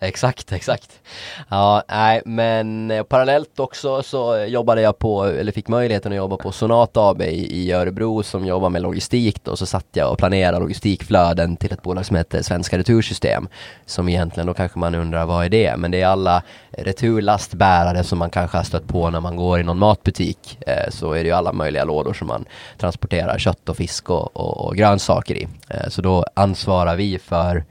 Exakt, 0.00 0.52
exakt. 0.52 1.00
Ja, 1.48 1.82
nej, 1.88 2.22
men 2.24 2.90
eh, 2.90 3.02
parallellt 3.02 3.60
också 3.60 4.02
så 4.02 4.44
jobbade 4.48 4.80
jag 4.80 4.98
på, 4.98 5.24
eller 5.24 5.52
fick 5.52 5.68
möjligheten 5.68 6.12
att 6.12 6.16
jobba 6.16 6.36
på 6.36 6.52
Sonat 6.52 6.96
AB 6.96 7.22
i, 7.22 7.56
i 7.56 7.72
Örebro 7.72 8.22
som 8.22 8.46
jobbar 8.46 8.70
med 8.70 8.82
logistik 8.82 9.44
då, 9.44 9.56
så 9.56 9.66
satt 9.66 9.86
jag 9.92 10.12
och 10.12 10.18
planerade 10.18 10.58
logistikflöden 10.58 11.56
till 11.56 11.72
ett 11.72 11.82
bolag 11.82 12.06
som 12.06 12.16
heter 12.16 12.42
Svenska 12.42 12.78
Retursystem. 12.78 13.48
Som 13.86 14.08
egentligen, 14.08 14.46
då 14.46 14.54
kanske 14.54 14.78
man 14.78 14.94
undrar 14.94 15.26
vad 15.26 15.44
är 15.44 15.48
det? 15.48 15.76
Men 15.76 15.90
det 15.90 16.02
är 16.02 16.06
alla 16.06 16.42
returlastbärare 16.70 18.04
som 18.04 18.18
man 18.18 18.30
kanske 18.30 18.56
har 18.56 18.64
stött 18.64 18.88
på 18.88 19.10
när 19.10 19.20
man 19.20 19.36
går 19.36 19.60
i 19.60 19.62
någon 19.62 19.78
matbutik. 19.78 20.58
Eh, 20.60 20.90
så 20.90 21.12
är 21.12 21.18
det 21.18 21.28
ju 21.28 21.32
alla 21.32 21.52
möjliga 21.52 21.84
lådor 21.84 22.12
som 22.12 22.28
man 22.28 22.44
transporterar 22.78 23.38
kött 23.38 23.68
och 23.68 23.76
fisk 23.76 24.10
och, 24.10 24.36
och, 24.36 24.66
och 24.66 24.76
grönsaker 24.76 25.34
i. 25.34 25.48
Eh, 25.68 25.88
så 25.88 26.02
då 26.02 26.24
ansvarar 26.34 26.96
vi 26.96 27.18
för 27.18 27.64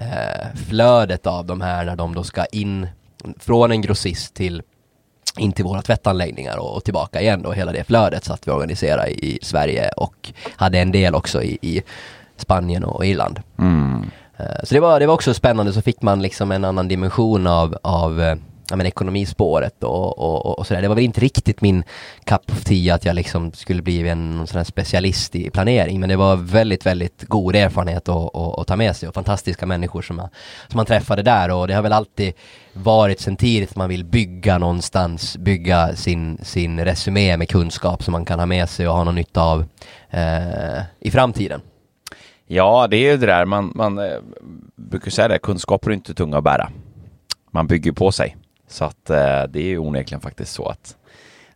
eh, 0.00 0.56
flödet 0.68 1.26
av 1.26 1.46
de 1.46 1.60
här 1.60 1.84
när 1.84 1.96
de 1.96 2.14
då 2.14 2.24
ska 2.24 2.44
in 2.44 2.88
från 3.38 3.70
en 3.70 3.80
grossist 3.80 4.34
till 4.34 4.62
in 5.38 5.52
till 5.52 5.64
våra 5.64 5.82
tvättanläggningar 5.82 6.56
och, 6.56 6.76
och 6.76 6.84
tillbaka 6.84 7.20
igen 7.20 7.42
då, 7.42 7.52
hela 7.52 7.72
det 7.72 7.84
flödet 7.84 8.24
så 8.24 8.32
att 8.32 8.48
vi 8.48 8.52
organiserar 8.52 9.08
i, 9.08 9.12
i 9.12 9.38
Sverige 9.42 9.90
och 9.96 10.32
hade 10.56 10.78
en 10.78 10.92
del 10.92 11.14
också 11.14 11.42
i, 11.42 11.58
i 11.62 11.82
Spanien 12.36 12.84
och 12.84 13.06
Irland. 13.06 13.40
Mm. 13.58 14.10
Eh, 14.36 14.64
så 14.64 14.74
det 14.74 14.80
var, 14.80 15.00
det 15.00 15.06
var 15.06 15.14
också 15.14 15.34
spännande, 15.34 15.72
så 15.72 15.82
fick 15.82 16.02
man 16.02 16.22
liksom 16.22 16.52
en 16.52 16.64
annan 16.64 16.88
dimension 16.88 17.46
av, 17.46 17.78
av 17.82 18.20
eh, 18.20 18.36
ja, 18.70 18.76
men 18.76 18.86
ekonomispåret 18.86 19.84
och, 19.84 20.18
och, 20.18 20.58
och 20.58 20.66
sådär. 20.66 20.82
Det 20.82 20.88
var 20.88 20.94
väl 20.94 21.04
inte 21.04 21.20
riktigt 21.20 21.60
min 21.60 21.84
cup 22.24 22.52
of 22.52 22.64
tea 22.64 22.94
att 22.94 23.04
jag 23.04 23.14
liksom 23.14 23.52
skulle 23.52 23.82
bli 23.82 24.08
en 24.08 24.46
sån 24.46 24.56
här 24.56 24.64
specialist 24.64 25.36
i 25.36 25.50
planering. 25.50 26.00
Men 26.00 26.08
det 26.08 26.16
var 26.16 26.36
väldigt, 26.36 26.86
väldigt 26.86 27.24
god 27.28 27.56
erfarenhet 27.56 28.08
att, 28.08 28.66
ta 28.66 28.76
med 28.76 28.96
sig 28.96 29.08
och 29.08 29.14
fantastiska 29.14 29.66
människor 29.66 30.02
som, 30.02 30.18
jag, 30.18 30.28
som 30.68 30.76
man 30.76 30.86
träffade 30.86 31.22
där. 31.22 31.50
Och 31.50 31.68
det 31.68 31.74
har 31.74 31.82
väl 31.82 31.92
alltid 31.92 32.32
varit 32.72 33.20
sen 33.20 33.36
tidigt 33.36 33.70
att 33.70 33.76
man 33.76 33.88
vill 33.88 34.04
bygga 34.04 34.58
någonstans, 34.58 35.36
bygga 35.36 35.96
sin, 35.96 36.38
sin 36.42 36.84
resumé 36.84 37.36
med 37.36 37.48
kunskap 37.48 38.02
som 38.02 38.12
man 38.12 38.24
kan 38.24 38.38
ha 38.38 38.46
med 38.46 38.68
sig 38.68 38.88
och 38.88 38.94
ha 38.94 39.04
någon 39.04 39.14
nytta 39.14 39.42
av 39.42 39.64
eh, 40.10 40.82
i 41.00 41.10
framtiden. 41.10 41.60
Ja, 42.46 42.86
det 42.90 42.96
är 42.96 43.12
ju 43.12 43.16
det 43.16 43.26
där 43.26 43.44
man, 43.44 43.72
man 43.74 43.98
eh, 43.98 44.18
brukar 44.76 45.10
säga 45.10 45.28
det, 45.28 45.38
kunskaper 45.38 45.90
är 45.90 45.94
inte 45.94 46.14
tunga 46.14 46.38
att 46.38 46.44
bära. 46.44 46.70
Man 47.50 47.66
bygger 47.66 47.92
på 47.92 48.12
sig. 48.12 48.36
Så 48.68 48.84
att 48.84 49.10
eh, 49.10 49.42
det 49.48 49.60
är 49.60 49.66
ju 49.66 49.78
onekligen 49.78 50.20
faktiskt 50.20 50.52
så 50.52 50.68
att 50.68 50.96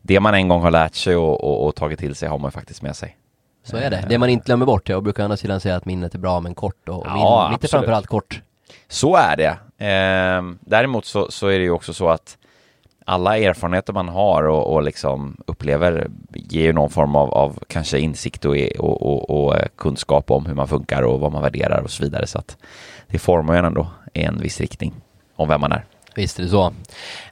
det 0.03 0.21
man 0.21 0.35
en 0.35 0.49
gång 0.49 0.63
har 0.63 0.71
lärt 0.71 0.95
sig 0.95 1.17
och, 1.17 1.45
och, 1.45 1.67
och 1.67 1.75
tagit 1.75 1.99
till 1.99 2.15
sig 2.15 2.29
har 2.29 2.39
man 2.39 2.53
faktiskt 2.53 2.83
med 2.83 2.97
sig. 2.97 3.17
Så 3.63 3.77
är 3.77 3.91
det. 3.91 4.05
Det 4.09 4.19
man 4.19 4.29
inte 4.29 4.45
glömmer 4.47 4.67
bort, 4.67 4.89
jag 4.89 5.03
brukar 5.03 5.25
andra 5.25 5.37
sidan 5.37 5.61
säga 5.61 5.77
att 5.77 5.85
minnet 5.85 6.15
är 6.15 6.19
bra 6.19 6.41
men 6.41 6.55
kort 6.55 6.89
och 6.89 7.07
ja, 7.07 7.47
min, 7.49 7.53
lite 7.53 7.69
framförallt 7.69 8.07
kort. 8.07 8.43
Så 8.89 9.17
är 9.17 9.37
det. 9.37 9.59
Eh, 9.87 10.43
däremot 10.61 11.05
så, 11.05 11.31
så 11.31 11.47
är 11.47 11.59
det 11.59 11.65
ju 11.65 11.71
också 11.71 11.93
så 11.93 12.09
att 12.09 12.37
alla 13.05 13.39
erfarenheter 13.39 13.93
man 13.93 14.09
har 14.09 14.43
och, 14.43 14.73
och 14.75 14.83
liksom 14.83 15.37
upplever 15.47 16.11
ger 16.35 16.63
ju 16.63 16.73
någon 16.73 16.91
form 16.91 17.17
av, 17.17 17.31
av 17.35 17.59
kanske 17.69 17.99
insikt 17.99 18.45
och, 18.45 18.57
och, 18.79 19.03
och, 19.03 19.31
och, 19.31 19.57
eh, 19.57 19.67
kunskap 19.77 20.31
om 20.31 20.47
hur 20.47 20.55
man 20.55 20.69
funkar 20.69 21.03
och 21.03 21.21
vad 21.21 21.33
man 21.33 21.43
värderar 21.43 21.83
och 21.83 21.91
så 21.91 22.03
vidare. 22.03 22.27
Så 22.27 22.39
att 22.39 22.57
det 23.07 23.19
formar 23.19 23.55
ju 23.55 23.67
ändå 23.67 23.87
i 24.13 24.23
en 24.23 24.39
viss 24.41 24.61
riktning 24.61 24.95
om 25.37 25.49
vem 25.49 25.61
man 25.61 25.73
är. 25.73 25.85
Visst 26.15 26.39
är 26.39 26.43
det 26.43 26.49
så. 26.49 26.67
Eh, 26.67 26.73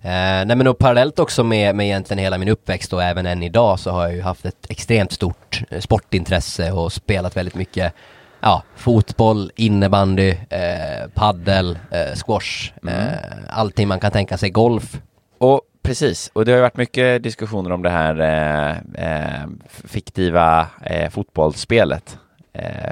nej 0.03 0.57
men 0.57 0.67
och 0.67 0.79
parallellt 0.79 1.19
också 1.19 1.45
med, 1.45 1.75
med 1.75 1.87
egentligen 1.87 2.23
hela 2.23 2.39
min 2.39 2.49
uppväxt 2.49 2.93
och 2.93 3.03
även 3.03 3.27
än 3.27 3.43
idag 3.43 3.79
så 3.81 3.91
har 3.91 4.03
jag 4.03 4.15
ju 4.15 4.23
haft 4.23 4.45
ett 4.45 4.67
extremt 4.69 5.13
stort 5.13 5.63
eh, 5.71 5.81
sportintresse 5.81 6.73
och 6.73 6.93
spelat 6.93 7.37
väldigt 7.37 7.55
mycket 7.55 7.95
ja, 8.41 8.63
fotboll, 8.77 9.51
innebandy, 9.57 10.29
eh, 10.51 11.09
paddel, 11.15 11.79
eh, 11.91 12.15
squash, 12.15 12.73
mm. 12.83 12.95
eh, 12.95 13.15
allting 13.49 13.89
man 13.89 14.01
kan 14.01 14.13
tänka 14.13 14.39
sig, 14.39 14.51
golf. 14.51 15.01
Och 15.39 15.61
precis, 15.83 16.31
och 16.33 16.45
det 16.45 16.53
har 16.53 16.57
ju 16.57 16.63
varit 16.63 16.77
mycket 16.77 17.23
diskussioner 17.23 17.73
om 17.73 17.83
det 17.83 17.91
här 17.91 18.21
eh, 18.21 18.71
eh 19.05 19.47
fiktiva 19.85 20.67
eh, 20.83 21.11
fotbollsspelet, 21.11 22.19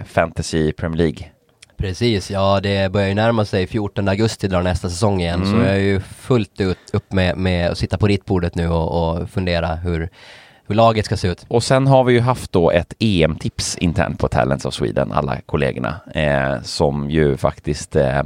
Fantasy 0.05 0.73
Premier 0.73 0.99
League. 0.99 1.36
Precis, 1.77 2.31
ja 2.31 2.61
det 2.61 2.93
börjar 2.93 3.09
ju 3.09 3.15
närma 3.15 3.45
sig 3.45 3.67
14 3.67 4.09
augusti 4.09 4.49
drar 4.49 4.63
nästa 4.63 4.91
säsong 4.91 5.21
igen 5.21 5.43
mm. 5.43 5.53
så 5.53 5.67
jag 5.67 5.77
är 5.77 5.81
ju 5.81 6.01
fullt 6.01 6.61
ut 6.61 6.79
upp 6.93 7.13
med, 7.13 7.37
med 7.37 7.71
att 7.71 7.79
sitta 7.79 7.99
på 7.99 8.07
ritbordet 8.07 8.55
nu 8.55 8.69
och, 8.69 9.19
och 9.21 9.31
fundera 9.31 9.75
hur 9.75 10.11
hur 10.69 10.75
laget 10.75 11.05
ska 11.05 11.17
se 11.17 11.29
ut. 11.29 11.45
Och 11.49 11.63
sen 11.63 11.87
har 11.87 12.05
vi 12.05 12.13
ju 12.13 12.21
haft 12.21 12.53
då 12.53 12.71
ett 12.71 12.95
EM-tips 12.99 13.79
internt 13.79 14.19
på 14.19 14.29
Talents 14.29 14.65
of 14.65 14.75
Sweden, 14.75 15.13
alla 15.13 15.41
kollegorna, 15.47 16.01
eh, 16.15 16.63
som 16.63 17.11
ju 17.11 17.37
faktiskt 17.37 17.97
eh, 17.97 18.23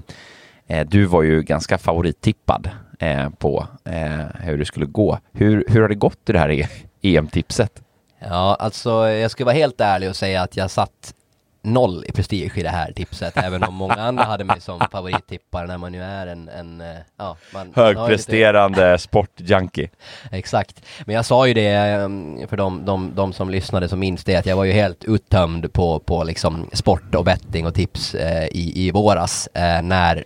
eh 0.66 0.86
du 0.86 1.04
var 1.04 1.22
ju 1.22 1.42
ganska 1.42 1.78
favorittippad 1.78 2.70
eh, 2.98 3.30
på 3.30 3.66
eh, 3.84 4.26
hur 4.40 4.58
det 4.58 4.64
skulle 4.64 4.86
gå. 4.86 5.18
Hur, 5.32 5.64
hur 5.68 5.80
har 5.80 5.88
det 5.88 5.94
gått 5.94 6.28
i 6.28 6.32
det 6.32 6.38
här 6.38 6.68
EM-tipset? 7.02 7.82
Ja, 8.18 8.56
alltså 8.60 9.08
jag 9.08 9.30
ska 9.30 9.44
vara 9.44 9.54
helt 9.54 9.80
ärlig 9.80 10.08
och 10.08 10.16
säga 10.16 10.42
att 10.42 10.56
jag 10.56 10.70
satt 10.70 11.14
noll 11.62 12.04
i 12.08 12.12
prestige 12.12 12.58
i 12.58 12.62
det 12.62 12.68
här 12.68 12.92
tipset, 12.92 13.36
även 13.36 13.62
om 13.62 13.74
många 13.74 13.94
andra 13.94 14.24
hade 14.24 14.44
mig 14.44 14.60
som 14.60 14.80
favorittippare 14.92 15.66
när 15.66 15.78
man 15.78 15.94
ju 15.94 16.02
är 16.02 16.26
en, 16.26 16.48
en 16.48 16.80
eh, 16.80 16.96
ja, 17.16 17.36
man, 17.54 17.72
Högpresterande 17.74 18.92
lite... 18.92 18.98
sportjunkie. 19.02 19.90
Exakt. 20.32 20.82
Men 21.06 21.14
jag 21.14 21.24
sa 21.24 21.46
ju 21.46 21.54
det 21.54 21.68
ehm, 21.68 22.48
för 22.48 22.56
de, 22.56 22.84
de, 22.84 23.12
de 23.14 23.32
som 23.32 23.50
lyssnade 23.50 23.88
som 23.88 23.98
minns 23.98 24.24
det, 24.24 24.36
att 24.36 24.46
jag 24.46 24.56
var 24.56 24.64
ju 24.64 24.72
helt 24.72 25.04
uttömd 25.04 25.72
på, 25.72 25.98
på 25.98 26.24
liksom 26.24 26.70
sport 26.72 27.14
och 27.14 27.24
betting 27.24 27.66
och 27.66 27.74
tips 27.74 28.14
eh, 28.14 28.46
i, 28.46 28.86
i 28.86 28.90
våras 28.90 29.48
eh, 29.54 29.82
när 29.82 30.24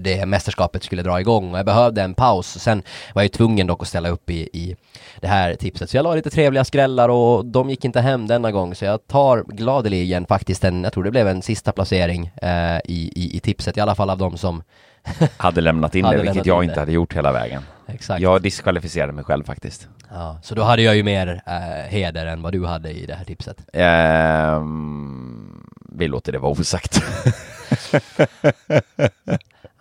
det 0.00 0.26
mästerskapet 0.26 0.82
skulle 0.82 1.02
dra 1.02 1.20
igång 1.20 1.52
och 1.52 1.58
jag 1.58 1.66
behövde 1.66 2.02
en 2.02 2.14
paus. 2.14 2.58
Sen 2.58 2.82
var 3.14 3.22
jag 3.22 3.24
ju 3.24 3.28
tvungen 3.28 3.66
dock 3.66 3.82
att 3.82 3.88
ställa 3.88 4.08
upp 4.08 4.30
i, 4.30 4.40
i 4.52 4.76
det 5.20 5.28
här 5.28 5.54
tipset. 5.54 5.90
Så 5.90 5.96
jag 5.96 6.04
la 6.04 6.14
lite 6.14 6.30
trevliga 6.30 6.64
skrällar 6.64 7.08
och 7.08 7.44
de 7.44 7.70
gick 7.70 7.84
inte 7.84 8.00
hem 8.00 8.26
denna 8.26 8.52
gång. 8.52 8.74
Så 8.74 8.84
jag 8.84 9.06
tar 9.06 9.44
gladeligen 9.48 10.26
faktiskt 10.26 10.64
en, 10.64 10.82
jag 10.82 10.92
tror 10.92 11.04
det 11.04 11.10
blev 11.10 11.28
en 11.28 11.42
sista 11.42 11.72
placering 11.72 12.30
eh, 12.42 12.76
i, 12.84 13.12
i, 13.14 13.36
i 13.36 13.40
tipset, 13.40 13.76
i 13.76 13.80
alla 13.80 13.94
fall 13.94 14.10
av 14.10 14.18
de 14.18 14.36
som 14.36 14.62
hade 15.36 15.60
lämnat 15.60 15.94
in 15.94 16.04
det, 16.04 16.22
vilket 16.22 16.46
jag 16.46 16.64
inte 16.64 16.80
hade 16.80 16.92
gjort 16.92 17.16
hela 17.16 17.32
vägen. 17.32 17.62
Exakt. 17.86 18.22
Jag 18.22 18.42
diskvalificerade 18.42 19.12
mig 19.12 19.24
själv 19.24 19.44
faktiskt. 19.44 19.88
Ja, 20.10 20.38
så 20.42 20.54
då 20.54 20.62
hade 20.62 20.82
jag 20.82 20.96
ju 20.96 21.02
mer 21.02 21.42
eh, 21.46 21.90
heder 21.90 22.26
än 22.26 22.42
vad 22.42 22.52
du 22.52 22.66
hade 22.66 22.90
i 22.90 23.06
det 23.06 23.14
här 23.14 23.24
tipset. 23.24 23.56
Um, 24.56 25.31
vi 25.96 26.08
låter 26.08 26.32
det 26.32 26.38
vara 26.38 26.52
osagt. 26.52 27.02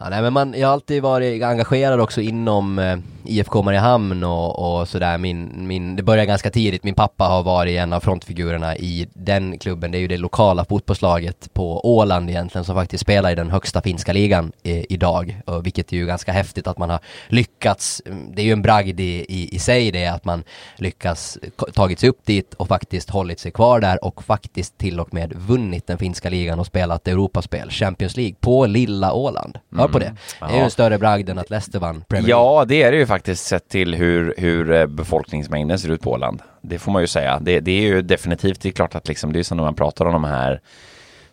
Ja, 0.04 0.10
nej, 0.10 0.22
men 0.22 0.34
man, 0.34 0.54
jag 0.58 0.68
har 0.68 0.74
alltid 0.74 1.04
varit 1.04 1.44
engagerad 1.44 2.00
också 2.00 2.22
inom 2.22 2.80
eh, 2.80 2.98
IFK 3.26 3.62
Mariehamn 3.62 4.24
och, 4.24 4.80
och 4.80 4.88
sådär. 4.88 5.18
Min, 5.18 5.68
min, 5.68 5.96
det 5.96 6.04
började 6.04 6.26
ganska 6.26 6.50
tidigt. 6.50 6.84
Min 6.84 6.96
pappa 6.96 7.24
har 7.24 7.44
varit 7.44 7.78
en 7.78 7.94
av 7.94 8.00
frontfigurerna 8.00 8.78
i 8.78 9.08
den 9.14 9.58
klubben. 9.58 9.92
Det 9.92 9.98
är 9.98 10.00
ju 10.00 10.08
det 10.08 10.18
lokala 10.18 10.66
fotbollslaget 10.66 11.54
på 11.54 11.96
Åland 11.96 12.30
egentligen 12.30 12.66
som 12.66 12.76
faktiskt 12.76 13.02
spelar 13.02 13.32
i 13.32 13.36
den 13.36 13.50
högsta 13.50 13.82
finska 13.82 14.14
ligan 14.14 14.52
i, 14.64 14.86
idag. 14.94 15.42
Och 15.46 15.66
vilket 15.66 15.94
är 15.94 15.98
ju 15.98 16.06
ganska 16.06 16.32
häftigt 16.32 16.68
att 16.68 16.78
man 16.78 16.90
har 16.90 17.00
lyckats. 17.28 18.02
Det 18.34 18.42
är 18.42 18.46
ju 18.46 18.52
en 18.52 18.62
bragd 18.62 19.00
i, 19.00 19.26
i, 19.30 19.56
i 19.56 19.60
sig 19.60 19.92
det 19.92 20.08
att 20.08 20.26
man 20.26 20.44
lyckas 20.76 21.38
tagit 21.74 22.00
sig 22.00 22.10
upp 22.10 22.26
dit 22.26 22.54
och 22.54 22.68
faktiskt 22.68 23.10
hållit 23.10 23.40
sig 23.40 23.52
kvar 23.52 23.80
där 23.80 24.06
och 24.06 24.24
faktiskt 24.24 24.78
till 24.78 25.00
och 25.00 25.14
med 25.14 25.34
vunnit 25.34 25.88
den 25.88 25.98
finska 25.98 26.30
ligan 26.30 26.60
och 26.60 26.66
spelat 26.66 27.08
Europaspel, 27.08 27.70
Champions 27.70 28.18
League, 28.18 28.36
på 28.40 28.66
lilla 28.66 29.14
Åland. 29.14 29.60
Hör 29.76 29.88
på 29.88 30.00
det. 30.00 30.06
Mm. 30.06 30.18
Det 30.40 30.46
är 30.46 30.58
ju 30.58 30.64
en 30.64 30.72
större 30.72 30.98
bragd 30.98 31.30
än 31.30 31.38
att 31.38 31.50
Leicester 31.50 31.80
vann 31.80 32.04
Premier 32.08 32.28
League. 32.28 32.44
Ja, 32.44 32.66
det 32.66 32.84
är 32.84 32.92
det 32.92 32.98
ju 32.98 33.06
faktiskt 33.12 33.46
sett 33.46 33.70
till 33.70 33.96
hur, 33.96 34.34
hur 34.38 34.72
eh, 34.72 34.86
befolkningsmängden 34.88 35.80
ser 35.80 35.90
ut 35.90 36.02
på 36.02 36.12
Åland. 36.12 36.42
Det 36.62 36.80
får 36.80 36.92
man 36.92 37.02
ju 37.02 37.08
säga. 37.08 37.40
Det, 37.42 37.60
det 37.60 37.72
är 37.72 37.82
ju 37.82 38.02
definitivt, 38.02 38.62
det 38.62 38.70
är 38.70 38.74
klart 38.74 38.96
att 38.96 39.08
liksom, 39.08 39.34
det 39.34 39.40
är 39.40 39.44
som 39.44 39.58
när 39.58 39.64
man 39.64 39.76
pratar 39.76 40.06
om 40.06 40.14
de 40.14 40.24
här 40.24 40.62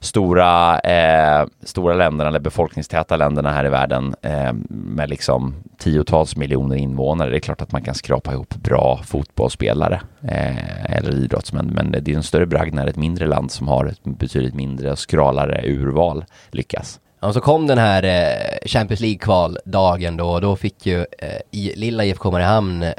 stora, 0.01 0.79
eh, 0.79 1.47
stora 1.63 1.95
länderna 1.95 2.29
eller 2.29 2.41
befolkningstäta 2.41 3.17
länderna 3.17 3.53
här 3.53 3.67
i 3.67 3.69
världen 3.69 4.15
eh, 4.23 4.53
med 4.69 5.11
liksom 5.11 5.55
tiotals 5.79 6.37
miljoner 6.37 6.77
invånare. 6.77 7.31
Det 7.31 7.37
är 7.37 7.41
klart 7.41 7.63
att 7.63 7.73
man 7.73 7.83
kan 7.83 7.95
skrapa 7.95 8.33
ihop 8.33 8.55
bra 8.55 9.01
fotbollsspelare 9.05 10.01
eh, 10.23 10.97
eller 10.97 11.15
idrottsmän, 11.15 11.67
men 11.67 11.91
det 11.91 12.13
är 12.13 12.17
en 12.17 12.23
större 12.23 12.47
bragd 12.47 12.75
när 12.75 12.87
ett 12.87 12.97
mindre 12.97 13.27
land 13.27 13.51
som 13.51 13.69
har 13.69 13.87
ett 13.87 14.05
betydligt 14.05 14.55
mindre 14.55 14.93
och 14.93 14.99
skralare 14.99 15.63
urval 15.65 16.25
lyckas. 16.51 17.01
Och 17.21 17.35
så 17.35 17.41
kom 17.41 17.67
den 17.67 17.79
här 17.79 18.03
eh, 18.03 18.69
Champions 18.69 19.01
League-kvaldagen 19.01 20.17
då 20.17 20.29
och 20.29 20.41
då 20.41 20.57
fick 20.57 20.87
ju 20.87 20.99
eh, 21.19 21.41
i, 21.51 21.73
lilla 21.77 22.05
IFK 22.05 22.31
Mariehamn 22.31 22.83
eh, 22.83 22.93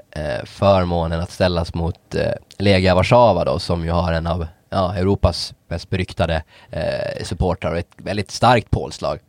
förmånen 0.45 1.19
att 1.19 1.31
ställas 1.31 1.73
mot 1.73 2.15
eh, 2.15 2.31
Legia 2.57 2.95
Warszawa 2.95 3.45
då 3.45 3.59
som 3.59 3.85
ju 3.85 3.91
har 3.91 4.13
en 4.13 4.27
av 4.27 4.47
ja, 4.69 4.95
Europas 4.95 5.53
mest 5.67 5.89
beryktade 5.89 6.43
eh, 6.71 7.23
supportrar 7.23 7.71
och 7.71 7.77
ett 7.77 7.91
väldigt 7.97 8.31
starkt 8.31 8.71
pålslag. 8.71 9.19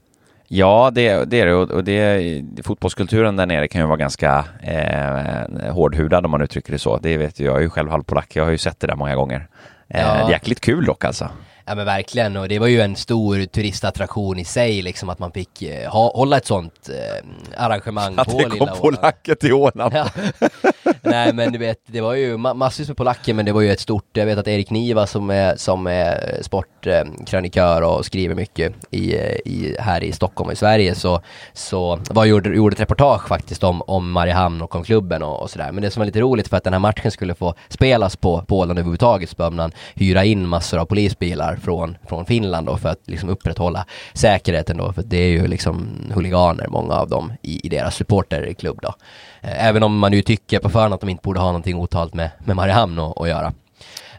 Ja, 0.48 0.90
det, 0.94 1.24
det 1.30 1.40
är 1.40 1.46
det 1.46 1.54
och 1.54 1.84
det, 1.84 2.44
fotbollskulturen 2.64 3.36
där 3.36 3.46
nere 3.46 3.68
kan 3.68 3.80
ju 3.80 3.86
vara 3.86 3.96
ganska 3.96 4.44
eh, 4.62 5.72
hårdhudad 5.72 6.24
om 6.24 6.30
man 6.30 6.42
uttrycker 6.42 6.72
det 6.72 6.78
så. 6.78 6.96
Det 6.98 7.16
vet 7.16 7.40
ju, 7.40 7.44
jag 7.44 7.56
är 7.56 7.60
ju 7.60 7.70
själv 7.70 7.90
halvpolack, 7.90 8.36
jag 8.36 8.44
har 8.44 8.50
ju 8.50 8.58
sett 8.58 8.80
det 8.80 8.86
där 8.86 8.96
många 8.96 9.14
gånger. 9.16 9.48
Eh, 9.88 10.00
Ja. 10.00 10.30
Jäkligt 10.30 10.60
kul 10.60 10.84
dock 10.84 11.04
alltså. 11.04 11.28
Ja 11.70 11.74
men 11.76 11.86
verkligen 11.86 12.36
och 12.36 12.48
det 12.48 12.58
var 12.58 12.66
ju 12.66 12.80
en 12.80 12.96
stor 12.96 13.44
turistattraktion 13.44 14.38
i 14.38 14.44
sig 14.44 14.82
liksom 14.82 15.08
att 15.08 15.18
man 15.18 15.32
fick 15.32 15.62
eh, 15.62 15.90
ha, 15.90 16.12
hålla 16.16 16.36
ett 16.36 16.46
sånt 16.46 16.88
eh, 16.88 17.64
arrangemang 17.64 18.14
Att 18.16 18.28
på 18.28 18.38
det 18.38 18.48
lilla 18.48 18.50
kom 18.50 18.62
Åland. 18.62 18.80
polacker 18.80 19.34
till 19.34 19.52
Åland. 19.52 19.94
Ja. 19.94 20.08
Nej 21.02 21.32
men 21.32 21.52
du 21.52 21.58
vet, 21.58 21.78
det 21.86 22.00
var 22.00 22.14
ju 22.14 22.36
ma- 22.36 22.54
massvis 22.54 22.88
med 22.88 22.96
polacker 22.96 23.34
men 23.34 23.44
det 23.44 23.52
var 23.52 23.60
ju 23.60 23.70
ett 23.72 23.80
stort, 23.80 24.04
jag 24.12 24.26
vet 24.26 24.38
att 24.38 24.48
Erik 24.48 24.70
Niva 24.70 25.06
som 25.06 25.30
är, 25.30 25.56
som 25.56 25.86
är 25.86 26.38
Eh, 26.86 27.04
krönikör 27.26 27.82
och 27.82 28.04
skriver 28.04 28.34
mycket 28.34 28.72
i, 28.90 29.14
eh, 29.14 29.34
i, 29.44 29.76
här 29.78 30.04
i 30.04 30.12
Stockholm 30.12 30.48
och 30.48 30.52
i 30.52 30.56
Sverige 30.56 30.94
så, 30.94 31.20
så 31.52 31.98
var 32.10 32.24
gjorde, 32.24 32.48
gjorde 32.56 32.74
ett 32.74 32.80
reportage 32.80 33.28
faktiskt 33.28 33.64
om, 33.64 33.82
om 33.82 34.10
Mariehamn 34.10 34.62
och 34.62 34.74
om 34.74 34.84
klubben 34.84 35.22
och, 35.22 35.42
och 35.42 35.50
sådär. 35.50 35.72
Men 35.72 35.82
det 35.82 35.90
som 35.90 36.00
var 36.00 36.06
lite 36.06 36.20
roligt 36.20 36.48
för 36.48 36.56
att 36.56 36.64
den 36.64 36.72
här 36.72 36.80
matchen 36.80 37.10
skulle 37.10 37.34
få 37.34 37.54
spelas 37.68 38.16
på, 38.16 38.42
på 38.42 38.58
Åland 38.58 38.78
överhuvudtaget 38.78 39.30
så 39.30 39.36
behövde 39.36 39.56
man 39.56 39.72
hyra 39.94 40.24
in 40.24 40.48
massor 40.48 40.78
av 40.78 40.84
polisbilar 40.84 41.56
från, 41.56 41.96
från 42.08 42.26
Finland 42.26 42.66
då 42.66 42.76
för 42.76 42.88
att 42.88 43.00
liksom 43.04 43.28
upprätthålla 43.28 43.86
säkerheten 44.12 44.76
då 44.76 44.92
för 44.92 45.02
det 45.02 45.16
är 45.16 45.28
ju 45.28 45.46
liksom 45.46 45.88
huliganer, 46.14 46.66
många 46.68 46.94
av 46.94 47.08
dem 47.08 47.32
i, 47.42 47.66
i 47.66 47.68
deras 47.68 47.94
supporterklubb 47.94 48.78
då. 48.82 48.94
Eh, 49.40 49.66
även 49.66 49.82
om 49.82 49.98
man 49.98 50.12
ju 50.12 50.22
tycker 50.22 50.58
på 50.58 50.68
förhand 50.68 50.94
att 50.94 51.00
de 51.00 51.08
inte 51.08 51.22
borde 51.22 51.40
ha 51.40 51.46
någonting 51.46 51.76
otalt 51.76 52.14
med, 52.14 52.30
med 52.38 52.56
Mariehamn 52.56 52.98
att 52.98 53.28
göra. 53.28 53.52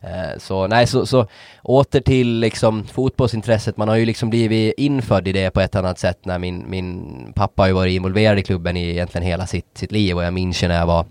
Eh, 0.03 0.37
så 0.37 0.67
nej, 0.67 0.87
så, 0.87 1.05
så 1.05 1.27
åter 1.63 1.99
till 2.01 2.39
liksom 2.39 2.83
fotbollsintresset. 2.83 3.77
Man 3.77 3.87
har 3.87 3.95
ju 3.95 4.05
liksom 4.05 4.29
blivit 4.29 4.73
infödd 4.77 5.27
i 5.27 5.31
det 5.31 5.51
på 5.51 5.61
ett 5.61 5.75
annat 5.75 5.99
sätt 5.99 6.25
när 6.25 6.39
min, 6.39 6.69
min 6.69 7.33
pappa 7.35 7.61
har 7.61 7.67
ju 7.67 7.73
varit 7.73 7.95
involverad 7.95 8.39
i 8.39 8.43
klubben 8.43 8.77
i 8.77 8.89
egentligen 8.89 9.27
hela 9.27 9.47
sitt, 9.47 9.77
sitt 9.77 9.91
liv 9.91 10.17
och 10.17 10.23
jag 10.23 10.33
minns 10.33 10.63
ju 10.63 10.67
när 10.67 10.79
jag 10.79 10.85
var 10.85 11.05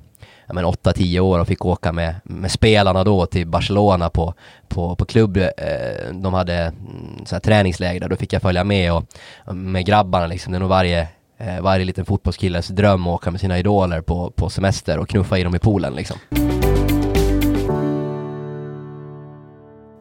ja, 0.46 0.54
men 0.54 0.64
8-10 0.64 1.20
år 1.20 1.38
och 1.38 1.46
fick 1.46 1.64
åka 1.64 1.92
med, 1.92 2.14
med 2.24 2.50
spelarna 2.50 3.04
då 3.04 3.26
till 3.26 3.46
Barcelona 3.46 4.10
på, 4.10 4.34
på, 4.68 4.96
på 4.96 5.04
klubb. 5.04 5.36
Eh, 5.36 6.12
de 6.12 6.34
hade 6.34 6.54
mm, 6.54 7.26
så 7.26 7.34
här 7.34 7.40
träningsläger 7.40 8.00
där, 8.00 8.08
då 8.08 8.16
fick 8.16 8.32
jag 8.32 8.42
följa 8.42 8.64
med 8.64 8.92
och 8.92 9.04
med 9.54 9.86
grabbarna 9.86 10.26
liksom. 10.26 10.52
Det 10.52 10.58
är 10.58 10.60
nog 10.60 10.68
varje 10.68 11.08
eh, 11.38 11.60
varje 11.60 11.84
liten 11.84 12.04
fotbollskilles 12.04 12.68
dröm 12.68 13.06
att 13.06 13.14
åka 13.14 13.30
med 13.30 13.40
sina 13.40 13.58
idoler 13.58 14.00
på, 14.00 14.30
på 14.30 14.50
semester 14.50 14.98
och 14.98 15.08
knuffa 15.08 15.38
i 15.38 15.42
dem 15.42 15.54
i 15.54 15.58
poolen 15.58 15.94
liksom. 15.94 16.16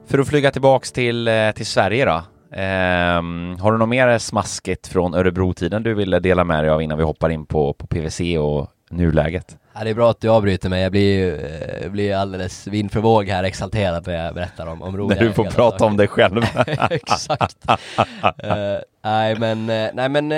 För 0.10 0.20
att 0.20 0.28
flyga 0.28 0.52
tillbaks 0.52 0.92
till, 0.92 1.28
eh, 1.28 1.52
till 1.52 1.66
Sverige 1.66 2.06
då. 2.06 2.22
Ehm, 2.56 3.58
har 3.60 3.72
du 3.72 3.78
något 3.78 3.90
mer 3.90 4.18
smaskigt 4.18 4.88
från 4.88 5.14
Örebro-tiden 5.14 5.84
du 5.84 5.94
ville 5.94 6.20
dela 6.20 6.44
med 6.44 6.64
dig 6.64 6.70
av 6.70 6.82
innan 6.82 6.98
vi 6.98 7.04
hoppar 7.04 7.30
in 7.30 7.46
på, 7.46 7.74
på 7.74 7.88
PVC 7.88 8.20
och 8.40 8.68
nuläget? 8.90 9.58
Ja, 9.74 9.84
det 9.84 9.90
är 9.90 9.94
bra 9.94 10.10
att 10.10 10.22
du 10.22 10.30
avbryter 10.30 10.70
mig, 10.70 10.84
jag 10.84 10.92
blir 10.92 11.34
eh, 11.84 11.92
blir 11.92 12.16
alldeles 12.16 12.68
vind 12.68 12.92
för 12.92 13.00
våg 13.00 13.28
här 13.28 13.44
exalterad 13.44 14.08
när 14.08 14.26
jag 14.26 14.34
berättar 14.34 14.68
om, 14.68 14.82
om 14.82 14.98
roliga 14.98 15.20
När 15.20 15.28
du 15.28 15.34
får 15.34 15.44
prata 15.44 15.72
saker. 15.72 15.86
om 15.86 15.98
dig 15.98 16.08
själv. 16.08 16.44
Exakt. 16.90 17.58
Eh, 18.38 18.78
nej 19.04 19.36
men, 19.40 19.66
nej 19.94 20.10
men, 20.10 20.32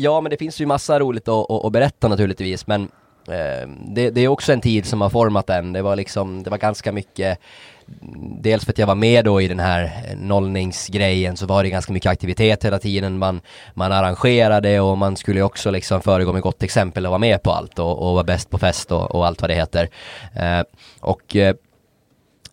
ja 0.00 0.20
men 0.20 0.30
det 0.30 0.36
finns 0.36 0.60
ju 0.60 0.66
massa 0.66 1.00
roligt 1.00 1.28
att, 1.28 1.50
att, 1.50 1.64
att 1.64 1.72
berätta 1.72 2.08
naturligtvis 2.08 2.66
men 2.66 2.82
eh, 3.28 3.68
det, 3.86 4.10
det 4.10 4.20
är 4.20 4.28
också 4.28 4.52
en 4.52 4.60
tid 4.60 4.86
som 4.86 5.00
har 5.00 5.10
format 5.10 5.50
en. 5.50 5.72
Det 5.72 5.82
var 5.82 5.96
liksom, 5.96 6.42
det 6.42 6.50
var 6.50 6.58
ganska 6.58 6.92
mycket 6.92 7.38
Dels 8.40 8.64
för 8.64 8.72
att 8.72 8.78
jag 8.78 8.86
var 8.86 8.94
med 8.94 9.24
då 9.24 9.40
i 9.40 9.48
den 9.48 9.60
här 9.60 9.84
eh, 9.84 10.16
nollningsgrejen 10.16 11.36
så 11.36 11.46
var 11.46 11.62
det 11.62 11.70
ganska 11.70 11.92
mycket 11.92 12.10
aktivitet 12.10 12.64
hela 12.64 12.78
tiden. 12.78 13.18
Man, 13.18 13.40
man 13.74 13.92
arrangerade 13.92 14.80
och 14.80 14.98
man 14.98 15.16
skulle 15.16 15.42
också 15.42 15.70
liksom 15.70 16.02
föregå 16.02 16.32
med 16.32 16.42
gott 16.42 16.62
exempel 16.62 17.06
och 17.06 17.10
vara 17.10 17.18
med 17.18 17.42
på 17.42 17.50
allt 17.50 17.78
och, 17.78 18.08
och 18.08 18.14
vara 18.14 18.24
bäst 18.24 18.50
på 18.50 18.58
fest 18.58 18.92
och, 18.92 19.14
och 19.14 19.26
allt 19.26 19.40
vad 19.40 19.50
det 19.50 19.54
heter. 19.54 19.88
Eh, 20.34 20.62
och 21.00 21.36
eh, 21.36 21.54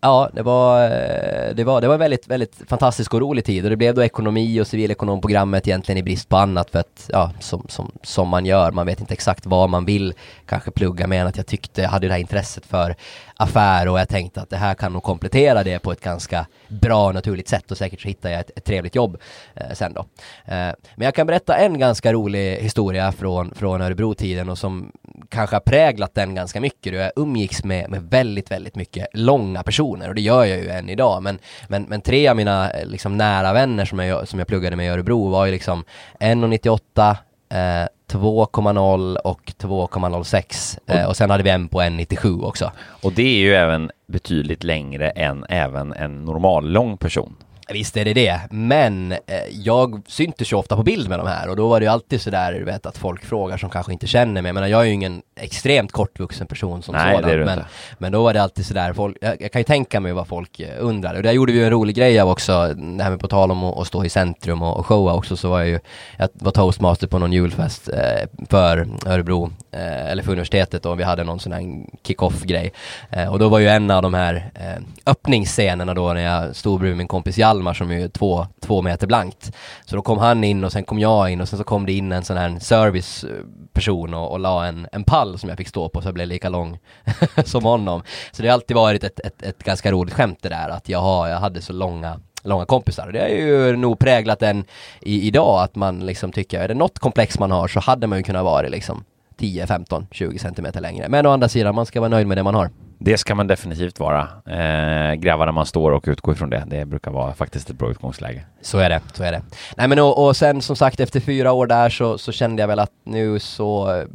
Ja, 0.00 0.30
det 0.32 0.42
var, 0.42 0.84
eh, 0.84 1.54
det 1.54 1.64
var, 1.64 1.80
det 1.80 1.86
var 1.86 1.94
en 1.94 2.00
väldigt, 2.00 2.28
väldigt 2.28 2.62
fantastisk 2.68 3.14
och 3.14 3.20
rolig 3.20 3.44
tid 3.44 3.64
och 3.64 3.70
det 3.70 3.76
blev 3.76 3.94
då 3.94 4.04
ekonomi 4.04 4.60
och 4.60 4.66
civilekonomprogrammet 4.66 5.68
egentligen 5.68 5.98
i 5.98 6.02
brist 6.02 6.28
på 6.28 6.36
annat 6.36 6.70
för 6.70 6.78
att, 6.78 7.10
ja, 7.12 7.32
som, 7.40 7.66
som, 7.68 7.92
som 8.02 8.28
man 8.28 8.46
gör, 8.46 8.72
man 8.72 8.86
vet 8.86 9.00
inte 9.00 9.14
exakt 9.14 9.46
vad 9.46 9.70
man 9.70 9.84
vill 9.84 10.14
kanske 10.46 10.70
plugga 10.70 11.06
med 11.06 11.20
än 11.20 11.26
att 11.26 11.36
jag 11.36 11.46
tyckte, 11.46 11.82
jag 11.82 11.88
hade 11.88 12.06
det 12.06 12.12
här 12.12 12.20
intresset 12.20 12.66
för 12.66 12.96
affär 13.36 13.88
och 13.88 14.00
jag 14.00 14.08
tänkte 14.08 14.40
att 14.40 14.50
det 14.50 14.56
här 14.56 14.74
kan 14.74 14.92
nog 14.92 15.02
komplettera 15.02 15.64
det 15.64 15.78
på 15.78 15.92
ett 15.92 16.00
ganska 16.00 16.46
bra 16.68 17.06
och 17.06 17.14
naturligt 17.14 17.48
sätt 17.48 17.70
och 17.70 17.76
säkert 17.76 18.00
så 18.00 18.08
hittar 18.08 18.30
jag 18.30 18.40
ett, 18.40 18.50
ett 18.56 18.64
trevligt 18.64 18.94
jobb 18.94 19.16
eh, 19.54 19.72
sen 19.72 19.92
då. 19.92 20.00
Eh, 20.44 20.72
men 20.94 21.04
jag 21.04 21.14
kan 21.14 21.26
berätta 21.26 21.56
en 21.56 21.78
ganska 21.78 22.12
rolig 22.12 22.56
historia 22.56 23.12
från, 23.12 23.54
från 23.54 23.82
Örebro-tiden 23.82 24.48
och 24.48 24.58
som 24.58 24.92
kanske 25.28 25.56
har 25.56 25.60
präglat 25.60 26.14
den 26.14 26.34
ganska 26.34 26.60
mycket. 26.60 26.92
då 26.92 26.98
Jag 26.98 27.12
umgicks 27.16 27.64
med, 27.64 27.90
med 27.90 28.02
väldigt, 28.02 28.50
väldigt 28.50 28.74
mycket 28.74 29.06
långa 29.12 29.62
personer 29.62 30.08
och 30.08 30.14
det 30.14 30.20
gör 30.20 30.44
jag 30.44 30.58
ju 30.58 30.68
än 30.68 30.88
idag. 30.88 31.22
Men, 31.22 31.38
men, 31.68 31.82
men 31.82 32.00
tre 32.00 32.28
av 32.28 32.36
mina 32.36 32.70
eh, 32.70 32.86
liksom, 32.86 33.16
nära 33.16 33.52
vänner 33.52 33.84
som 33.84 33.98
jag, 33.98 34.28
som 34.28 34.38
jag 34.38 34.48
pluggade 34.48 34.76
med 34.76 34.86
i 34.86 34.88
Örebro 34.88 35.28
var 35.28 35.46
ju 35.46 35.52
liksom 35.52 35.84
1,98 36.20 37.16
eh, 37.48 37.88
2,0 38.10 39.16
och 39.16 39.52
2,06 39.58 40.78
eh, 40.86 41.04
och 41.08 41.16
sen 41.16 41.30
hade 41.30 41.42
vi 41.42 41.50
en 41.50 41.68
på 41.68 41.80
1,97 41.80 42.44
också. 42.44 42.72
och 43.02 43.12
det 43.12 43.22
är 43.22 43.38
ju 43.38 43.54
även 43.54 43.90
betydligt 44.08 44.64
längre 44.64 45.10
än 45.10 45.44
även 45.48 45.92
en 45.92 46.24
normal 46.24 46.70
lång 46.70 46.96
person. 46.96 47.36
Visst 47.72 47.96
är 47.96 48.04
det 48.04 48.14
det, 48.14 48.40
men 48.50 49.12
eh, 49.12 49.18
jag 49.52 50.02
syntes 50.06 50.52
ju 50.52 50.56
ofta 50.56 50.76
på 50.76 50.82
bild 50.82 51.08
med 51.08 51.18
de 51.18 51.26
här 51.26 51.48
och 51.48 51.56
då 51.56 51.68
var 51.68 51.80
det 51.80 51.84
ju 51.84 51.92
alltid 51.92 52.20
sådär, 52.20 52.52
du 52.52 52.64
vet 52.64 52.86
att 52.86 52.98
folk 52.98 53.24
frågar 53.24 53.56
som 53.56 53.70
kanske 53.70 53.92
inte 53.92 54.06
känner 54.06 54.42
mig. 54.42 54.52
Men 54.52 54.70
jag 54.70 54.80
är 54.80 54.84
ju 54.84 54.92
ingen 54.92 55.22
extremt 55.40 55.92
kortvuxen 55.92 56.46
person 56.46 56.82
som 56.82 56.94
Nej, 56.94 57.22
sådan. 57.22 57.44
men, 57.44 57.64
men 57.98 58.12
då 58.12 58.22
var 58.22 58.34
det 58.34 58.42
alltid 58.42 58.66
sådär, 58.66 58.92
folk, 58.92 59.16
jag, 59.20 59.42
jag 59.42 59.52
kan 59.52 59.60
ju 59.60 59.64
tänka 59.64 60.00
mig 60.00 60.12
vad 60.12 60.26
folk 60.26 60.60
eh, 60.60 60.68
undrar. 60.78 61.14
Och 61.14 61.22
där 61.22 61.32
gjorde 61.32 61.52
vi 61.52 61.58
ju 61.58 61.64
en 61.64 61.70
rolig 61.70 61.96
grej 61.96 62.20
av 62.20 62.28
också, 62.28 62.74
det 62.74 63.02
här 63.02 63.10
med 63.10 63.20
på 63.20 63.28
tal 63.28 63.50
om 63.50 63.64
att, 63.64 63.78
att 63.78 63.86
stå 63.86 64.04
i 64.04 64.08
centrum 64.08 64.62
och, 64.62 64.78
och 64.78 64.86
showa 64.86 65.12
också, 65.12 65.36
så 65.36 65.48
var 65.48 65.58
jag 65.58 65.68
ju, 65.68 65.78
jag 66.16 66.28
var 66.32 66.52
toastmaster 66.52 67.06
på 67.06 67.18
någon 67.18 67.32
julfest 67.32 67.88
eh, 67.88 68.46
för 68.48 68.88
Örebro, 69.06 69.52
eh, 69.70 70.10
eller 70.10 70.22
för 70.22 70.32
universitetet 70.32 70.86
och 70.86 71.00
vi 71.00 71.04
hade 71.04 71.24
någon 71.24 71.40
sån 71.40 71.52
här 71.52 71.62
kick-off 72.02 72.42
grej. 72.42 72.72
Eh, 73.10 73.32
och 73.32 73.38
då 73.38 73.48
var 73.48 73.58
ju 73.58 73.68
en 73.68 73.90
av 73.90 74.02
de 74.02 74.14
här 74.14 74.50
eh, 74.54 74.82
öppningsscenerna 75.06 75.94
då 75.94 76.12
när 76.12 76.20
jag 76.20 76.56
stod 76.56 76.80
bredvid 76.80 76.96
min 76.96 77.08
kompis 77.08 77.38
Hjalmar 77.38 77.74
som 77.74 77.90
är 77.90 77.98
ju 77.98 78.08
två, 78.08 78.46
två 78.60 78.82
meter 78.82 79.06
blankt. 79.06 79.52
Så 79.84 79.96
då 79.96 80.02
kom 80.02 80.18
han 80.18 80.44
in 80.44 80.64
och 80.64 80.72
sen 80.72 80.84
kom 80.84 80.98
jag 80.98 81.30
in 81.30 81.40
och 81.40 81.48
sen 81.48 81.58
så 81.58 81.64
kom 81.64 81.86
det 81.86 81.92
in 81.92 82.12
en 82.12 82.24
sån 82.24 82.36
här 82.36 82.58
serviceperson 82.60 84.14
och, 84.14 84.32
och 84.32 84.40
la 84.40 84.66
en, 84.66 84.86
en 84.92 85.04
pall 85.04 85.25
som 85.36 85.48
jag 85.48 85.58
fick 85.58 85.68
stå 85.68 85.88
på 85.88 86.02
så 86.02 86.08
jag 86.08 86.14
blev 86.14 86.28
lika 86.28 86.48
lång 86.48 86.78
som 87.44 87.64
honom. 87.64 88.02
Så 88.32 88.42
det 88.42 88.48
har 88.48 88.54
alltid 88.54 88.76
varit 88.76 89.04
ett, 89.04 89.20
ett, 89.20 89.42
ett 89.42 89.64
ganska 89.64 89.92
roligt 89.92 90.14
skämt 90.14 90.38
det 90.42 90.48
där 90.48 90.68
att 90.68 90.88
jag, 90.88 90.98
har, 90.98 91.28
jag 91.28 91.38
hade 91.38 91.62
så 91.62 91.72
långa 91.72 92.20
långa 92.42 92.64
kompisar. 92.64 93.10
Det 93.12 93.20
har 93.20 93.28
ju 93.28 93.76
nog 93.76 93.98
präglat 93.98 94.42
en 94.42 94.64
i, 95.00 95.26
idag 95.26 95.62
att 95.62 95.74
man 95.74 96.00
liksom 96.00 96.32
tycker, 96.32 96.60
är 96.60 96.68
det 96.68 96.74
något 96.74 96.98
komplex 96.98 97.38
man 97.38 97.50
har 97.50 97.68
så 97.68 97.80
hade 97.80 98.06
man 98.06 98.18
ju 98.18 98.24
kunnat 98.24 98.44
vara 98.44 98.68
liksom 98.68 99.04
10, 99.36 99.66
15, 99.66 100.06
20 100.10 100.38
centimeter 100.38 100.80
längre. 100.80 101.08
Men 101.08 101.26
å 101.26 101.30
andra 101.30 101.48
sidan, 101.48 101.74
man 101.74 101.86
ska 101.86 102.00
vara 102.00 102.08
nöjd 102.08 102.26
med 102.26 102.38
det 102.38 102.42
man 102.42 102.54
har. 102.54 102.70
Det 102.98 103.18
ska 103.18 103.34
man 103.34 103.46
definitivt 103.46 104.00
vara. 104.00 104.28
Eh, 104.46 105.14
gräva 105.14 105.44
där 105.44 105.52
man 105.52 105.66
står 105.66 105.92
och 105.92 106.04
utgå 106.06 106.32
ifrån 106.32 106.50
det. 106.50 106.64
Det 106.66 106.84
brukar 106.84 107.10
vara 107.10 107.34
faktiskt 107.34 107.70
ett 107.70 107.78
bra 107.78 107.90
utgångsläge. 107.90 108.44
Så 108.60 108.78
är 108.78 108.90
det, 108.90 109.00
så 109.12 109.22
är 109.22 109.32
det. 109.32 109.42
Nej 109.76 109.88
men 109.88 109.98
och, 109.98 110.26
och 110.26 110.36
sen 110.36 110.62
som 110.62 110.76
sagt 110.76 111.00
efter 111.00 111.20
fyra 111.20 111.52
år 111.52 111.66
där 111.66 111.88
så, 111.88 112.18
så 112.18 112.32
kände 112.32 112.62
jag 112.62 112.68
väl 112.68 112.78
att 112.78 112.92
nu 113.04 113.38
så 113.38 113.88
mm, 113.88 114.06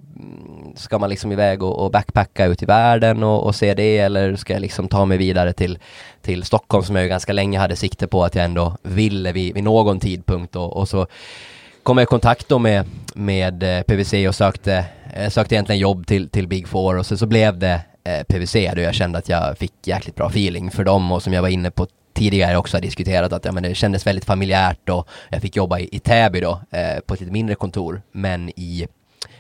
ska 0.76 1.00
man 1.00 1.10
liksom 1.10 1.32
iväg 1.32 1.64
och, 1.64 1.80
och 1.80 1.92
backpacka 1.92 2.46
ut 2.46 2.64
i 2.64 2.66
världen 2.66 3.24
och, 3.24 3.44
och 3.44 3.56
se 3.56 3.74
det 3.74 3.98
eller 3.98 4.36
ska 4.36 4.54
jag 4.54 4.62
liksom 4.62 4.88
ta 4.88 5.06
mig 5.06 5.18
vidare 5.18 5.54
till, 5.54 5.80
till 6.22 6.44
Stockholm 6.44 6.84
som 6.84 6.96
jag 6.96 7.04
ju 7.04 7.10
ganska 7.10 7.34
länge 7.34 7.60
hade 7.60 7.76
sikte 7.76 8.08
på 8.08 8.24
att 8.24 8.36
jag 8.36 8.46
ändå 8.46 8.78
ville 8.84 9.32
vid, 9.32 9.54
vid 9.54 9.64
någon 9.64 10.00
tidpunkt 10.00 10.56
och, 10.56 10.78
och 10.78 10.90
så 10.90 11.08
kom 11.84 11.98
jag 11.98 12.04
i 12.04 12.08
kontakt 12.08 12.50
då 12.50 12.60
med, 12.60 12.86
med 13.16 13.64
eh, 13.64 13.82
PVC 13.82 14.14
och 14.28 14.36
sökte, 14.36 14.86
eh, 15.14 15.30
sökte 15.30 15.56
egentligen 15.56 15.80
jobb 15.80 16.08
till, 16.08 16.30
till 16.30 16.48
Big 16.48 16.68
Four 16.68 16.98
och 16.98 17.06
så, 17.06 17.18
så 17.18 17.26
blev 17.26 17.58
det 17.60 17.82
eh, 18.04 18.24
PVC 18.24 18.54
då 18.76 18.82
jag 18.82 18.96
kände 18.96 19.18
att 19.18 19.30
jag 19.30 19.58
fick 19.58 19.74
jäkligt 19.84 20.16
bra 20.16 20.28
feeling 20.28 20.72
för 20.72 20.84
dem 20.84 21.12
och 21.12 21.24
som 21.24 21.34
jag 21.34 21.42
var 21.42 21.50
inne 21.50 21.72
på 21.72 21.88
tidigare 22.14 22.58
också 22.58 22.78
har 22.78 22.82
diskuterat 22.82 23.34
att 23.34 23.46
ja, 23.46 23.52
men 23.52 23.64
det 23.64 23.76
kändes 23.76 24.08
väldigt 24.08 24.26
familjärt 24.26 24.90
och 24.90 25.08
jag 25.30 25.42
fick 25.42 25.56
jobba 25.56 25.80
i, 25.80 25.90
i 25.92 26.00
Täby 26.00 26.42
då 26.42 26.62
eh, 26.72 27.00
på 27.06 27.14
ett 27.14 27.20
lite 27.20 27.32
mindre 27.32 27.56
kontor 27.56 28.02
men 28.12 28.50
i, 28.50 28.88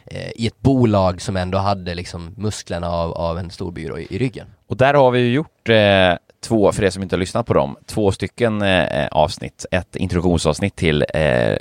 eh, 0.06 0.32
i 0.36 0.48
ett 0.48 0.60
bolag 0.60 1.22
som 1.22 1.38
ändå 1.38 1.58
hade 1.58 1.96
liksom 1.96 2.34
musklerna 2.38 2.90
av, 2.90 3.12
av 3.12 3.40
en 3.40 3.50
stor 3.50 3.72
byrå 3.72 4.00
i, 4.00 4.08
i 4.10 4.18
ryggen. 4.18 4.48
Och 4.68 4.78
där 4.78 4.94
har 4.94 5.12
vi 5.12 5.20
ju 5.20 5.34
gjort 5.34 5.70
eh, 5.70 6.16
två, 6.42 6.72
för 6.72 6.84
er 6.84 6.90
som 6.90 7.04
inte 7.04 7.16
har 7.16 7.20
lyssnat 7.20 7.46
på 7.46 7.54
dem, 7.54 7.78
två 7.86 8.12
stycken 8.12 8.62
eh, 8.62 9.08
avsnitt. 9.08 9.66
Ett 9.72 9.96
introduktionsavsnitt 9.96 10.76
till 10.76 11.06
eh, 11.14 11.56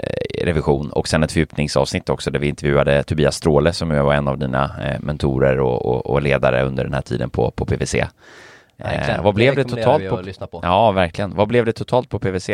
revision 0.45 0.91
och 0.91 1.09
sen 1.09 1.23
ett 1.23 1.33
fördjupningsavsnitt 1.33 2.09
också 2.09 2.31
där 2.31 2.39
vi 2.39 2.49
intervjuade 2.49 3.03
Tobias 3.03 3.37
Stråle 3.37 3.73
som 3.73 3.91
ju 3.91 4.03
var 4.03 4.15
en 4.15 4.29
av 4.29 4.39
dina 4.39 4.65
eh, 4.85 5.01
mentorer 5.01 5.61
och, 5.61 5.87
och, 5.87 6.07
och 6.07 6.23
ledare 6.23 6.63
under 6.63 6.85
den 6.85 6.95
här 6.95 7.03
tiden 7.03 7.31
på, 7.31 7.51
på 7.51 7.65
PVC. 7.65 7.95
Eh, 7.95 9.23
vad 9.23 9.35
blev 9.35 9.55
det 9.55 9.61
rekommenderar 9.61 9.99
totalt 9.99 10.39
på? 10.39 10.47
på. 10.47 10.61
Ja, 10.63 10.93
verkligen. 10.93 11.35
Vad 11.35 11.49
blev 11.49 11.65
det 11.65 11.73
totalt 11.73 12.09
på 12.09 12.19
PVC? 12.19 12.51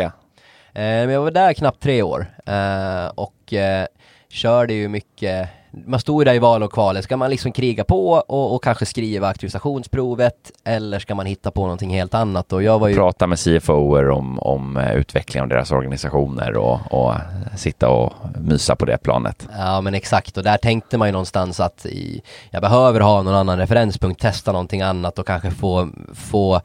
Eh, 0.74 0.84
jag 0.84 1.20
var 1.20 1.30
där 1.30 1.52
knappt 1.52 1.82
tre 1.82 2.02
år 2.02 2.26
eh, 2.46 3.06
och 3.14 3.52
eh, 3.52 3.86
körde 4.28 4.74
ju 4.74 4.88
mycket 4.88 5.48
man 5.84 6.00
stod 6.00 6.20
ju 6.20 6.24
där 6.24 6.34
i 6.34 6.38
val 6.38 6.62
och 6.62 6.72
kvalet, 6.72 7.04
ska 7.04 7.16
man 7.16 7.30
liksom 7.30 7.52
kriga 7.52 7.84
på 7.84 8.10
och, 8.10 8.54
och 8.54 8.64
kanske 8.64 8.86
skriva 8.86 9.28
auktorisationsprovet 9.28 10.52
eller 10.64 10.98
ska 10.98 11.14
man 11.14 11.26
hitta 11.26 11.50
på 11.50 11.62
någonting 11.62 11.90
helt 11.90 12.14
annat? 12.14 12.52
Och 12.52 12.62
jag 12.62 12.78
var 12.78 12.88
ju... 12.88 12.94
Prata 12.94 13.26
med 13.26 13.38
CFOer 13.38 14.10
om, 14.10 14.38
om 14.38 14.76
eh, 14.76 14.94
utveckling 14.94 15.42
av 15.42 15.48
deras 15.48 15.72
organisationer 15.72 16.56
och, 16.56 16.80
och 16.90 17.14
sitta 17.56 17.88
och 17.88 18.12
mysa 18.40 18.76
på 18.76 18.84
det 18.84 18.98
planet. 18.98 19.48
Ja 19.58 19.80
men 19.80 19.94
exakt 19.94 20.36
och 20.36 20.42
där 20.42 20.56
tänkte 20.56 20.98
man 20.98 21.08
ju 21.08 21.12
någonstans 21.12 21.60
att 21.60 21.86
i, 21.86 22.22
jag 22.50 22.62
behöver 22.62 23.00
ha 23.00 23.22
någon 23.22 23.34
annan 23.34 23.58
referenspunkt, 23.58 24.20
testa 24.20 24.52
någonting 24.52 24.82
annat 24.82 25.18
och 25.18 25.26
kanske 25.26 25.50
få, 25.50 25.88
få 26.14 26.60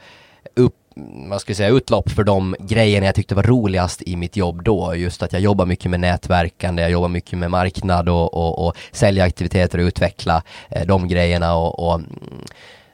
vad 1.29 1.41
ska 1.41 1.49
jag 1.49 1.57
säga, 1.57 1.69
utlopp 1.69 2.09
för 2.09 2.23
de 2.23 2.55
grejerna 2.59 3.05
jag 3.05 3.15
tyckte 3.15 3.35
var 3.35 3.43
roligast 3.43 4.01
i 4.01 4.15
mitt 4.15 4.37
jobb 4.37 4.63
då. 4.63 4.95
Just 4.95 5.23
att 5.23 5.33
jag 5.33 5.41
jobbar 5.41 5.65
mycket 5.65 5.91
med 5.91 5.99
nätverkande, 5.99 6.81
jag 6.81 6.91
jobbar 6.91 7.07
mycket 7.07 7.39
med 7.39 7.51
marknad 7.51 8.09
och, 8.09 8.33
och, 8.33 8.67
och 8.67 8.75
sälja 8.91 9.23
aktiviteter 9.23 9.77
och 9.77 9.83
utveckla 9.83 10.43
eh, 10.69 10.85
de 10.85 11.07
grejerna 11.07 11.55
och, 11.55 11.87
och 11.87 11.95
mm, 11.95 12.09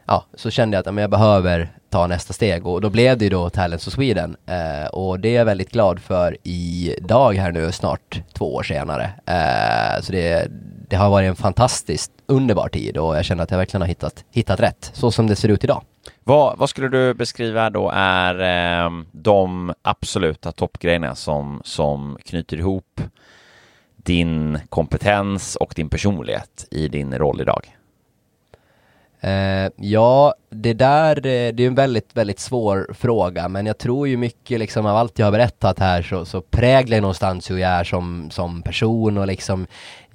ja, 0.05 0.25
så 0.33 0.49
kände 0.49 0.77
jag 0.77 0.87
att 0.87 0.93
men 0.93 1.01
jag 1.01 1.11
behöver 1.11 1.69
ta 1.89 2.07
nästa 2.07 2.33
steg 2.33 2.67
och 2.67 2.81
då 2.81 2.89
blev 2.89 3.17
det 3.17 3.25
ju 3.25 3.29
då 3.29 3.49
Talents 3.49 3.87
of 3.87 3.93
Sweden 3.93 4.35
eh, 4.45 4.87
och 4.87 5.19
det 5.19 5.29
är 5.29 5.35
jag 5.35 5.45
väldigt 5.45 5.71
glad 5.71 5.99
för 5.99 6.37
idag 6.43 7.33
här 7.33 7.51
nu 7.51 7.71
snart 7.71 8.21
två 8.33 8.55
år 8.55 8.63
senare. 8.63 9.11
Eh, 9.25 10.01
så 10.01 10.11
det, 10.11 10.51
det 10.87 10.95
har 10.95 11.09
varit 11.09 11.27
en 11.27 11.35
fantastiskt 11.35 12.11
underbar 12.25 12.69
tid 12.69 12.97
och 12.97 13.17
jag 13.17 13.25
känner 13.25 13.43
att 13.43 13.51
jag 13.51 13.57
verkligen 13.57 13.81
har 13.81 13.87
hittat, 13.87 14.25
hittat 14.31 14.59
rätt 14.59 14.91
så 14.93 15.11
som 15.11 15.27
det 15.27 15.35
ser 15.35 15.49
ut 15.49 15.63
idag. 15.63 15.83
Vad, 16.23 16.57
vad 16.57 16.69
skulle 16.69 16.87
du 16.87 17.13
beskriva 17.13 17.69
då 17.69 17.91
är 17.93 18.39
eh, 18.85 18.91
de 19.11 19.73
absoluta 19.81 20.51
toppgrejerna 20.51 21.15
som, 21.15 21.61
som 21.63 22.17
knyter 22.25 22.57
ihop 22.57 23.01
din 23.95 24.59
kompetens 24.69 25.55
och 25.55 25.73
din 25.75 25.89
personlighet 25.89 26.67
i 26.71 26.87
din 26.87 27.17
roll 27.17 27.41
idag? 27.41 27.77
Uh, 29.23 29.71
ja, 29.75 30.35
det 30.49 30.73
där, 30.73 31.17
eh, 31.17 31.53
det 31.53 31.63
är 31.63 31.67
en 31.67 31.75
väldigt, 31.75 32.09
väldigt 32.13 32.39
svår 32.39 32.87
fråga, 32.93 33.47
men 33.47 33.65
jag 33.65 33.77
tror 33.77 34.07
ju 34.07 34.17
mycket 34.17 34.59
liksom 34.59 34.85
av 34.85 34.95
allt 34.95 35.19
jag 35.19 35.25
har 35.25 35.31
berättat 35.31 35.79
här 35.79 36.01
så, 36.01 36.25
så 36.25 36.41
präglar 36.41 37.01
någonstans 37.01 37.51
hur 37.51 37.57
jag 37.57 37.71
är 37.71 37.83
som, 37.83 38.29
som 38.31 38.61
person 38.61 39.17
och 39.17 39.27
liksom 39.27 39.67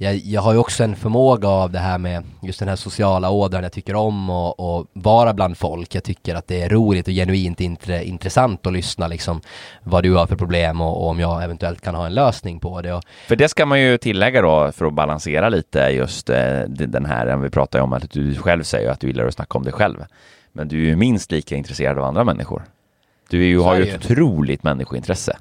jag, 0.03 0.17
jag 0.17 0.41
har 0.43 0.53
ju 0.53 0.59
också 0.59 0.85
en 0.85 0.97
förmåga 0.97 1.49
av 1.49 1.71
det 1.71 1.79
här 1.79 1.99
med 1.99 2.25
just 2.43 2.59
den 2.59 2.69
här 2.69 2.77
sociala 2.77 3.31
ådran 3.31 3.63
jag 3.63 3.73
tycker 3.73 3.95
om 3.95 4.31
och, 4.31 4.61
och 4.61 4.87
vara 4.93 5.35
bland 5.35 5.59
folk. 5.59 5.95
Jag 5.95 6.05
tycker 6.05 6.35
att 6.35 6.49
det 6.49 6.63
är 6.63 6.69
roligt 6.69 7.09
och 7.09 7.15
genuint 7.15 7.61
intre, 7.61 8.05
intressant 8.05 8.67
att 8.67 8.73
lyssna 8.73 9.07
liksom 9.07 9.41
vad 9.83 10.03
du 10.03 10.15
har 10.15 10.27
för 10.27 10.37
problem 10.37 10.81
och, 10.81 11.03
och, 11.03 11.09
om 11.09 11.21
jag 11.21 11.45
eventuellt 11.45 11.81
kan 11.81 11.95
ha 11.95 12.07
en 12.07 12.15
lösning 12.15 12.61
på 12.61 12.81
det. 12.81 12.93
Och... 12.93 13.03
För 13.29 13.37
det 13.37 13.49
ska 13.49 13.67
man 13.67 13.81
ju 13.81 13.99
tillägga 13.99 14.43
då 14.43 14.73
för 14.73 14.87
att 14.87 14.95
balansera 14.95 15.49
lite 15.49 15.79
just 15.79 16.31
eh, 16.31 16.61
den 16.69 17.07
här, 17.07 17.37
vi 17.37 17.51
pratar 17.51 17.79
ju 17.79 17.83
om 17.83 17.93
att 17.93 18.11
du 18.11 18.35
själv 18.35 18.63
säger 18.63 18.91
att 18.91 19.01
du 19.01 19.07
gillar 19.07 19.27
att 19.27 19.35
snacka 19.35 19.59
om 19.59 19.65
dig 19.65 19.73
själv. 19.73 20.05
Men 20.53 20.69
du 20.69 20.77
är 20.77 20.89
ju 20.89 20.97
minst 20.97 21.31
lika 21.31 21.57
intresserad 21.57 21.99
av 21.99 22.05
andra 22.05 22.25
människor. 22.25 22.63
Du 23.31 23.43
är 23.43 23.47
ju, 23.47 23.59
har 23.59 23.77
ju 23.77 23.83
ett 23.83 24.05
otroligt 24.05 24.63
människointresse. 24.63 25.37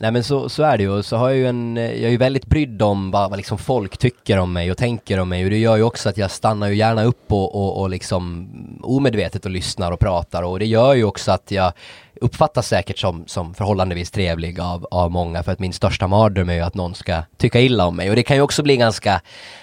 Nej 0.00 0.12
men 0.12 0.24
så, 0.24 0.48
så 0.48 0.62
är 0.62 0.78
det 0.78 0.82
ju, 0.82 1.02
så 1.02 1.16
har 1.16 1.28
jag 1.28 1.38
ju 1.38 1.46
en, 1.46 1.76
jag 1.76 2.02
är 2.02 2.08
ju 2.08 2.16
väldigt 2.16 2.46
brydd 2.46 2.82
om 2.82 3.10
vad, 3.10 3.30
vad 3.30 3.36
liksom 3.36 3.58
folk 3.58 3.98
tycker 3.98 4.38
om 4.38 4.52
mig 4.52 4.70
och 4.70 4.76
tänker 4.76 5.20
om 5.20 5.28
mig. 5.28 5.44
Och 5.44 5.50
det 5.50 5.58
gör 5.58 5.76
ju 5.76 5.82
också 5.82 6.08
att 6.08 6.18
jag 6.18 6.30
stannar 6.30 6.68
ju 6.68 6.74
gärna 6.74 7.04
upp 7.04 7.32
och, 7.32 7.54
och, 7.54 7.80
och 7.80 7.90
liksom 7.90 8.48
omedvetet 8.82 9.44
och 9.44 9.50
lyssnar 9.50 9.92
och 9.92 10.00
pratar. 10.00 10.42
Och 10.42 10.58
det 10.58 10.66
gör 10.66 10.94
ju 10.94 11.04
också 11.04 11.32
att 11.32 11.50
jag 11.50 11.72
uppfattas 12.20 12.68
säkert 12.68 12.98
som, 12.98 13.24
som 13.26 13.54
förhållandevis 13.54 14.10
trevlig 14.10 14.60
av, 14.60 14.86
av 14.90 15.10
många. 15.10 15.42
För 15.42 15.52
att 15.52 15.58
min 15.58 15.72
största 15.72 16.06
mardröm 16.06 16.48
är 16.48 16.54
ju 16.54 16.60
att 16.60 16.74
någon 16.74 16.94
ska 16.94 17.22
tycka 17.36 17.60
illa 17.60 17.86
om 17.86 17.96
mig. 17.96 18.10
Och 18.10 18.16
det 18.16 18.22
kan 18.22 18.36
ju 18.36 18.42
också 18.42 18.62
bli 18.62 18.76
ganska, 18.76 19.20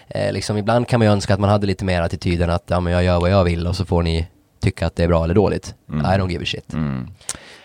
eh, 0.08 0.32
liksom 0.32 0.58
ibland 0.58 0.88
kan 0.88 1.00
man 1.00 1.08
ju 1.08 1.14
önska 1.14 1.34
att 1.34 1.40
man 1.40 1.50
hade 1.50 1.68
lite 1.68 1.86
mer 1.86 2.02
attityden 2.02 2.50
att 2.50 2.64
ja 2.68 2.80
men 2.80 2.94
jag 2.94 3.04
gör 3.04 3.20
vad 3.20 3.30
jag 3.30 3.44
vill 3.44 3.68
och 3.68 3.76
så 3.76 3.86
får 3.86 4.04
ni 4.04 4.28
tycka 4.64 4.88
att 4.88 4.96
det 4.96 5.04
är 5.04 5.08
bra 5.08 5.24
eller 5.24 5.34
dåligt. 5.34 5.76
Mm. 5.90 6.06
I 6.06 6.10
don't 6.10 6.32
give 6.32 6.44
a 6.44 6.46
shit. 6.48 6.74
Mm. 6.74 7.08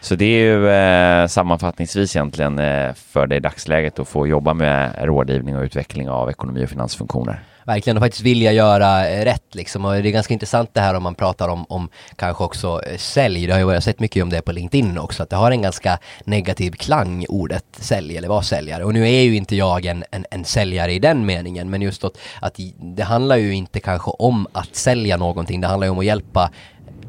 Så 0.01 0.15
det 0.15 0.25
är 0.25 0.41
ju 0.41 0.69
eh, 0.71 1.27
sammanfattningsvis 1.27 2.17
egentligen 2.17 2.59
eh, 2.59 2.93
för 2.95 3.27
dig 3.27 3.39
i 3.39 3.41
dagsläget 3.41 3.99
att 3.99 4.09
få 4.09 4.27
jobba 4.27 4.55
med 4.55 4.95
rådgivning 5.03 5.57
och 5.57 5.63
utveckling 5.63 6.11
av 6.11 6.31
ekonomi 6.31 6.65
och 6.65 6.69
finansfunktioner. 6.69 7.43
Verkligen, 7.69 7.97
och 7.97 8.03
faktiskt 8.03 8.25
vilja 8.25 8.53
göra 8.53 9.09
eh, 9.09 9.25
rätt 9.25 9.55
liksom. 9.55 9.85
Och 9.85 9.93
det 9.93 10.09
är 10.09 10.13
ganska 10.13 10.35
intressant 10.35 10.75
det 10.75 10.81
här 10.81 10.95
om 10.95 11.03
man 11.03 11.15
pratar 11.15 11.49
om, 11.49 11.67
om 11.69 11.89
kanske 12.17 12.45
också 12.45 12.83
eh, 12.87 12.97
sälj. 12.97 13.47
Det 13.47 13.53
har 13.53 13.73
jag 13.73 13.83
sett 13.83 14.01
mycket 14.01 14.23
om 14.23 14.31
det 14.31 14.43
på 14.43 14.53
LinkedIn 14.53 14.99
också, 14.99 15.23
att 15.23 15.31
det 15.31 15.37
har 15.37 15.51
en 15.51 15.63
ganska 15.63 15.99
negativ 16.25 16.71
klang, 16.71 17.27
ordet 17.29 17.65
sälj 17.73 18.17
eller 18.17 18.29
vara 18.29 18.43
säljare. 18.43 18.85
Och 18.85 18.95
nu 18.95 19.09
är 19.09 19.23
ju 19.23 19.37
inte 19.37 19.57
jag 19.57 19.85
en, 19.85 20.05
en, 20.11 20.25
en 20.31 20.45
säljare 20.45 20.93
i 20.93 20.99
den 20.99 21.27
meningen, 21.27 21.71
men 21.71 21.83
just 21.83 22.05
att, 22.05 22.19
att 22.41 22.61
det 22.97 23.03
handlar 23.03 23.37
ju 23.37 23.55
inte 23.55 23.81
kanske 23.81 24.11
om 24.11 24.47
att 24.53 24.77
sälja 24.77 25.17
någonting, 25.17 25.61
det 25.61 25.67
handlar 25.67 25.87
ju 25.87 25.91
om 25.91 25.99
att 25.99 26.05
hjälpa 26.05 26.51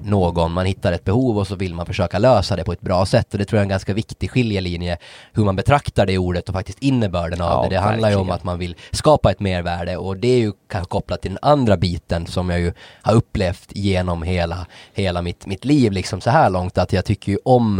någon, 0.04 0.52
man 0.52 0.66
hittar 0.66 0.91
ett 0.91 1.04
behov 1.04 1.38
och 1.38 1.47
så 1.47 1.56
vill 1.56 1.74
man 1.74 1.86
försöka 1.86 2.20
lösa 2.20 2.56
det 2.56 2.64
på 2.64 2.72
ett 2.72 2.82
bra 2.82 3.06
sätt. 3.06 3.34
Och 3.34 3.39
det 3.39 3.45
tror 3.45 3.58
jag 3.58 3.62
är 3.62 3.66
en 3.66 3.70
ganska 3.70 3.93
viktig 3.93 4.32
skiljelinje 4.32 4.97
hur 5.34 5.43
man 5.43 5.56
betraktar 5.56 6.06
det 6.06 6.18
ordet 6.18 6.50
och 6.50 6.56
faktiskt 6.56 6.80
innebörden 6.80 7.41
av 7.41 7.50
ja, 7.50 7.64
det. 7.64 7.76
Det 7.76 7.82
handlar 7.82 8.10
ju 8.10 8.16
om 8.16 8.32
att 8.32 8.43
man 8.43 8.60
vill 8.60 8.76
skapa 8.91 9.32
ett 9.32 9.39
mervärde 9.39 9.97
och 9.97 10.18
det 10.18 10.28
är 10.28 10.39
ju 10.39 10.52
kanske 10.70 10.89
kopplat 10.89 11.22
till 11.22 11.32
den 11.32 11.39
andra 11.41 11.78
biten 11.78 12.26
som 12.26 12.50
jag 12.50 12.60
ju 12.60 12.74
har 13.02 13.14
upplevt 13.14 13.70
genom 13.70 14.24
hela, 14.24 14.66
hela 14.93 15.22
mitt, 15.22 15.45
mitt 15.45 15.66
liv 15.66 15.91
liksom 15.91 16.22
så 16.22 16.30
här 16.30 16.50
långt 16.50 16.78
att 16.78 16.93
jag 16.93 17.06
tycker 17.06 17.32
ju 17.32 17.38
om 17.45 17.80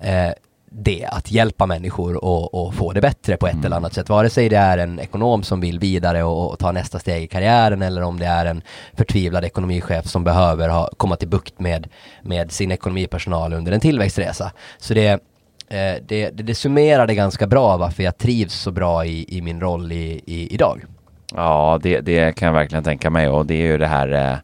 eh, 0.00 0.32
det, 0.70 1.04
att 1.04 1.30
hjälpa 1.30 1.66
människor 1.66 2.24
och, 2.24 2.54
och, 2.54 2.74
få 2.74 2.92
det 2.92 3.00
bättre 3.00 3.36
på 3.36 3.46
ett 3.46 3.52
mm. 3.52 3.64
eller 3.64 3.76
annat 3.76 3.94
sätt. 3.94 4.08
Vare 4.08 4.30
sig 4.30 4.48
det 4.48 4.56
är 4.56 4.78
en 4.78 5.00
ekonom 5.00 5.42
som 5.42 5.60
vill 5.60 5.78
vidare 5.78 6.22
och, 6.22 6.50
och, 6.50 6.58
ta 6.58 6.72
nästa 6.72 6.98
steg 6.98 7.22
i 7.22 7.26
karriären 7.26 7.82
eller 7.82 8.02
om 8.02 8.18
det 8.18 8.26
är 8.26 8.46
en 8.46 8.62
förtvivlad 8.96 9.44
ekonomichef 9.44 10.06
som 10.06 10.24
behöver 10.24 10.68
ha, 10.68 10.90
komma 10.96 11.16
till 11.16 11.28
bukt 11.28 11.60
med, 11.60 11.88
med 12.22 12.52
sin 12.52 12.70
ekonomipersonal 12.70 13.52
under 13.52 13.72
en 13.72 13.80
tillväxtresa. 13.80 14.52
Så 14.78 14.94
det, 14.94 15.08
eh, 15.08 15.18
det, 15.68 16.30
det, 16.30 16.30
det 16.30 16.54
summerar 16.54 17.06
det 17.06 17.14
ganska 17.14 17.46
bra 17.46 17.76
varför 17.76 18.02
jag 18.02 18.18
trivs 18.18 18.54
så 18.54 18.70
bra 18.70 19.04
i, 19.04 19.36
i 19.38 19.42
min 19.42 19.60
roll 19.60 19.92
i, 19.92 20.22
i, 20.26 20.54
idag. 20.54 20.84
Ja, 21.34 21.78
det, 21.82 22.00
det 22.00 22.36
kan 22.36 22.46
jag 22.46 22.52
verkligen 22.52 22.84
tänka 22.84 23.10
mig 23.10 23.28
och 23.28 23.46
det 23.46 23.54
är 23.54 23.66
ju 23.66 23.78
det 23.78 23.86
här 23.86 24.12
eh, 24.12 24.38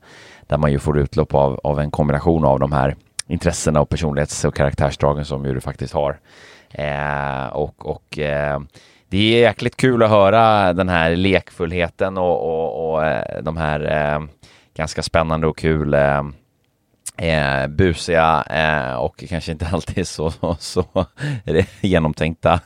där 0.46 0.58
man 0.58 0.72
ju 0.72 0.78
får 0.78 0.98
utlopp 0.98 1.34
av, 1.34 1.60
av 1.64 1.80
en 1.80 1.90
kombination 1.90 2.44
av 2.44 2.60
de 2.60 2.72
här 2.72 2.96
intressena 3.28 3.80
och 3.80 3.88
personlighets 3.88 4.44
och 4.44 4.54
karaktärsdragen 4.54 5.24
som 5.24 5.44
ju 5.44 5.54
du 5.54 5.60
faktiskt 5.60 5.94
har. 5.94 6.18
Eh, 6.70 7.46
och 7.46 7.86
och 7.86 8.18
eh, 8.18 8.60
det 9.08 9.18
är 9.18 9.40
jäkligt 9.40 9.76
kul 9.76 10.02
att 10.02 10.10
höra 10.10 10.72
den 10.72 10.88
här 10.88 11.16
lekfullheten 11.16 12.18
och, 12.18 12.42
och, 12.42 12.92
och 12.92 13.06
eh, 13.06 13.42
de 13.42 13.56
här 13.56 13.80
eh, 13.80 14.20
ganska 14.76 15.02
spännande 15.02 15.46
och 15.46 15.58
kul 15.58 15.94
eh, 15.94 16.22
eh, 17.16 17.66
busiga 17.66 18.44
eh, 18.50 18.94
och 18.94 19.24
kanske 19.28 19.52
inte 19.52 19.66
alltid 19.72 20.08
så, 20.08 20.30
så, 20.30 20.56
så 20.58 20.84
genomtänkta 21.80 22.60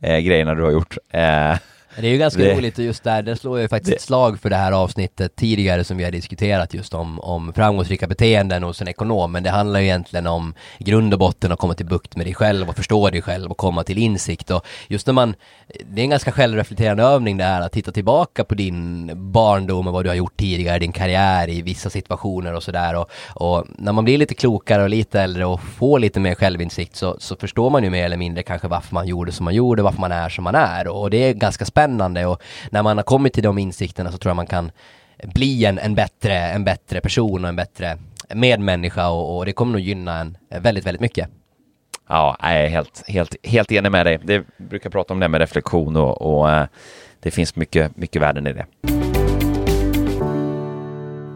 eh, 0.00 0.18
grejerna 0.18 0.54
du 0.54 0.62
har 0.62 0.70
gjort. 0.70 0.96
Eh, 1.10 1.56
det 2.00 2.08
är 2.08 2.12
ju 2.12 2.18
ganska 2.18 2.42
det, 2.42 2.54
roligt 2.54 2.78
just 2.78 3.04
där, 3.04 3.22
det 3.22 3.36
slår 3.36 3.58
jag 3.58 3.62
ju 3.62 3.68
faktiskt 3.68 3.90
det, 3.90 3.96
ett 3.96 4.02
slag 4.02 4.40
för 4.40 4.50
det 4.50 4.56
här 4.56 4.72
avsnittet 4.72 5.36
tidigare 5.36 5.84
som 5.84 5.96
vi 5.96 6.04
har 6.04 6.10
diskuterat 6.10 6.74
just 6.74 6.94
om, 6.94 7.20
om 7.20 7.52
framgångsrika 7.52 8.06
beteenden 8.06 8.62
hos 8.62 8.80
en 8.80 8.88
ekonom. 8.88 9.32
Men 9.32 9.42
det 9.42 9.50
handlar 9.50 9.80
ju 9.80 9.86
egentligen 9.86 10.26
om 10.26 10.54
grund 10.78 11.12
och 11.12 11.18
botten 11.18 11.52
att 11.52 11.58
komma 11.58 11.74
till 11.74 11.86
bukt 11.86 12.16
med 12.16 12.26
dig 12.26 12.34
själv 12.34 12.68
och 12.68 12.76
förstå 12.76 13.10
dig 13.10 13.22
själv 13.22 13.50
och 13.50 13.56
komma 13.56 13.84
till 13.84 13.98
insikt. 13.98 14.50
Och 14.50 14.66
just 14.88 15.06
när 15.06 15.14
man, 15.14 15.34
det 15.84 16.00
är 16.00 16.04
en 16.04 16.10
ganska 16.10 16.32
självreflekterande 16.32 17.02
övning 17.02 17.36
det 17.36 17.44
här 17.44 17.60
att 17.60 17.72
titta 17.72 17.92
tillbaka 17.92 18.44
på 18.44 18.54
din 18.54 19.10
barndom 19.32 19.86
och 19.86 19.92
vad 19.92 20.04
du 20.04 20.08
har 20.08 20.16
gjort 20.16 20.36
tidigare, 20.36 20.78
din 20.78 20.92
karriär 20.92 21.48
i 21.48 21.62
vissa 21.62 21.90
situationer 21.90 22.54
och 22.54 22.62
sådär. 22.62 22.94
Och, 22.94 23.10
och, 23.34 23.66
när 23.78 23.92
man 23.92 24.04
blir 24.04 24.18
lite 24.18 24.34
klokare 24.34 24.82
och 24.82 24.90
lite 24.90 25.20
äldre 25.20 25.44
och 25.44 25.60
får 25.60 25.98
lite 25.98 26.20
mer 26.20 26.34
självinsikt 26.34 26.96
så, 26.96 27.16
så 27.18 27.36
förstår 27.36 27.70
man 27.70 27.84
ju 27.84 27.90
mer 27.90 28.04
eller 28.04 28.16
mindre 28.16 28.42
kanske 28.42 28.68
varför 28.68 28.94
man 28.94 29.06
gjorde 29.06 29.32
som 29.32 29.44
man 29.44 29.54
gjorde, 29.54 29.82
varför 29.82 30.00
man 30.00 30.12
är 30.12 30.28
som 30.28 30.44
man 30.44 30.54
är. 30.54 30.88
Och 30.88 31.10
det 31.10 31.16
är 31.16 31.34
ganska 31.34 31.64
spännande 31.64 31.89
spännande 31.90 32.26
och 32.26 32.42
när 32.70 32.82
man 32.82 32.96
har 32.96 33.04
kommit 33.04 33.32
till 33.32 33.42
de 33.42 33.58
insikterna 33.58 34.12
så 34.12 34.18
tror 34.18 34.30
jag 34.30 34.36
man 34.36 34.46
kan 34.46 34.70
bli 35.24 35.64
en, 35.64 35.78
en, 35.78 35.94
bättre, 35.94 36.34
en 36.34 36.64
bättre 36.64 37.00
person 37.00 37.44
och 37.44 37.48
en 37.48 37.56
bättre 37.56 37.98
medmänniska 38.34 39.08
och, 39.08 39.36
och 39.36 39.46
det 39.46 39.52
kommer 39.52 39.72
nog 39.72 39.80
gynna 39.80 40.20
en 40.20 40.36
väldigt, 40.62 40.86
väldigt 40.86 41.00
mycket. 41.00 41.28
Ja, 42.08 42.36
jag 42.40 42.52
är 42.52 42.68
helt, 42.68 43.02
helt, 43.08 43.36
helt 43.42 43.72
enig 43.72 43.92
med 43.92 44.06
dig. 44.06 44.18
Det 44.24 44.44
brukar 44.58 44.90
prata 44.90 45.14
om 45.14 45.20
det 45.20 45.28
med 45.28 45.40
reflektion 45.40 45.96
och, 45.96 46.22
och 46.22 46.50
eh, 46.50 46.66
det 47.22 47.30
finns 47.30 47.56
mycket, 47.56 47.96
mycket 47.96 48.22
värden 48.22 48.46
i 48.46 48.52
det. 48.52 48.66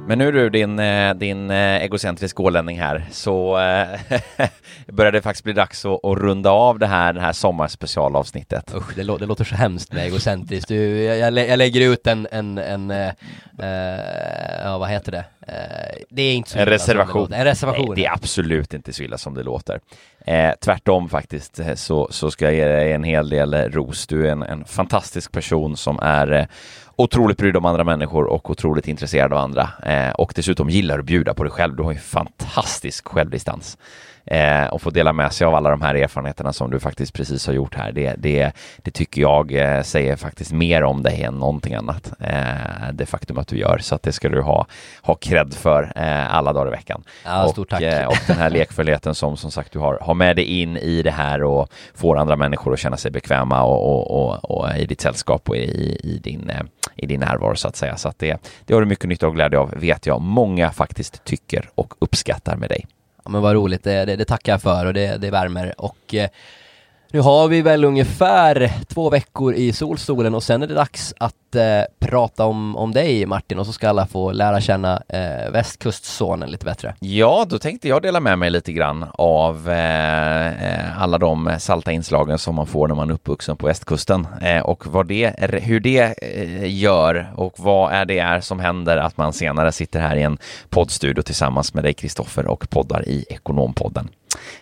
Men 0.07 0.19
nu 0.19 0.33
du, 0.33 0.51
din, 0.51 0.79
eh, 0.79 1.15
din 1.15 1.51
eh, 1.51 1.83
egocentrisk 1.83 2.41
ålänning 2.41 2.81
här, 2.81 3.05
så 3.11 3.59
äh, 3.59 4.01
börjar 4.93 5.13
det 5.13 5.23
faktiskt 5.23 5.45
bli 5.45 5.53
dags 5.53 5.85
att, 5.85 6.05
att, 6.05 6.19
runda 6.19 6.51
av 6.51 6.79
det 6.79 6.87
här, 6.87 7.13
det 7.13 7.21
här 7.21 7.33
sommarspecialavsnittet. 7.33 8.75
Usch, 8.75 8.95
det, 8.97 9.03
lå 9.03 9.19
det 9.19 9.27
låter 9.27 9.45
så 9.45 9.55
hemskt 9.55 9.93
med 9.93 10.07
egocentriskt. 10.07 10.69
Du, 10.69 11.03
jag, 11.05 11.39
jag, 11.39 11.59
lägger 11.59 11.81
ut 11.81 12.07
en, 12.07 12.29
en, 12.33 12.59
en 12.59 12.91
äh, 12.91 13.09
äh, 13.59 14.65
ja 14.65 14.79
vad 14.79 14.89
heter 14.89 15.13
det, 15.13 15.25
det 16.11 16.23
är 16.23 16.35
inte 16.35 16.51
så 16.51 16.59
en 16.59 16.67
reservation. 16.67 17.33
En 17.33 17.45
reservation. 17.45 17.87
Nej, 17.89 17.97
det 17.97 18.07
är 18.07 18.13
absolut 18.13 18.75
inte 18.75 18.93
så 18.93 19.03
illa 19.03 19.19
som 19.19 19.35
det 19.35 19.43
låter. 19.43 19.81
Eh, 20.27 20.53
tvärtom 20.61 21.09
faktiskt 21.09 21.59
eh, 21.59 21.75
så, 21.75 22.09
så 22.11 22.31
ska 22.31 22.45
jag 22.45 22.55
ge 22.55 22.65
dig 22.65 22.93
en 22.93 23.05
hel 23.05 23.29
del 23.29 23.55
ros. 23.55 24.07
Du 24.07 24.27
är 24.27 24.33
en, 24.33 24.43
en 24.43 24.65
fantastisk 24.65 25.33
person 25.33 25.77
som 25.77 25.99
är 26.03 26.33
eh, 26.33 26.47
otroligt 26.97 27.39
brydd 27.39 27.57
om 27.57 27.65
andra 27.65 27.85
människor 27.85 28.25
och 28.25 28.51
otroligt 28.51 28.89
intresserad 28.89 29.33
av 29.33 29.39
andra. 29.39 29.69
Eh, 29.83 30.11
och 30.11 30.33
dessutom 30.37 30.71
gillar 30.71 30.99
att 30.99 31.05
bjuda 31.05 31.35
på 31.35 31.45
dig 31.45 31.53
själv. 31.53 31.77
Du 31.77 31.83
har 31.83 31.93
ju 31.93 31.99
fantastisk 31.99 33.09
självdistans 33.09 33.79
eh, 34.27 34.67
och 34.67 34.83
få 34.83 34.91
dela 34.91 35.13
med 35.13 35.33
sig 35.33 35.47
av 35.47 35.55
alla 35.55 35.71
de 35.71 35.83
här 35.83 35.95
erfarenheterna 35.95 36.53
som 36.53 36.71
du 36.71 36.81
faktiskt 36.81 37.13
precis 37.13 37.47
har 37.47 37.55
gjort 37.55 37.75
här. 37.75 37.93
Det, 37.93 38.15
det, 38.19 38.53
det 38.77 38.91
tycker 38.91 39.21
jag 39.21 39.53
eh, 39.53 39.83
säger 39.83 40.17
faktiskt 40.17 40.53
mer 40.53 40.83
om 40.83 41.03
dig 41.03 41.23
än 41.23 41.35
någonting 41.35 41.75
annat. 41.75 42.13
Eh, 42.21 42.93
det 42.93 43.07
faktum 43.07 43.39
att 43.39 43.49
du 43.49 43.59
gör, 43.59 43.79
så 43.79 43.95
att 43.95 44.03
det 44.03 44.13
ska 44.13 44.29
du 44.29 44.43
ha, 44.43 44.67
ha 45.03 45.15
cred 45.15 45.55
för 45.55 45.93
eh, 45.97 46.35
alla 46.35 46.53
dagar 46.53 46.67
i 46.67 46.71
veckan. 46.71 47.03
Ja, 47.25 47.55
tack. 47.69 47.83
Eh, 47.83 48.07
och 48.07 48.19
den 48.27 48.37
här 48.37 48.51
lekfullheten 48.51 49.15
som 49.15 49.37
som 49.37 49.51
sagt 49.51 49.73
du 49.73 49.79
har, 49.79 49.99
har 50.01 50.15
med 50.15 50.37
dig 50.37 50.45
in 50.45 50.77
i 50.77 51.03
det 51.03 51.11
här 51.11 51.43
och 51.43 51.69
får 51.95 52.19
andra 52.19 52.37
människor 52.37 52.73
att 52.73 52.79
känna 52.79 52.97
sig 52.97 53.11
bekväma 53.11 53.63
och, 53.63 54.11
och, 54.11 54.27
och, 54.27 54.51
och 54.51 54.77
i 54.77 54.87
ditt 54.87 55.01
sällskap 55.01 55.49
och 55.49 55.57
i, 55.57 55.99
i, 56.05 56.21
din, 56.23 56.51
eh, 56.51 56.63
i 56.97 57.07
din 57.07 57.21
närvaro 57.21 57.57
så 57.57 57.69
att 57.69 57.77
säga. 57.77 57.97
Så 57.97 58.09
att 58.09 58.19
det, 58.19 58.49
det 58.65 58.75
har 58.75 58.81
du 58.81 58.87
mycket 58.87 59.09
nytta 59.09 59.27
och 59.27 59.35
glädje 59.35 59.59
av, 59.59 59.75
vet 59.77 60.07
jag. 60.07 60.21
Många 60.21 60.73
faktiskt 60.73 61.25
tycker 61.25 61.71
och 61.75 61.95
uppskattar 61.99 62.57
med 62.57 62.69
dig. 62.69 62.87
Ja 63.25 63.31
men 63.31 63.43
vad 63.43 63.55
roligt, 63.55 63.85
det, 63.85 64.05
det, 64.05 64.17
det 64.17 64.25
tackar 64.25 64.53
jag 64.53 64.63
för 64.63 64.87
och 64.87 64.95
det, 64.95 65.17
det 65.21 65.31
värmer 65.31 65.81
och 65.81 66.15
eh, 66.15 66.29
nu 67.11 67.21
har 67.21 67.49
vi 67.49 67.63
väl 67.63 67.85
ungefär 67.85 68.73
två 68.89 69.11
veckor 69.11 69.55
i 69.55 69.73
solstolen 69.73 70.35
och 70.35 70.43
sen 70.43 70.63
är 70.63 70.67
det 70.67 70.75
dags 70.75 71.15
att 71.19 71.35
eh, 71.55 71.83
prata 71.99 72.45
om, 72.45 72.77
om 72.77 72.93
dig 72.93 73.27
Martin 73.27 73.59
och 73.59 73.67
så 73.67 73.73
ska 73.73 73.89
alla 73.89 74.07
få 74.07 74.33
lära 74.33 74.61
känna 74.61 75.03
eh, 75.09 75.51
västkustsonen 75.51 76.51
lite 76.51 76.65
bättre. 76.65 76.95
Ja, 77.01 77.47
då 77.49 77.59
tänkte 77.59 77.89
jag 77.89 78.03
dela 78.03 78.21
med 78.21 78.39
mig 78.39 78.51
lite 78.51 78.73
grann 78.73 79.07
av 79.13 79.71
eh, 79.71 80.47
eh 80.47 81.03
alla 81.03 81.19
de 81.19 81.57
salta 81.59 81.93
inslagen 81.93 82.39
som 82.39 82.55
man 82.55 82.67
får 82.67 82.89
när 82.89 82.95
man 82.95 83.11
är 83.11 83.15
uppvuxen 83.15 83.57
på 83.57 83.67
västkusten 83.67 84.27
eh, 84.41 84.63
och 84.63 84.87
vad 84.87 85.07
det, 85.07 85.35
hur 85.63 85.81
det 85.81 86.15
eh, 86.23 86.75
gör 86.75 87.33
och 87.37 87.55
vad 87.57 87.93
är 87.93 88.05
det 88.05 88.19
är 88.19 88.41
som 88.41 88.61
händer 88.61 88.97
att 88.97 89.17
man 89.17 89.33
senare 89.33 89.73
sitter 89.73 90.01
här 90.01 90.17
i 90.17 90.23
en 90.23 90.39
poddstudio 90.69 91.23
tillsammans 91.23 91.75
med 91.75 91.85
dig 91.85 91.95
Kristoffer 91.95 92.47
och 92.47 92.71
poddar 92.71 93.09
i 93.09 93.25
Ekonompodden. 93.29 94.09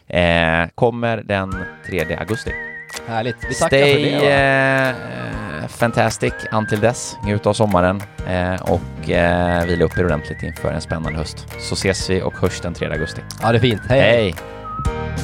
Eh, 0.06 0.66
kommer 0.74 1.16
den 1.16 1.64
3 1.86 2.16
augusti. 2.16 2.71
Härligt. 3.06 3.36
Vi 3.48 3.54
tackar 3.54 3.66
Stay, 3.66 3.94
för 3.94 4.10
det. 4.10 4.18
Stay 4.18 5.62
eh, 5.62 5.68
fantastic 5.68 6.32
until 6.52 6.80
dess. 6.80 7.16
Njut 7.24 7.46
av 7.46 7.52
sommaren 7.52 8.02
eh, 8.28 8.62
och 8.62 9.10
eh, 9.10 9.66
vila 9.66 9.84
upp 9.84 9.98
er 9.98 10.04
ordentligt 10.04 10.42
inför 10.42 10.72
en 10.72 10.80
spännande 10.80 11.18
höst. 11.18 11.46
Så 11.60 11.74
ses 11.74 12.10
vi 12.10 12.22
och 12.22 12.34
hörs 12.40 12.60
den 12.60 12.74
3 12.74 12.88
augusti. 12.88 13.20
Ja, 13.42 13.52
det 13.52 13.58
är 13.58 13.60
fint. 13.60 13.82
Hej! 13.88 14.00
Hej. 14.00 14.34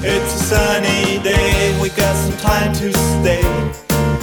It's 0.02 0.34
a 0.34 0.38
sunny 0.38 1.18
day, 1.24 1.76
we 1.82 1.88
got 1.88 2.14
some 2.16 2.36
time 2.36 2.72
to 2.74 2.92
stay. 2.92 3.42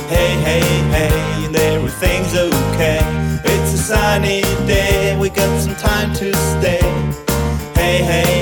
Hey, 0.08 0.36
hey, 0.46 0.62
hey, 0.91 1.52
there 1.52 1.80
everything's 1.80 2.34
okay. 2.34 3.00
It's 3.43 3.74
a 3.74 3.78
sunny 3.78 4.41
day, 4.66 5.18
we 5.20 5.30
got 5.30 5.62
some 5.62 5.76
time 5.76 6.14
to 6.14 6.34
stay. 6.34 6.80
Hey, 7.76 7.98
hey. 8.04 8.35